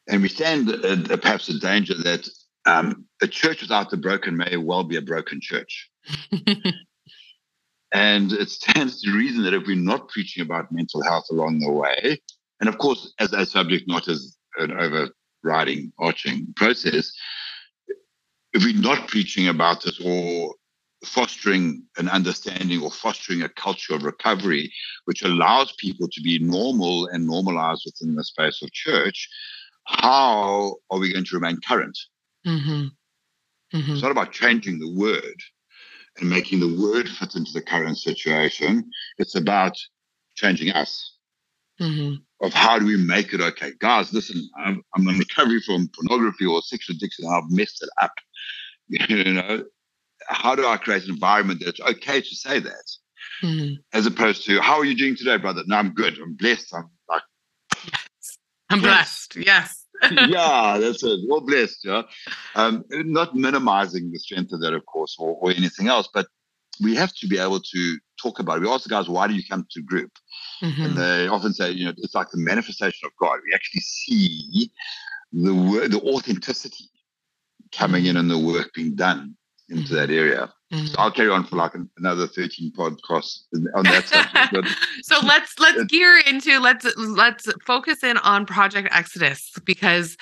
And 0.08 0.22
we 0.22 0.30
stand 0.30 0.70
uh, 0.70 1.18
perhaps 1.18 1.50
a 1.50 1.60
danger 1.60 1.94
that 2.04 2.28
um, 2.66 3.06
a 3.22 3.28
church 3.28 3.62
without 3.62 3.90
the 3.90 3.98
broken 3.98 4.38
may 4.38 4.58
well 4.58 4.84
be 4.84 4.98
a 4.98 5.02
broken 5.02 5.40
church. 5.42 5.90
and 7.92 8.32
it 8.32 8.50
stands 8.50 9.02
to 9.02 9.12
reason 9.16 9.44
that 9.44 9.54
if 9.54 9.66
we're 9.68 9.76
not 9.76 10.10
preaching 10.10 10.44
about 10.44 10.72
mental 10.72 11.04
health 11.04 11.26
along 11.32 11.60
the 11.60 11.72
way, 11.72 12.22
and 12.60 12.70
of 12.70 12.78
course, 12.78 13.14
as 13.20 13.34
a 13.34 13.46
subject, 13.46 13.88
not 13.88 14.08
as 14.08 14.38
an 14.58 14.72
overriding, 14.72 15.92
arching 16.00 16.54
process, 16.56 17.12
if 18.54 18.64
we're 18.64 18.80
not 18.80 19.08
preaching 19.08 19.48
about 19.48 19.84
this 19.84 20.00
or 20.00 20.56
fostering 21.04 21.84
an 21.98 22.08
understanding 22.10 22.82
or 22.82 22.92
fostering 22.92 23.42
a 23.42 23.50
culture 23.50 23.96
of 23.96 24.04
recovery, 24.04 24.72
which 25.06 25.24
allows 25.24 25.74
people 25.74 26.08
to 26.12 26.22
be 26.22 26.38
normal 26.40 27.08
and 27.08 27.26
normalized 27.26 27.84
within 27.86 28.16
the 28.16 28.24
space 28.24 28.62
of 28.62 28.72
church, 28.72 29.28
how 29.86 30.76
are 30.90 31.00
we 31.00 31.12
going 31.12 31.26
to 31.26 31.36
remain 31.36 31.60
current? 31.68 31.98
Mm-hmm. 32.46 32.88
Mm-hmm. 33.78 33.92
It's 33.92 34.02
not 34.02 34.12
about 34.12 34.32
changing 34.32 34.80
the 34.80 34.94
word 34.94 35.36
and 36.20 36.30
making 36.30 36.60
the 36.60 36.82
word 36.82 37.08
fit 37.08 37.36
into 37.36 37.52
the 37.54 37.62
current 37.62 37.98
situation. 37.98 38.90
It's 39.18 39.36
about 39.36 39.78
changing 40.36 40.72
us. 40.72 41.18
Mm-hmm. 41.80 42.16
Of 42.46 42.54
how 42.54 42.80
do 42.80 42.86
we 42.86 42.98
make 42.98 43.34
it 43.34 43.42
okay, 43.42 43.72
guys? 43.80 44.14
Listen, 44.14 44.48
I'm, 44.58 44.84
I'm 44.96 45.08
in 45.08 45.18
recovery 45.18 45.62
from 45.62 45.90
pornography 45.96 46.46
or 46.46 46.62
sexual 46.62 46.96
addiction. 46.96 47.26
I've 47.28 47.50
messed 47.50 47.84
it 47.84 47.90
up. 48.02 48.14
You 49.08 49.34
know, 49.34 49.64
how 50.28 50.54
do 50.54 50.68
I 50.68 50.76
create 50.76 51.06
an 51.06 51.12
environment 51.12 51.62
that's 51.64 51.80
okay 51.80 52.20
to 52.20 52.36
say 52.36 52.60
that, 52.60 52.92
mm-hmm. 53.42 53.76
as 53.94 54.06
opposed 54.06 54.46
to 54.48 54.60
how 54.60 54.80
are 54.80 54.86
you 54.86 54.98
doing 54.98 55.16
today, 55.16 55.38
brother? 55.38 55.64
No, 55.66 55.78
I'm 55.78 55.94
good. 55.94 56.18
I'm 56.20 56.34
blessed. 56.34 56.74
I'm 56.76 56.90
I'm 58.72 58.82
blessed. 58.82 59.36
Yes. 59.36 59.86
yeah, 60.12 60.78
that's 60.80 61.04
it. 61.04 61.20
Well 61.28 61.42
blessed. 61.42 61.80
Yeah. 61.84 62.04
Um, 62.56 62.84
not 62.90 63.36
minimizing 63.36 64.12
the 64.12 64.20
strength 64.20 64.52
of 64.52 64.62
that, 64.62 64.74
of 64.74 64.86
course, 64.86 65.16
or, 65.20 65.38
or 65.40 65.52
anything 65.52 65.88
else, 65.88 66.10
but 66.12 66.28
we 66.82 66.96
have 66.96 67.14
to 67.16 67.28
be 67.28 67.38
able 67.38 67.60
to 67.60 68.00
talk 68.22 68.40
about 68.40 68.58
it. 68.58 68.62
We 68.62 68.70
ask 68.70 68.84
the 68.84 68.90
guys, 68.90 69.10
why 69.10 69.28
do 69.28 69.36
you 69.36 69.44
come 69.48 69.68
to 69.72 69.82
group? 69.82 70.12
Mm-hmm. 70.64 70.82
And 70.82 70.98
they 70.98 71.28
often 71.28 71.54
say, 71.54 71.72
you 71.72 71.86
know, 71.86 71.94
it's 71.98 72.16
like 72.16 72.32
the 72.32 72.40
manifestation 72.40 73.06
of 73.06 73.12
God. 73.20 73.40
We 73.46 73.54
actually 73.54 73.82
see 73.82 74.72
the 75.32 75.88
the 75.90 76.02
authenticity 76.02 76.86
coming 77.72 78.06
in 78.06 78.16
mm-hmm. 78.16 78.20
and 78.20 78.32
the 78.32 78.38
work 78.38 78.74
being 78.74 78.96
done 78.96 79.36
into 79.72 79.84
mm-hmm. 79.84 79.96
that 79.96 80.10
area. 80.10 80.54
Mm-hmm. 80.72 80.86
So 80.88 80.96
I'll 81.00 81.12
carry 81.12 81.30
on 81.30 81.46
for 81.46 81.58
like 81.58 81.74
another 81.98 82.28
13 82.28 82.72
podcasts 82.72 83.44
on 83.76 83.84
that 83.84 84.06
subject. 84.06 84.78
so 85.04 85.20
let's 85.26 85.60
let's 85.60 85.84
gear 85.86 86.22
into 86.26 86.60
let's 86.60 86.86
let's 86.98 87.52
focus 87.66 88.04
in 88.04 88.18
on 88.18 88.46
Project 88.46 88.88
Exodus 88.92 89.52
because 89.66 90.16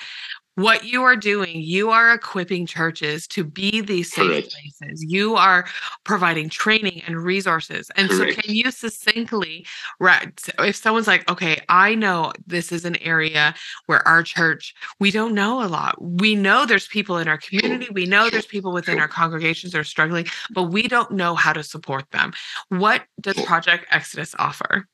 what 0.62 0.84
you 0.84 1.02
are 1.02 1.16
doing, 1.16 1.60
you 1.60 1.90
are 1.90 2.12
equipping 2.12 2.66
churches 2.66 3.26
to 3.28 3.44
be 3.44 3.80
these 3.80 4.12
safe 4.12 4.26
Correct. 4.26 4.54
places. 4.78 5.04
You 5.04 5.36
are 5.36 5.66
providing 6.04 6.48
training 6.48 7.02
and 7.06 7.22
resources. 7.22 7.90
And 7.96 8.08
Correct. 8.08 8.36
so, 8.36 8.42
can 8.42 8.54
you 8.54 8.70
succinctly, 8.70 9.66
right? 9.98 10.40
If 10.58 10.76
someone's 10.76 11.06
like, 11.06 11.28
okay, 11.30 11.60
I 11.68 11.94
know 11.94 12.32
this 12.46 12.72
is 12.72 12.84
an 12.84 12.96
area 12.96 13.54
where 13.86 14.06
our 14.06 14.22
church, 14.22 14.74
we 14.98 15.10
don't 15.10 15.34
know 15.34 15.62
a 15.62 15.68
lot. 15.68 15.96
We 16.00 16.34
know 16.34 16.66
there's 16.66 16.88
people 16.88 17.18
in 17.18 17.28
our 17.28 17.38
community, 17.38 17.88
we 17.92 18.06
know 18.06 18.30
there's 18.30 18.46
people 18.46 18.72
within 18.72 18.98
our 18.98 19.08
congregations 19.08 19.72
that 19.72 19.78
are 19.78 19.84
struggling, 19.84 20.26
but 20.50 20.64
we 20.64 20.88
don't 20.88 21.12
know 21.12 21.34
how 21.34 21.52
to 21.52 21.62
support 21.62 22.10
them. 22.10 22.32
What 22.68 23.02
does 23.20 23.40
Project 23.42 23.86
Exodus 23.90 24.34
offer? 24.38 24.86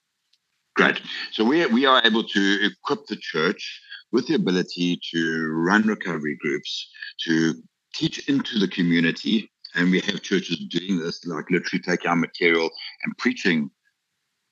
Great. 0.75 1.01
So, 1.33 1.45
we, 1.45 1.65
we 1.67 1.87
are 1.87 2.03
able 2.05 2.25
to 2.25 2.59
equip 2.63 3.07
the 3.07 3.17
church 3.17 3.81
with 4.13 4.27
the 4.29 4.35
ability 4.35 5.01
to 5.13 5.49
run 5.53 5.83
recovery 5.83 6.37
groups, 6.41 6.89
to 7.25 7.55
teach 7.95 8.29
into 8.29 8.59
the 8.59 8.69
community. 8.69 9.51
And 9.75 9.91
we 9.91 10.01
have 10.01 10.23
churches 10.23 10.59
doing 10.71 10.99
this, 10.99 11.25
like 11.27 11.51
literally 11.51 11.83
taking 11.83 12.09
our 12.09 12.17
material 12.17 12.71
and 13.05 13.19
preaching 13.19 13.71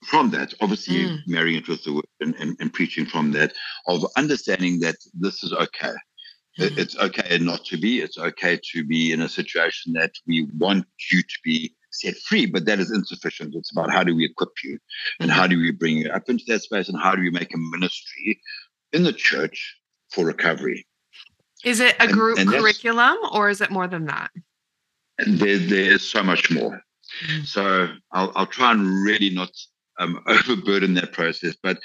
from 0.05 0.29
that, 0.31 0.53
obviously 0.61 1.05
mm. 1.05 1.19
marrying 1.25 1.57
it 1.57 1.67
with 1.67 1.83
the 1.83 1.93
word 1.93 2.05
and, 2.19 2.35
and, 2.35 2.55
and, 2.59 2.73
preaching 2.73 3.05
from 3.05 3.31
that, 3.31 3.53
of 3.87 4.05
understanding 4.17 4.79
that 4.81 4.95
this 5.13 5.43
is 5.43 5.51
okay. 5.51 5.93
Mm-hmm. 6.59 6.79
It's 6.79 6.95
okay 6.97 7.37
not 7.39 7.65
to 7.65 7.77
be. 7.77 8.01
It's 8.01 8.17
okay 8.17 8.59
to 8.71 8.85
be 8.85 9.11
in 9.11 9.21
a 9.21 9.29
situation 9.29 9.93
that 9.93 10.11
we 10.27 10.47
want 10.57 10.85
you 11.11 11.21
to 11.21 11.37
be 11.43 11.75
set 11.91 12.15
free, 12.17 12.45
but 12.45 12.65
that 12.65 12.79
is 12.79 12.91
insufficient. 12.91 13.55
It's 13.55 13.71
about 13.71 13.91
how 13.91 14.03
do 14.03 14.15
we 14.15 14.25
equip 14.25 14.51
you 14.63 14.77
and 15.19 15.29
mm-hmm. 15.29 15.39
how 15.39 15.47
do 15.47 15.57
we 15.57 15.71
bring 15.71 15.97
you 15.97 16.09
up 16.09 16.29
into 16.29 16.43
that 16.47 16.61
space 16.61 16.87
and 16.87 17.01
how 17.01 17.15
do 17.15 17.21
we 17.21 17.31
make 17.31 17.53
a 17.53 17.57
ministry 17.57 18.39
in 18.93 19.03
the 19.03 19.13
church 19.13 19.77
for 20.11 20.25
recovery. 20.25 20.85
Is 21.63 21.79
it 21.79 21.95
a 21.99 22.07
group 22.07 22.37
and, 22.37 22.49
and 22.49 22.59
curriculum 22.59 23.17
or 23.31 23.49
is 23.49 23.61
it 23.61 23.71
more 23.71 23.87
than 23.87 24.05
that? 24.05 24.29
There, 25.25 25.57
there 25.57 25.91
is 25.93 26.07
so 26.07 26.21
much 26.21 26.51
more. 26.51 26.81
Mm-hmm. 27.23 27.43
So 27.43 27.89
I'll, 28.11 28.31
I'll 28.35 28.45
try 28.45 28.71
and 28.71 29.03
really 29.03 29.29
not 29.29 29.51
um, 29.99 30.21
overburden 30.27 30.93
that 30.95 31.11
process, 31.13 31.55
but 31.61 31.79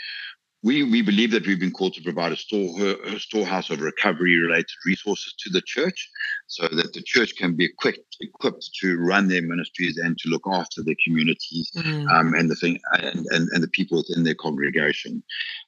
we, 0.62 0.82
we 0.82 1.00
believe 1.00 1.30
that 1.30 1.46
we've 1.46 1.58
been 1.58 1.70
called 1.70 1.94
to 1.94 2.02
provide 2.02 2.32
a, 2.32 2.36
store, 2.36 2.68
a 3.06 3.18
storehouse 3.18 3.70
of 3.70 3.80
recovery 3.80 4.38
related 4.38 4.66
resources 4.84 5.34
to 5.38 5.50
the 5.50 5.62
church 5.62 6.10
so 6.48 6.68
that 6.68 6.92
the 6.92 7.02
church 7.02 7.34
can 7.36 7.56
be 7.56 7.64
equipped, 7.64 8.16
equipped 8.20 8.68
to 8.80 8.98
run 8.98 9.28
their 9.28 9.40
ministries 9.40 9.96
and 9.96 10.18
to 10.18 10.28
look 10.28 10.42
after 10.46 10.82
their 10.82 10.96
communities 11.02 11.70
mm. 11.74 12.06
um, 12.10 12.34
and 12.34 12.50
the 12.50 12.56
thing 12.56 12.78
and, 12.92 13.24
and, 13.30 13.48
and 13.52 13.62
the 13.62 13.68
people 13.68 13.98
within 13.98 14.24
their 14.24 14.34
congregation. 14.34 15.22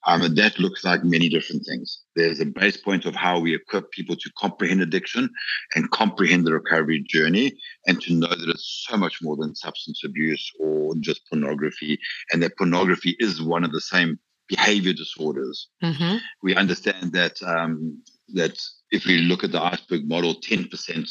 Um, 0.06 0.22
and 0.22 0.36
that 0.36 0.58
looks 0.58 0.84
like 0.84 1.04
many 1.04 1.30
different 1.30 1.64
things. 1.66 2.02
There's 2.14 2.40
a 2.40 2.46
base 2.46 2.76
point 2.76 3.06
of 3.06 3.14
how 3.14 3.40
we 3.40 3.54
equip 3.54 3.90
people 3.92 4.16
to 4.16 4.30
comprehend 4.38 4.82
addiction 4.82 5.30
and 5.74 5.90
comprehend 5.90 6.46
the 6.46 6.52
recovery 6.52 7.02
journey 7.08 7.52
and 7.86 7.98
to 8.02 8.12
know 8.12 8.28
that 8.28 8.48
it's 8.50 8.84
so 8.86 8.98
much 8.98 9.20
more 9.22 9.36
than 9.36 9.54
substance 9.54 10.02
abuse 10.04 10.50
or 10.60 10.94
just 11.00 11.22
pornography 11.30 11.98
and 12.30 12.42
that 12.42 12.58
pornography 12.58 13.16
is 13.18 13.40
one 13.40 13.64
of 13.64 13.72
the 13.72 13.80
same 13.80 14.18
behavior 14.56 14.92
disorders. 14.92 15.68
Mm-hmm. 15.82 16.16
We 16.42 16.54
understand 16.56 17.12
that 17.12 17.42
um, 17.42 18.02
that 18.34 18.58
if 18.90 19.06
we 19.06 19.18
look 19.18 19.44
at 19.44 19.52
the 19.52 19.62
iceberg 19.62 20.08
model, 20.08 20.34
10% 20.34 21.08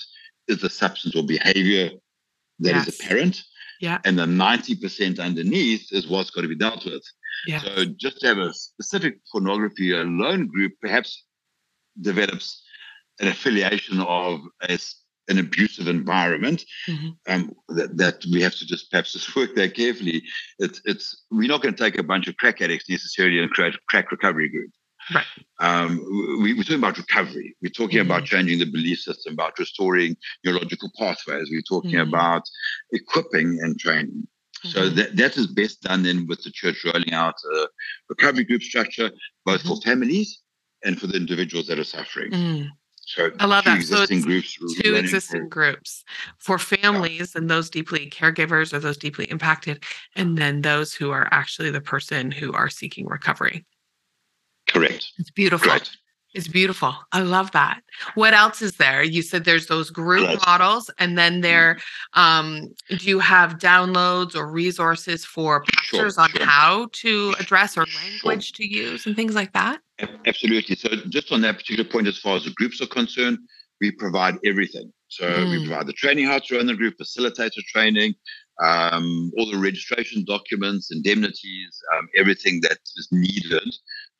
is 0.47 0.61
the 0.61 0.69
substance 0.69 1.15
or 1.15 1.23
behavior 1.23 1.91
that 2.59 2.75
yes. 2.75 2.87
is 2.87 2.99
apparent. 2.99 3.43
Yeah. 3.79 3.99
And 4.05 4.17
the 4.17 4.25
90% 4.25 5.19
underneath 5.19 5.87
is 5.91 6.07
what's 6.07 6.29
got 6.29 6.41
to 6.41 6.47
be 6.47 6.55
dealt 6.55 6.85
with. 6.85 7.03
Yeah. 7.47 7.61
So 7.61 7.85
just 7.85 8.19
to 8.19 8.27
have 8.27 8.37
a 8.37 8.53
specific 8.53 9.15
pornography 9.31 9.91
alone 9.93 10.47
group 10.47 10.73
perhaps 10.79 11.25
develops 11.99 12.61
an 13.19 13.27
affiliation 13.27 13.99
of 14.01 14.41
a 14.61 14.77
an 15.27 15.39
abusive 15.39 15.87
environment 15.87 16.63
mm-hmm. 16.87 17.09
um, 17.27 17.51
that, 17.69 17.97
that 17.97 18.25
we 18.31 18.41
have 18.41 18.55
to 18.55 18.65
just 18.65 18.89
perhaps 18.91 19.13
just 19.13 19.35
work 19.35 19.55
that 19.55 19.75
carefully. 19.75 20.23
It's, 20.59 20.81
it's 20.85 21.23
we're 21.31 21.47
not 21.47 21.61
going 21.61 21.75
to 21.75 21.83
take 21.83 21.97
a 21.97 22.03
bunch 22.03 22.27
of 22.27 22.37
crack 22.37 22.61
addicts 22.61 22.89
necessarily 22.89 23.39
and 23.39 23.51
create 23.51 23.75
a 23.75 23.79
crack 23.87 24.11
recovery 24.11 24.49
group. 24.49 24.71
Right. 25.13 25.25
Um, 25.59 25.99
we, 26.41 26.53
are 26.53 26.63
talking 26.63 26.75
about 26.75 26.97
recovery. 26.97 27.55
We're 27.61 27.69
talking 27.69 27.99
mm-hmm. 27.99 28.11
about 28.11 28.25
changing 28.25 28.59
the 28.59 28.65
belief 28.65 28.99
system, 28.99 29.33
about 29.33 29.57
restoring 29.57 30.15
neurological 30.45 30.91
pathways. 30.97 31.49
We're 31.49 31.61
talking 31.61 31.91
mm-hmm. 31.91 32.09
about 32.09 32.43
equipping 32.91 33.59
and 33.61 33.79
training. 33.79 34.27
So 34.63 34.81
mm-hmm. 34.81 34.95
that, 34.95 35.15
that 35.15 35.37
is 35.37 35.47
best 35.47 35.81
done 35.81 36.03
then 36.03 36.27
with 36.27 36.43
the 36.43 36.51
church 36.51 36.85
rolling 36.85 37.13
out 37.13 37.35
a 37.55 37.67
recovery 38.09 38.43
group 38.43 38.61
structure, 38.61 39.09
both 39.43 39.63
for 39.63 39.69
mm-hmm. 39.69 39.89
families 39.89 40.39
and 40.83 40.99
for 40.99 41.07
the 41.07 41.17
individuals 41.17 41.67
that 41.67 41.79
are 41.79 41.83
suffering. 41.83 42.31
Mm. 42.31 42.67
So 43.13 43.29
I 43.39 43.45
love 43.45 43.65
that. 43.65 43.83
So 43.83 44.03
it's 44.03 44.23
groups 44.23 44.57
two 44.81 44.95
existing 44.95 45.49
groups 45.49 46.05
for 46.37 46.57
families 46.57 47.33
yeah. 47.35 47.41
and 47.41 47.49
those 47.49 47.69
deeply 47.69 48.09
caregivers 48.09 48.73
or 48.73 48.79
those 48.79 48.95
deeply 48.95 49.25
impacted, 49.25 49.83
and 50.15 50.37
then 50.37 50.61
those 50.61 50.93
who 50.93 51.11
are 51.11 51.27
actually 51.31 51.71
the 51.71 51.81
person 51.81 52.31
who 52.31 52.53
are 52.53 52.69
seeking 52.69 53.05
recovery. 53.07 53.65
Correct. 54.69 55.11
It's 55.17 55.31
beautiful. 55.31 55.67
Correct. 55.67 55.97
It's 56.33 56.47
beautiful. 56.47 56.95
I 57.11 57.21
love 57.21 57.51
that. 57.51 57.81
What 58.15 58.33
else 58.33 58.61
is 58.61 58.77
there? 58.77 59.03
You 59.03 59.21
said 59.21 59.43
there's 59.43 59.67
those 59.67 59.89
group 59.89 60.29
models, 60.45 60.89
and 60.97 61.17
then 61.17 61.41
there, 61.41 61.77
um, 62.13 62.73
do 62.89 63.05
you 63.05 63.19
have 63.19 63.57
downloads 63.57 64.33
or 64.33 64.49
resources 64.49 65.25
for 65.25 65.63
pastors 65.63 66.13
sure, 66.13 66.23
on 66.23 66.29
sure. 66.29 66.45
how 66.45 66.87
to 66.93 67.35
address 67.37 67.77
or 67.77 67.85
language 68.01 68.55
sure. 68.55 68.65
to 68.65 68.73
use 68.73 69.05
and 69.05 69.15
things 69.15 69.35
like 69.35 69.51
that? 69.53 69.81
Absolutely. 70.25 70.75
So, 70.75 70.89
just 71.09 71.33
on 71.33 71.41
that 71.41 71.57
particular 71.57 71.89
point, 71.89 72.07
as 72.07 72.17
far 72.17 72.37
as 72.37 72.45
the 72.45 72.51
groups 72.51 72.81
are 72.81 72.87
concerned, 72.87 73.37
we 73.81 73.91
provide 73.91 74.35
everything. 74.45 74.91
So, 75.09 75.29
mm. 75.29 75.51
we 75.51 75.67
provide 75.67 75.87
the 75.87 75.93
training 75.93 76.27
how 76.27 76.39
to 76.39 76.55
run 76.55 76.67
the 76.67 76.75
group, 76.75 76.95
facilitator 76.97 77.61
training, 77.73 78.15
um, 78.61 79.31
all 79.37 79.51
the 79.51 79.57
registration 79.57 80.23
documents, 80.25 80.91
indemnities, 80.91 81.81
um, 81.93 82.07
everything 82.15 82.61
that 82.61 82.77
is 82.95 83.09
needed 83.11 83.75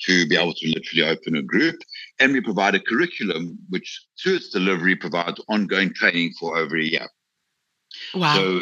to 0.06 0.28
be 0.28 0.36
able 0.36 0.54
to 0.54 0.68
literally 0.68 1.10
open 1.10 1.36
a 1.36 1.42
group. 1.42 1.76
And 2.20 2.34
we 2.34 2.42
provide 2.42 2.76
a 2.76 2.80
curriculum 2.80 3.58
which, 3.70 4.06
through 4.22 4.38
its 4.38 4.50
delivery, 4.50 4.96
provides 4.96 5.42
ongoing 5.50 5.94
training 5.94 6.34
for 6.40 6.58
over 6.58 6.78
a 6.78 6.84
year. 6.84 7.08
Wow. 8.14 8.36
So 8.36 8.62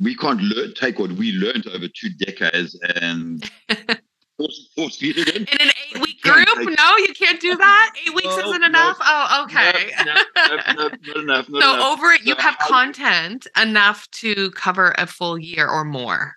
we 0.00 0.14
can't 0.16 0.40
learn, 0.40 0.74
take 0.74 0.98
what 0.98 1.12
we 1.12 1.32
learned 1.32 1.66
over 1.68 1.86
two 1.88 2.10
decades 2.18 2.78
and 3.00 3.48
force, 4.38 4.70
force 4.74 4.96
feed 4.96 5.18
it 5.18 5.28
in. 5.36 5.42
In 5.42 5.60
an 5.60 5.68
eight 5.68 6.00
week 6.00 6.22
group? 6.22 6.46
Take, 6.46 6.78
no, 6.78 6.96
you 6.98 7.12
can't 7.14 7.40
do 7.40 7.54
that. 7.56 7.92
Eight 8.06 8.14
weeks 8.14 8.36
no, 8.36 8.48
isn't 8.48 8.64
enough. 8.64 8.98
No, 8.98 9.04
oh, 9.06 9.44
okay. 9.44 9.90
No, 10.04 10.14
not 10.74 11.16
enough. 11.16 11.48
Not 11.48 11.62
so 11.62 11.74
enough. 11.74 11.86
over 11.86 12.12
it, 12.12 12.22
you 12.24 12.34
so 12.34 12.40
have 12.40 12.58
content 12.58 13.46
enough 13.60 14.10
to 14.12 14.50
cover 14.52 14.94
a 14.96 15.06
full 15.06 15.38
year 15.38 15.68
or 15.68 15.84
more 15.84 16.36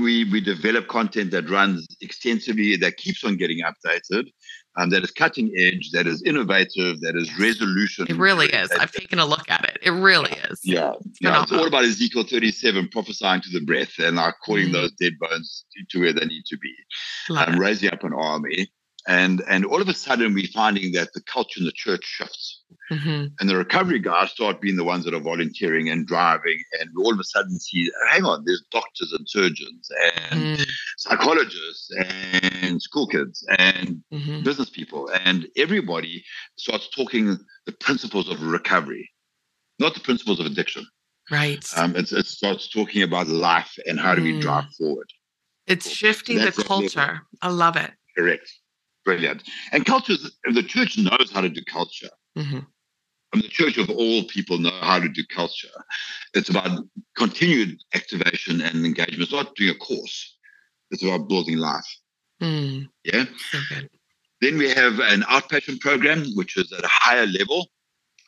we 0.00 0.24
we 0.30 0.40
develop 0.40 0.88
content 0.88 1.30
that 1.30 1.48
runs 1.48 1.86
extensively, 2.00 2.76
that 2.76 2.96
keeps 2.96 3.24
on 3.24 3.36
getting 3.36 3.60
updated, 3.60 4.26
um, 4.76 4.90
that 4.90 5.02
is 5.02 5.10
cutting 5.10 5.52
edge, 5.56 5.90
that 5.92 6.06
is 6.06 6.22
innovative, 6.22 7.00
that 7.00 7.14
is 7.16 7.38
resolution. 7.38 8.06
It 8.08 8.16
really 8.16 8.46
is. 8.46 8.70
I've 8.72 8.92
taken 8.92 9.18
a 9.18 9.26
look 9.26 9.50
at 9.50 9.64
it. 9.64 9.78
It 9.82 9.90
really 9.90 10.32
is. 10.50 10.60
Yeah, 10.62 10.92
it's, 11.04 11.18
yeah, 11.20 11.42
it's 11.42 11.52
all 11.52 11.66
about 11.66 11.84
Ezekiel 11.84 12.24
37, 12.24 12.88
prophesying 12.88 13.40
to 13.42 13.50
the 13.50 13.64
breath 13.64 13.98
and 13.98 14.16
like 14.16 14.34
calling 14.44 14.68
mm. 14.68 14.72
those 14.72 14.92
dead 14.92 15.14
bones 15.18 15.64
to 15.90 16.00
where 16.00 16.12
they 16.12 16.26
need 16.26 16.44
to 16.46 16.58
be, 16.58 16.74
um, 17.36 17.58
raising 17.58 17.92
up 17.92 18.04
an 18.04 18.12
army 18.12 18.68
and 19.08 19.42
and 19.48 19.64
all 19.64 19.82
of 19.82 19.88
a 19.88 19.94
sudden 19.94 20.34
we're 20.34 20.46
finding 20.48 20.92
that 20.92 21.12
the 21.12 21.22
culture 21.22 21.58
in 21.58 21.66
the 21.66 21.72
church 21.72 22.04
shifts 22.04 22.61
mm-hmm. 22.90 23.26
and 23.38 23.48
the 23.48 23.56
recovery 23.56 23.98
guys 23.98 24.30
start 24.30 24.60
being 24.60 24.76
the 24.76 24.84
ones 24.84 25.04
that 25.04 25.14
are 25.14 25.20
volunteering 25.20 25.88
and 25.88 26.06
driving 26.06 26.58
and 26.80 26.90
we 26.94 27.02
all 27.02 27.12
of 27.12 27.20
a 27.20 27.24
sudden 27.24 27.58
see 27.58 27.90
hang 28.10 28.24
on 28.24 28.42
there's 28.44 28.64
doctors 28.70 29.12
and 29.12 29.28
surgeons 29.28 29.90
and 30.30 30.58
mm. 30.58 30.66
psychologists 30.98 31.90
and 32.60 32.80
school 32.80 33.06
kids 33.06 33.46
and 33.58 34.02
mm-hmm. 34.12 34.42
business 34.42 34.70
people 34.70 35.10
and 35.24 35.46
everybody 35.56 36.24
starts 36.56 36.88
talking 36.88 37.36
the 37.66 37.72
principles 37.72 38.28
of 38.28 38.42
recovery 38.42 39.08
not 39.78 39.94
the 39.94 40.00
principles 40.00 40.40
of 40.40 40.46
addiction 40.46 40.86
right 41.30 41.64
um, 41.76 41.94
it, 41.96 42.10
it 42.12 42.26
starts 42.26 42.68
talking 42.68 43.02
about 43.02 43.28
life 43.28 43.78
and 43.86 43.98
how 44.00 44.14
do 44.14 44.22
we 44.22 44.38
drive 44.40 44.64
mm. 44.64 44.76
forward 44.76 45.08
it's 45.66 45.88
shifting 45.88 46.38
the 46.38 46.52
culture 46.66 47.20
i 47.42 47.48
love 47.48 47.76
it 47.76 47.92
correct 48.16 48.50
brilliant. 49.04 49.42
And 49.72 49.84
culture, 49.84 50.14
the 50.44 50.62
church 50.62 50.98
knows 50.98 51.30
how 51.32 51.40
to 51.40 51.48
do 51.48 51.62
culture. 51.64 52.08
Mm-hmm. 52.36 52.58
I 53.32 53.36
mean, 53.36 53.42
the 53.42 53.48
church 53.48 53.78
of 53.78 53.88
all 53.90 54.24
people 54.24 54.58
know 54.58 54.78
how 54.80 54.98
to 54.98 55.08
do 55.08 55.22
culture. 55.34 55.68
It's 56.34 56.50
about 56.50 56.84
continued 57.16 57.78
activation 57.94 58.60
and 58.60 58.84
engagement. 58.84 59.22
It's 59.22 59.32
not 59.32 59.54
doing 59.54 59.70
a 59.70 59.74
course. 59.74 60.36
It's 60.90 61.02
about 61.02 61.28
building 61.28 61.58
life. 61.58 61.86
Mm. 62.42 62.88
Yeah. 63.04 63.24
Okay. 63.54 63.88
Then 64.40 64.58
we 64.58 64.68
have 64.70 64.98
an 64.98 65.22
outpatient 65.22 65.80
program, 65.80 66.24
which 66.34 66.56
is 66.56 66.72
at 66.72 66.84
a 66.84 66.88
higher 66.90 67.26
level. 67.26 67.68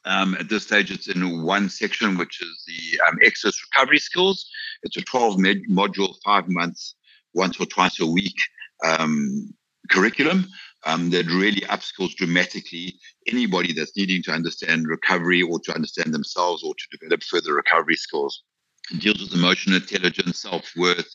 Um, 0.06 0.34
at 0.38 0.48
this 0.48 0.64
stage, 0.64 0.90
it's 0.90 1.08
in 1.08 1.42
one 1.42 1.68
section, 1.68 2.16
which 2.16 2.40
is 2.40 2.64
the 2.66 3.00
um, 3.08 3.18
Exodus 3.22 3.60
recovery 3.66 3.98
skills. 3.98 4.48
It's 4.82 4.96
a 4.96 5.02
12 5.02 5.38
med- 5.38 5.68
module, 5.68 6.14
five 6.24 6.48
months, 6.48 6.94
once 7.34 7.58
or 7.58 7.66
twice 7.66 8.00
a 8.00 8.06
week 8.06 8.36
um, 8.84 9.52
curriculum 9.90 10.46
um, 10.86 11.10
that 11.10 11.26
really 11.26 11.62
upskills 11.62 12.14
dramatically 12.14 12.98
anybody 13.26 13.72
that's 13.72 13.96
needing 13.96 14.22
to 14.24 14.32
understand 14.32 14.86
recovery 14.86 15.42
or 15.42 15.58
to 15.60 15.74
understand 15.74 16.12
themselves 16.12 16.62
or 16.62 16.74
to 16.74 16.98
develop 16.98 17.22
further 17.22 17.54
recovery 17.54 17.96
skills. 17.96 18.42
It 18.92 19.00
deals 19.00 19.20
with 19.20 19.32
emotional 19.32 19.76
intelligence, 19.76 20.40
self 20.40 20.70
worth. 20.76 21.08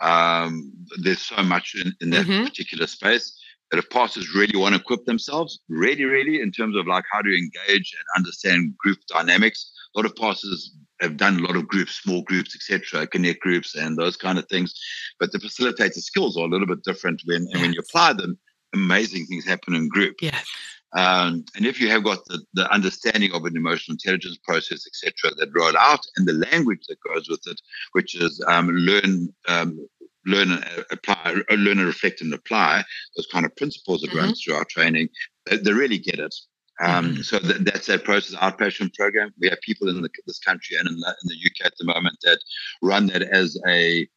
Um, 0.00 0.72
there's 0.98 1.22
so 1.22 1.42
much 1.42 1.74
in, 1.82 1.94
in 2.00 2.10
that 2.10 2.26
mm-hmm. 2.26 2.44
particular 2.44 2.86
space 2.86 3.40
that 3.70 3.78
if 3.78 3.88
pastors 3.88 4.34
really 4.34 4.58
want 4.58 4.74
to 4.74 4.80
equip 4.80 5.06
themselves, 5.06 5.60
really, 5.68 6.04
really, 6.04 6.42
in 6.42 6.52
terms 6.52 6.76
of 6.76 6.86
like 6.86 7.04
how 7.10 7.22
to 7.22 7.30
engage 7.30 7.96
and 7.98 8.04
understand 8.16 8.76
group 8.76 8.98
dynamics, 9.08 9.72
a 9.94 9.98
lot 9.98 10.06
of 10.06 10.14
pastors 10.16 10.76
have 11.00 11.16
done 11.16 11.38
a 11.38 11.42
lot 11.42 11.56
of 11.56 11.66
groups, 11.66 11.94
small 11.94 12.22
groups, 12.22 12.54
etc., 12.54 13.06
connect 13.06 13.40
groups, 13.40 13.74
and 13.74 13.96
those 13.96 14.16
kind 14.16 14.38
of 14.38 14.46
things. 14.48 14.74
But 15.18 15.32
the 15.32 15.38
facilitator 15.38 16.00
skills 16.00 16.36
are 16.36 16.44
a 16.44 16.48
little 16.48 16.66
bit 16.66 16.84
different 16.84 17.22
when 17.24 17.48
and 17.52 17.62
when 17.62 17.72
you 17.72 17.80
apply 17.80 18.12
them 18.12 18.38
amazing 18.74 19.26
things 19.26 19.46
happen 19.46 19.74
in 19.74 19.88
group. 19.88 20.16
Yeah. 20.20 20.38
Um, 20.94 21.44
and 21.56 21.66
if 21.66 21.80
you 21.80 21.88
have 21.90 22.04
got 22.04 22.24
the, 22.26 22.40
the 22.54 22.70
understanding 22.70 23.32
of 23.32 23.44
an 23.44 23.56
emotional 23.56 23.94
intelligence 23.94 24.38
process, 24.44 24.86
etc., 24.86 25.34
that 25.36 25.50
roll 25.52 25.76
out, 25.76 26.06
and 26.16 26.26
the 26.26 26.46
language 26.50 26.86
that 26.88 26.98
goes 27.00 27.28
with 27.28 27.40
it, 27.46 27.60
which 27.92 28.14
is 28.14 28.42
um, 28.46 28.68
learn, 28.68 29.34
um, 29.48 29.88
learn, 30.24 30.52
and 30.52 30.64
apply, 30.92 31.42
uh, 31.50 31.54
learn 31.54 31.78
and 31.78 31.88
reflect 31.88 32.20
and 32.20 32.32
apply 32.32 32.84
those 33.16 33.26
kind 33.26 33.44
of 33.44 33.56
principles 33.56 34.02
that 34.02 34.10
mm-hmm. 34.10 34.18
runs 34.18 34.42
through 34.42 34.54
our 34.54 34.64
training, 34.66 35.08
they, 35.46 35.56
they, 35.56 35.72
really 35.72 35.98
get 35.98 36.20
it. 36.20 36.34
Um, 36.80 37.12
mm-hmm. 37.12 37.22
So 37.22 37.40
th- 37.40 37.62
that's 37.62 37.86
that 37.88 38.04
process 38.04 38.36
outpatient 38.38 38.94
program. 38.94 39.34
We 39.40 39.48
have 39.48 39.60
people 39.62 39.88
in 39.88 40.00
the, 40.00 40.10
this 40.28 40.38
country 40.38 40.76
and 40.76 40.88
in 40.88 41.00
the, 41.00 41.08
in 41.08 41.28
the 41.28 41.38
UK 41.44 41.66
at 41.66 41.76
the 41.76 41.86
moment 41.86 42.18
that 42.22 42.38
run 42.82 43.08
that 43.08 43.22
as 43.22 43.58
a 43.66 44.08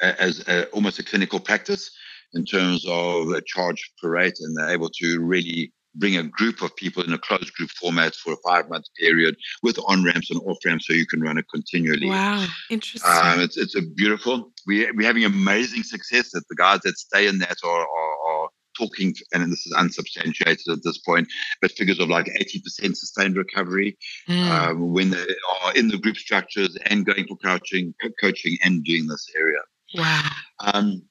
as 0.00 0.40
a, 0.48 0.66
almost 0.70 0.98
a 0.98 1.04
clinical 1.04 1.38
practice 1.38 1.90
in 2.34 2.44
terms 2.44 2.84
of 2.88 3.28
a 3.30 3.42
charge 3.46 3.92
per 4.00 4.10
rate, 4.10 4.38
and 4.40 4.56
they're 4.56 4.70
able 4.70 4.90
to 5.00 5.20
really 5.20 5.72
bring 5.94 6.16
a 6.16 6.22
group 6.22 6.62
of 6.62 6.74
people 6.76 7.02
in 7.02 7.12
a 7.12 7.18
closed 7.18 7.52
group 7.54 7.70
format 7.70 8.14
for 8.14 8.32
a 8.32 8.36
five 8.44 8.68
month 8.68 8.86
period 8.98 9.36
with 9.62 9.78
on 9.86 10.04
ramps 10.04 10.30
and 10.30 10.40
off 10.46 10.58
ramps 10.64 10.86
so 10.86 10.92
you 10.92 11.06
can 11.06 11.20
run 11.20 11.38
it 11.38 11.44
continually. 11.52 12.08
Wow, 12.08 12.46
interesting. 12.70 13.10
Um, 13.10 13.40
it's, 13.40 13.56
it's 13.56 13.76
a 13.76 13.82
beautiful, 13.82 14.52
we, 14.66 14.90
we're 14.92 15.06
having 15.06 15.24
amazing 15.24 15.82
success 15.82 16.30
that 16.32 16.44
the 16.48 16.56
guys 16.56 16.80
that 16.80 16.96
stay 16.96 17.26
in 17.26 17.38
that 17.38 17.58
are, 17.64 17.86
are, 17.86 18.16
are 18.28 18.48
talking, 18.78 19.14
and 19.32 19.52
this 19.52 19.66
is 19.66 19.74
unsubstantiated 19.76 20.68
at 20.70 20.82
this 20.82 20.98
point, 20.98 21.28
but 21.60 21.72
figures 21.72 22.00
of 22.00 22.08
like 22.08 22.26
80% 22.26 22.96
sustained 22.96 23.36
recovery 23.36 23.96
mm. 24.28 24.50
um, 24.50 24.92
when 24.92 25.10
they 25.10 25.26
are 25.62 25.74
in 25.74 25.88
the 25.88 25.98
group 25.98 26.16
structures 26.16 26.76
and 26.86 27.04
going 27.04 27.26
for 27.26 27.36
coaching, 27.36 27.94
coaching 28.20 28.56
and 28.64 28.84
doing 28.84 29.06
this 29.06 29.26
area. 29.36 29.58
Wow. 29.94 30.30
Um, 30.60 31.02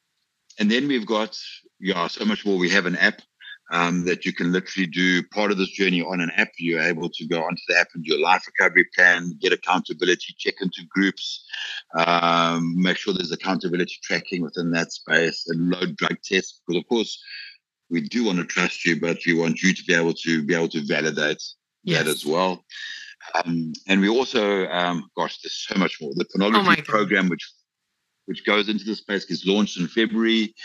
and 0.61 0.69
then 0.69 0.87
we've 0.87 1.07
got, 1.07 1.35
yeah, 1.79 2.05
so 2.05 2.23
much 2.23 2.45
more. 2.45 2.55
We 2.55 2.69
have 2.69 2.85
an 2.85 2.95
app 2.97 3.23
um, 3.71 4.05
that 4.05 4.27
you 4.27 4.31
can 4.31 4.51
literally 4.51 4.85
do 4.85 5.23
part 5.23 5.49
of 5.49 5.57
this 5.57 5.71
journey 5.71 6.03
on 6.03 6.21
an 6.21 6.29
app. 6.37 6.51
You're 6.59 6.81
able 6.81 7.09
to 7.09 7.25
go 7.25 7.43
onto 7.43 7.63
the 7.67 7.79
app 7.79 7.87
and 7.95 8.03
do 8.03 8.15
a 8.15 8.21
life 8.21 8.45
recovery 8.45 8.85
plan, 8.95 9.33
get 9.41 9.53
accountability, 9.53 10.35
check 10.37 10.53
into 10.61 10.83
groups, 10.87 11.43
um, 11.97 12.79
make 12.79 12.97
sure 12.97 13.11
there's 13.11 13.31
accountability 13.31 13.95
tracking 14.03 14.43
within 14.43 14.69
that 14.73 14.93
space, 14.93 15.45
and 15.47 15.71
load 15.71 15.95
drug 15.95 16.17
tests. 16.23 16.61
Because 16.67 16.79
of 16.79 16.87
course, 16.87 17.19
we 17.89 18.01
do 18.01 18.25
want 18.25 18.37
to 18.37 18.45
trust 18.45 18.85
you, 18.85 19.01
but 19.01 19.17
we 19.25 19.33
want 19.33 19.63
you 19.63 19.73
to 19.73 19.83
be 19.85 19.95
able 19.95 20.13
to 20.13 20.43
be 20.43 20.53
able 20.53 20.69
to 20.69 20.85
validate 20.85 21.43
yes. 21.83 22.03
that 22.03 22.07
as 22.07 22.23
well. 22.23 22.63
Um, 23.33 23.73
and 23.87 23.99
we 23.99 24.09
also, 24.09 24.67
um, 24.67 25.09
gosh, 25.17 25.39
there's 25.41 25.65
so 25.67 25.79
much 25.79 25.97
more. 25.99 26.11
The 26.13 26.25
pornography 26.25 26.81
oh 26.81 26.83
program, 26.83 27.29
which 27.29 27.49
which 28.31 28.45
goes 28.45 28.69
into 28.69 28.85
the 28.85 28.95
space, 28.95 29.25
gets 29.25 29.45
launched 29.45 29.77
in 29.77 29.87
February. 29.87 30.55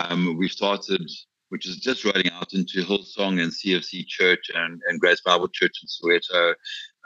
Um, 0.00 0.38
we've 0.38 0.50
started 0.50 1.06
which 1.50 1.68
is 1.68 1.76
just 1.76 2.04
rolling 2.04 2.30
out 2.32 2.52
into 2.54 2.82
Hillsong 2.82 3.40
and 3.40 3.52
CFC 3.52 4.06
Church 4.08 4.50
and, 4.54 4.80
and 4.88 4.98
Grace 4.98 5.20
Bible 5.20 5.46
Church 5.46 5.76
in 5.82 5.88
Soweto, 5.88 6.54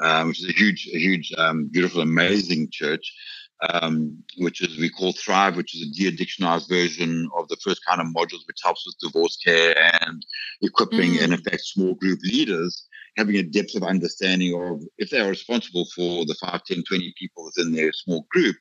um, 0.01 0.29
which 0.29 0.43
is 0.43 0.49
a 0.49 0.53
huge, 0.53 0.89
a 0.95 0.99
huge, 0.99 1.35
um, 1.37 1.69
beautiful, 1.71 2.01
amazing 2.01 2.69
church. 2.71 3.13
Um, 3.73 4.23
which 4.37 4.61
is 4.61 4.79
we 4.79 4.89
call 4.89 5.13
Thrive, 5.13 5.57
which 5.57 5.75
is 5.75 5.83
a 5.83 5.93
de-addictionized 5.93 6.69
version 6.69 7.29
of 7.37 7.49
the 7.49 7.57
first 7.57 7.85
kind 7.85 8.01
of 8.01 8.07
modules, 8.07 8.47
which 8.47 8.61
helps 8.63 8.87
with 8.87 8.95
divorce 9.01 9.37
care 9.45 9.75
and 10.05 10.25
equipping, 10.63 11.15
mm. 11.15 11.25
and 11.25 11.33
in 11.33 11.41
fact, 11.41 11.63
small 11.63 11.95
group 11.95 12.21
leaders 12.23 12.87
having 13.19 13.37
a 13.37 13.43
depth 13.43 13.75
of 13.75 13.83
understanding 13.83 14.55
of 14.55 14.81
if 14.97 15.11
they 15.11 15.21
are 15.21 15.29
responsible 15.29 15.87
for 15.95 16.25
the 16.25 16.37
5, 16.41 16.63
10, 16.65 16.85
20 16.89 17.15
people 17.19 17.45
within 17.45 17.73
their 17.73 17.93
small 17.93 18.25
group, 18.31 18.57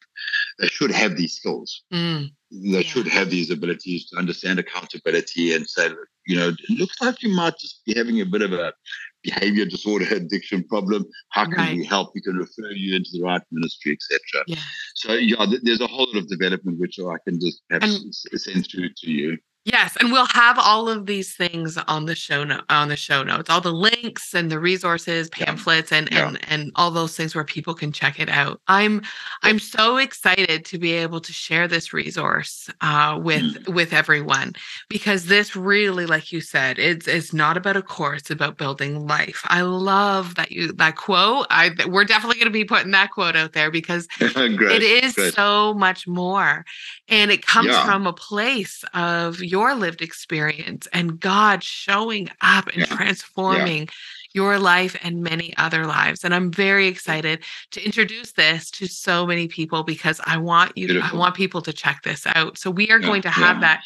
they 0.60 0.68
should 0.68 0.92
have 0.92 1.16
these 1.16 1.34
skills. 1.34 1.84
Mm 1.94 2.32
they 2.52 2.58
yeah. 2.58 2.82
should 2.82 3.08
have 3.08 3.30
these 3.30 3.50
abilities 3.52 4.10
to 4.10 4.18
understand 4.18 4.60
accountability 4.60 5.54
and 5.54 5.68
say, 5.68 5.90
you 6.26 6.36
know, 6.38 6.50
it 6.50 6.80
looks 6.80 7.02
like 7.02 7.22
you 7.22 7.30
might 7.36 7.58
just 7.58 7.84
be 7.86 7.94
having 7.94 8.22
a 8.22 8.26
bit 8.26 8.42
of 8.42 8.54
a 8.54 8.74
behavior 9.24 9.66
disorder 9.66 10.06
addiction 10.12 10.64
problem. 10.64 11.06
How 11.32 11.46
can 11.46 11.56
right. 11.56 11.76
we 11.76 11.86
help? 11.86 12.12
We 12.16 12.22
can 12.22 12.38
refer 12.38 12.72
you 12.72 12.96
into 12.96 13.10
the 13.14 13.24
right 13.24 13.42
ministry, 13.52 13.94
etc. 13.94 14.44
Yeah. 14.48 14.58
So 14.96 15.14
yeah, 15.14 15.46
there's 15.62 15.82
a 15.82 15.88
whole 15.88 16.08
lot 16.08 16.18
of 16.18 16.30
development 16.30 16.80
which 16.80 17.00
I 17.00 17.16
can 17.28 17.40
just 17.40 17.62
perhaps 17.70 18.26
and, 18.32 18.42
send 18.42 18.68
through 18.70 18.90
to 18.98 19.12
you. 19.12 19.38
Yes, 19.68 19.98
and 20.00 20.14
we'll 20.14 20.28
have 20.28 20.58
all 20.58 20.88
of 20.88 21.08
these 21.08 21.36
things 21.36 21.78
on 21.78 22.06
the 22.06 22.16
show 22.16 22.46
note 22.46 22.64
on 22.70 22.88
the 22.88 22.96
show 22.96 23.22
notes, 23.22 23.50
all 23.50 23.60
the 23.60 23.74
links 23.74 24.34
and 24.34 24.50
the 24.50 24.62
resources, 24.62 25.30
pamphlets, 25.30 25.92
and 25.92 26.08
yeah. 26.10 26.26
and 26.26 26.40
and 26.50 26.72
all 26.76 26.90
those 26.90 27.18
things 27.18 27.36
where 27.36 27.44
people 27.44 27.74
can 27.74 27.92
check 27.92 28.18
it 28.18 28.30
out. 28.30 28.62
I'm 28.70 29.02
I'm 29.44 29.60
so 29.60 29.98
excited 29.98 30.64
to 30.64 30.78
be 30.78 30.94
able 30.94 31.20
to 31.20 31.34
share 31.34 31.68
this 31.68 31.92
resource 31.92 32.70
uh, 32.80 33.20
with 33.22 33.42
mm. 33.42 33.74
with 33.74 33.92
everyone 33.92 34.54
because 34.88 35.26
this 35.26 35.54
really, 35.54 36.06
like 36.06 36.32
you 36.32 36.40
said, 36.40 36.80
it's 36.80 37.06
it's 37.06 37.34
not 37.34 37.58
about 37.58 37.76
a 37.76 37.82
course, 37.82 38.22
it's 38.22 38.32
about 38.32 38.58
building 38.58 39.06
life. 39.06 39.42
I 39.48 39.64
love 39.64 40.36
that 40.36 40.54
you 40.54 40.72
that 40.72 40.96
quote. 40.96 41.46
I 41.50 41.72
we're 41.90 42.06
definitely 42.06 42.38
going 42.38 42.54
to 42.54 42.58
be 42.58 42.64
putting 42.64 42.92
that 42.92 43.12
quote 43.12 43.36
out 43.36 43.52
there 43.52 43.70
because 43.70 44.08
it 44.22 45.04
is 45.04 45.16
Great. 45.16 45.34
so 45.34 45.74
much 45.74 46.08
more, 46.08 46.64
and 47.10 47.32
it 47.32 47.46
comes 47.46 47.68
yeah. 47.68 47.84
from 47.84 48.08
a 48.08 48.14
place 48.14 48.86
of 48.94 49.42
your 49.42 49.57
your 49.58 49.74
lived 49.74 50.04
experience 50.04 50.88
and 50.94 51.20
God 51.20 51.64
showing 51.64 52.30
up 52.42 52.68
and 52.68 52.78
yeah. 52.78 52.86
transforming 52.86 53.84
yeah. 53.86 53.94
Your 54.38 54.60
life 54.60 54.96
and 55.02 55.24
many 55.24 55.58
other 55.58 55.88
lives. 55.88 56.24
And 56.24 56.32
I'm 56.36 56.52
very 56.52 56.86
excited 56.86 57.44
to 57.72 57.84
introduce 57.84 58.34
this 58.34 58.70
to 58.78 58.86
so 58.86 59.26
many 59.26 59.48
people 59.48 59.82
because 59.82 60.22
I 60.26 60.38
want 60.38 60.78
you, 60.78 60.86
Beautiful. 60.90 61.18
I 61.18 61.20
want 61.20 61.36
people 61.36 61.64
to 61.64 61.74
check 61.74 62.04
this 62.04 62.28
out. 62.28 62.60
So 62.60 62.70
we 62.70 62.88
are 62.92 63.00
yeah. 63.00 63.08
going 63.08 63.24
to 63.24 63.32
have 63.32 63.62
that 63.62 63.82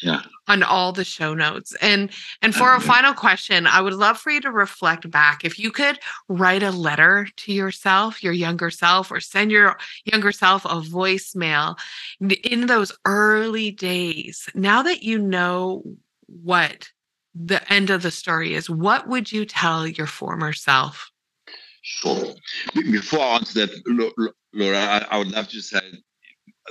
on 0.50 0.62
all 0.62 0.92
the 0.92 1.06
show 1.06 1.34
notes. 1.34 1.74
And 1.82 2.12
and 2.42 2.54
for 2.54 2.76
a 2.76 2.82
final 2.82 3.14
question, 3.14 3.66
I 3.66 3.80
would 3.80 3.94
love 3.94 4.18
for 4.18 4.30
you 4.30 4.42
to 4.42 4.52
reflect 4.52 5.10
back. 5.10 5.46
If 5.46 5.58
you 5.58 5.72
could 5.72 6.00
write 6.28 6.64
a 6.64 6.72
letter 6.72 7.30
to 7.38 7.54
yourself, 7.54 8.22
your 8.22 8.34
younger 8.34 8.70
self, 8.70 9.10
or 9.10 9.22
send 9.22 9.52
your 9.52 9.78
younger 10.04 10.34
self 10.34 10.66
a 10.66 10.82
voicemail 10.82 11.78
in 12.44 12.68
those 12.68 12.92
early 13.06 13.72
days, 13.72 14.50
now 14.54 14.84
that 14.84 15.02
you 15.02 15.18
know 15.18 15.84
what 16.26 16.90
the 17.34 17.72
end 17.72 17.90
of 17.90 18.02
the 18.02 18.12
story 18.12 18.54
is, 18.54 18.70
what 18.70 19.08
would 19.08 19.32
you 19.32 19.46
tell 19.46 19.88
your 19.88 20.08
former 20.08 20.54
self? 20.54 21.12
Sure. 21.82 22.36
Before 22.74 23.20
I 23.20 23.36
answer 23.36 23.66
that, 23.66 24.32
Laura, 24.54 25.06
I, 25.10 25.18
would 25.18 25.32
love 25.32 25.48
to 25.50 25.62
say 25.62 25.80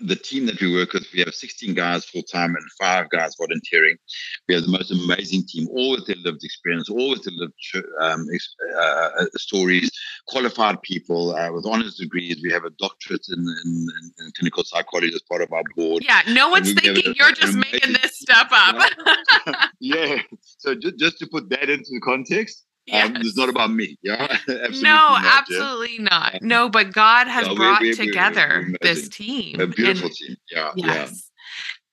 the 0.02 0.16
team 0.16 0.46
that 0.46 0.60
we 0.60 0.72
work 0.72 0.92
with, 0.92 1.06
we 1.12 1.20
have 1.20 1.34
16 1.34 1.74
guys 1.74 2.04
full 2.04 2.22
time 2.22 2.54
and 2.54 2.64
five 2.78 3.10
guys 3.10 3.34
volunteering. 3.38 3.96
We 4.48 4.54
have 4.54 4.64
the 4.64 4.70
most 4.70 4.90
amazing 4.90 5.44
team, 5.48 5.68
all 5.70 5.92
with 5.92 6.06
their 6.06 6.16
lived 6.16 6.44
experience, 6.44 6.88
all 6.88 7.10
with 7.10 7.22
their 7.24 7.34
lived 7.36 7.54
um, 8.00 8.26
uh, 8.76 8.80
uh, 8.80 9.24
stories, 9.36 9.90
qualified 10.26 10.80
people 10.82 11.34
uh, 11.34 11.52
with 11.52 11.66
honors 11.66 11.96
degrees. 11.96 12.40
We 12.42 12.52
have 12.52 12.64
a 12.64 12.70
doctorate 12.78 13.26
in, 13.28 13.40
in, 13.64 13.86
in, 14.18 14.32
clinical 14.38 14.64
psychology 14.64 15.12
as 15.14 15.22
part 15.22 15.42
of 15.42 15.52
our 15.52 15.62
board. 15.76 16.04
Yeah, 16.06 16.22
no 16.28 16.48
one's 16.48 16.72
thinking 16.72 17.14
you're 17.18 17.32
just 17.32 17.56
making 17.56 17.92
this 17.94 18.18
stuff 18.18 18.48
up. 18.52 18.90
yeah. 19.80 20.18
So 20.58 20.74
just, 20.74 20.98
just 20.98 21.18
to 21.18 21.26
put 21.26 21.48
that 21.50 21.70
into 21.70 21.98
context, 22.02 22.66
Yes. 22.86 23.08
Um, 23.08 23.16
it's 23.16 23.36
not 23.36 23.48
about 23.48 23.70
me. 23.70 23.98
Yeah. 24.02 24.26
absolutely 24.30 24.82
no, 24.82 24.90
not, 24.90 25.24
absolutely 25.24 25.96
yeah. 25.96 26.08
not. 26.10 26.42
No, 26.42 26.68
but 26.68 26.92
God 26.92 27.28
has 27.28 27.46
no, 27.46 27.54
brought 27.54 27.80
we, 27.80 27.90
we, 27.90 27.94
together 27.94 28.66
we, 28.66 28.76
this 28.80 29.08
team. 29.08 29.60
A 29.60 29.66
beautiful 29.66 30.08
and, 30.08 30.16
team. 30.16 30.36
Yeah. 30.50 30.72
Yes. 30.76 31.30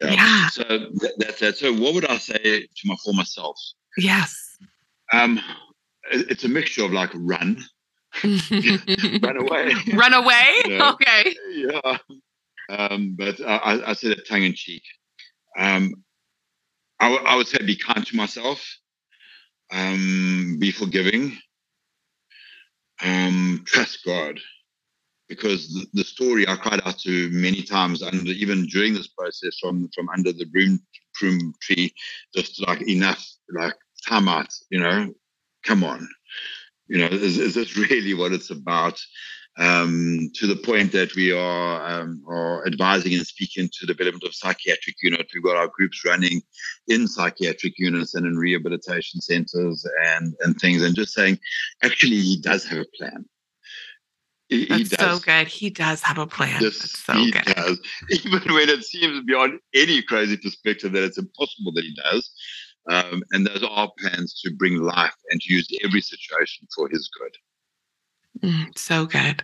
Yeah. 0.02 0.12
yeah. 0.12 0.48
So 0.50 0.64
that, 0.64 1.14
that's 1.18 1.40
that. 1.40 1.58
So 1.58 1.74
what 1.74 1.94
would 1.94 2.06
I 2.06 2.18
say 2.18 2.38
to 2.38 2.82
my 2.86 2.96
former 3.04 3.26
self? 3.26 3.60
Yes. 3.98 4.58
Um, 5.14 5.40
it's 6.12 6.44
a 6.44 6.50
mixture 6.50 6.86
of 6.86 6.92
like 6.92 7.10
run, 7.14 7.64
run 8.24 9.38
away, 9.38 9.74
run 9.94 10.14
away. 10.14 10.56
yeah. 10.68 10.92
Okay. 10.92 11.36
Yeah. 11.52 11.98
Um, 12.70 13.16
but 13.18 13.40
I, 13.42 13.82
I 13.88 13.94
said 13.94 14.12
it 14.12 14.28
tongue 14.28 14.44
in 14.44 14.54
cheek. 14.54 14.84
Um, 15.58 15.94
I, 17.00 17.10
w- 17.10 17.26
I 17.26 17.36
would 17.36 17.48
say 17.48 17.60
be 17.66 17.78
kind 17.78 18.06
to 18.06 18.16
myself 18.16 18.66
um, 19.72 20.58
be 20.60 20.72
forgiving, 20.72 21.38
um, 23.04 23.64
trust 23.66 24.00
God. 24.06 24.40
Because 25.30 25.68
the, 25.74 25.86
the, 25.94 26.04
story 26.06 26.48
I 26.48 26.56
cried 26.56 26.80
out 26.86 27.00
to 27.00 27.30
many 27.32 27.62
times, 27.62 28.02
and 28.02 28.26
even 28.28 28.66
during 28.68 28.94
this 28.94 29.08
process, 29.08 29.58
from 29.60 29.90
from 29.94 30.08
under 30.08 30.32
the 30.32 30.46
broom, 30.46 30.80
broom 31.20 31.54
tree, 31.62 31.94
just 32.34 32.66
like 32.66 32.82
enough, 32.88 33.26
like 33.54 33.76
time 34.08 34.30
out, 34.30 34.48
you 34.70 34.80
know, 34.80 35.14
come 35.66 35.84
on, 35.84 36.08
you 36.88 36.98
know, 36.98 37.08
is, 37.08 37.38
is 37.38 37.56
this 37.56 37.76
really 37.90 38.14
what 38.14 38.32
it's 38.32 38.52
about? 38.52 39.00
Um, 39.58 40.30
to 40.36 40.46
the 40.46 40.56
point 40.56 40.92
that 40.92 41.16
we 41.16 41.32
are, 41.32 42.02
um, 42.02 42.24
are 42.28 42.66
advising 42.68 43.14
and 43.14 43.26
speaking 43.26 43.68
to 43.68 43.86
the 43.86 43.94
development 43.94 44.24
of 44.24 44.36
psychiatric 44.36 44.96
units. 45.02 45.34
We've 45.34 45.44
got 45.44 45.58
our 45.58 45.68
groups 45.68 46.06
running 46.06 46.42
in 46.88 47.08
psychiatric 47.08 47.74
units 47.78 48.14
and 48.14 48.26
in 48.26 48.38
rehabilitation 48.38 49.20
centers 49.22 49.86
and, 50.06 50.36
and 50.42 50.56
things, 50.60 50.84
and 50.84 50.96
just 50.96 51.14
saying, 51.14 51.40
actually, 51.84 52.18
he 52.18 52.40
does 52.40 52.66
have 52.66 52.80
a 52.80 52.86
plan. 52.98 53.26
He, 54.50 54.66
That's 54.66 54.92
he 54.92 54.96
so 54.96 55.20
good. 55.20 55.48
He 55.48 55.70
does 55.70 56.02
have 56.04 56.20
a 56.20 56.28
plan. 56.28 56.62
That's 56.62 57.00
so 57.00 57.14
he 57.14 57.32
good. 57.32 57.44
does. 57.44 57.80
Even 58.12 58.54
when 58.54 58.70
it 58.70 58.84
seems 58.84 59.26
beyond 59.26 59.60
any 59.74 60.02
crazy 60.02 60.38
perspective 60.38 60.94
that 60.94 61.04
it's 61.04 61.18
impossible 61.18 61.74
that 61.74 61.84
he 61.84 61.96
does. 61.96 62.32
Um, 62.90 63.24
and 63.32 63.46
those 63.46 63.64
are 63.70 63.92
plans 64.00 64.40
to 64.46 64.54
bring 64.56 64.82
life 64.82 65.14
and 65.30 65.42
to 65.42 65.54
use 65.54 65.68
every 65.84 66.00
situation 66.00 66.68
for 66.74 66.88
his 66.88 67.10
good. 67.20 67.36
Mm, 68.42 68.78
so 68.78 69.06
good. 69.06 69.44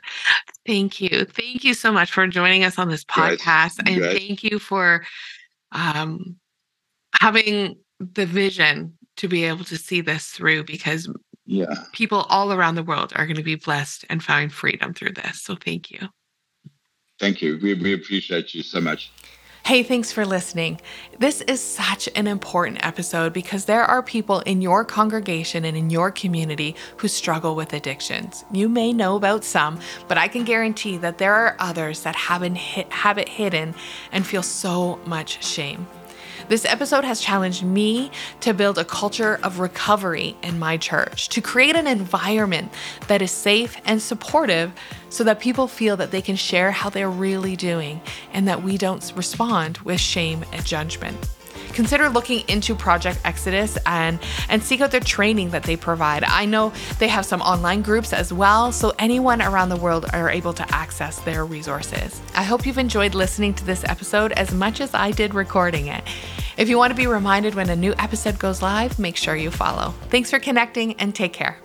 Thank 0.65 1.01
you. 1.01 1.25
Thank 1.25 1.63
you 1.63 1.73
so 1.73 1.91
much 1.91 2.11
for 2.11 2.27
joining 2.27 2.63
us 2.63 2.77
on 2.77 2.89
this 2.89 3.03
podcast. 3.03 3.79
and 3.85 4.01
thank 4.01 4.43
you 4.43 4.59
for 4.59 5.03
um, 5.71 6.35
having 7.19 7.77
the 7.99 8.25
vision 8.25 8.97
to 9.17 9.27
be 9.27 9.43
able 9.45 9.63
to 9.65 9.77
see 9.77 10.01
this 10.01 10.27
through 10.27 10.63
because 10.65 11.09
yeah. 11.45 11.83
People 11.91 12.25
all 12.29 12.53
around 12.53 12.75
the 12.75 12.83
world 12.83 13.11
are 13.15 13.25
going 13.25 13.37
to 13.37 13.43
be 13.43 13.55
blessed 13.55 14.05
and 14.09 14.23
find 14.23 14.51
freedom 14.51 14.93
through 14.93 15.13
this. 15.13 15.41
So 15.41 15.55
thank 15.55 15.91
you. 15.91 16.07
Thank 17.19 17.41
you. 17.41 17.59
We, 17.61 17.73
we 17.73 17.93
appreciate 17.93 18.53
you 18.53 18.63
so 18.63 18.79
much. 18.79 19.11
Hey, 19.65 19.81
thanks 19.81 20.11
for 20.11 20.25
listening. 20.25 20.81
This 21.19 21.39
is 21.39 21.61
such 21.61 22.09
an 22.17 22.27
important 22.27 22.85
episode 22.85 23.31
because 23.31 23.63
there 23.63 23.85
are 23.85 24.03
people 24.03 24.41
in 24.41 24.61
your 24.61 24.83
congregation 24.83 25.63
and 25.63 25.77
in 25.77 25.89
your 25.89 26.11
community 26.11 26.75
who 26.97 27.07
struggle 27.07 27.55
with 27.55 27.71
addictions. 27.71 28.43
You 28.51 28.67
may 28.67 28.91
know 28.91 29.15
about 29.15 29.45
some, 29.45 29.79
but 30.09 30.17
I 30.17 30.27
can 30.27 30.43
guarantee 30.43 30.97
that 30.97 31.17
there 31.17 31.33
are 31.33 31.55
others 31.59 32.03
that 32.03 32.13
haven't 32.13 32.55
hit, 32.55 32.91
have 32.91 33.17
it 33.17 33.29
hidden 33.29 33.73
and 34.11 34.27
feel 34.27 34.43
so 34.43 34.99
much 35.05 35.41
shame. 35.45 35.87
This 36.49 36.65
episode 36.65 37.05
has 37.05 37.21
challenged 37.21 37.63
me 37.63 38.11
to 38.41 38.53
build 38.53 38.77
a 38.77 38.85
culture 38.85 39.39
of 39.43 39.59
recovery 39.59 40.35
in 40.43 40.59
my 40.59 40.77
church, 40.77 41.29
to 41.29 41.41
create 41.41 41.75
an 41.75 41.87
environment 41.87 42.71
that 43.07 43.21
is 43.21 43.31
safe 43.31 43.77
and 43.85 44.01
supportive 44.01 44.71
so 45.09 45.23
that 45.23 45.39
people 45.39 45.67
feel 45.67 45.95
that 45.97 46.11
they 46.11 46.21
can 46.21 46.35
share 46.35 46.71
how 46.71 46.89
they're 46.89 47.09
really 47.09 47.55
doing 47.55 48.01
and 48.33 48.47
that 48.47 48.61
we 48.61 48.77
don't 48.77 49.13
respond 49.15 49.77
with 49.79 49.99
shame 49.99 50.43
and 50.51 50.65
judgment 50.65 51.17
consider 51.73 52.09
looking 52.09 52.43
into 52.47 52.75
Project 52.75 53.19
Exodus 53.25 53.77
and 53.85 54.19
and 54.49 54.63
seek 54.63 54.81
out 54.81 54.91
their 54.91 54.99
training 54.99 55.49
that 55.51 55.63
they 55.63 55.75
provide. 55.75 56.23
I 56.23 56.45
know 56.45 56.73
they 56.99 57.07
have 57.07 57.25
some 57.25 57.41
online 57.41 57.81
groups 57.81 58.13
as 58.13 58.31
well, 58.31 58.71
so 58.71 58.93
anyone 58.99 59.41
around 59.41 59.69
the 59.69 59.77
world 59.77 60.05
are 60.13 60.29
able 60.29 60.53
to 60.53 60.75
access 60.75 61.19
their 61.19 61.45
resources. 61.45 62.21
I 62.35 62.43
hope 62.43 62.65
you've 62.65 62.77
enjoyed 62.77 63.15
listening 63.15 63.53
to 63.55 63.65
this 63.65 63.83
episode 63.85 64.31
as 64.33 64.53
much 64.53 64.81
as 64.81 64.93
I 64.93 65.11
did 65.11 65.33
recording 65.33 65.87
it. 65.87 66.03
If 66.57 66.69
you 66.69 66.77
want 66.77 66.91
to 66.91 66.95
be 66.95 67.07
reminded 67.07 67.55
when 67.55 67.69
a 67.69 67.75
new 67.75 67.93
episode 67.97 68.37
goes 68.37 68.61
live, 68.61 68.99
make 68.99 69.17
sure 69.17 69.35
you 69.35 69.49
follow. 69.49 69.93
Thanks 70.09 70.29
for 70.29 70.39
connecting 70.39 70.93
and 70.95 71.15
take 71.15 71.33
care. 71.33 71.62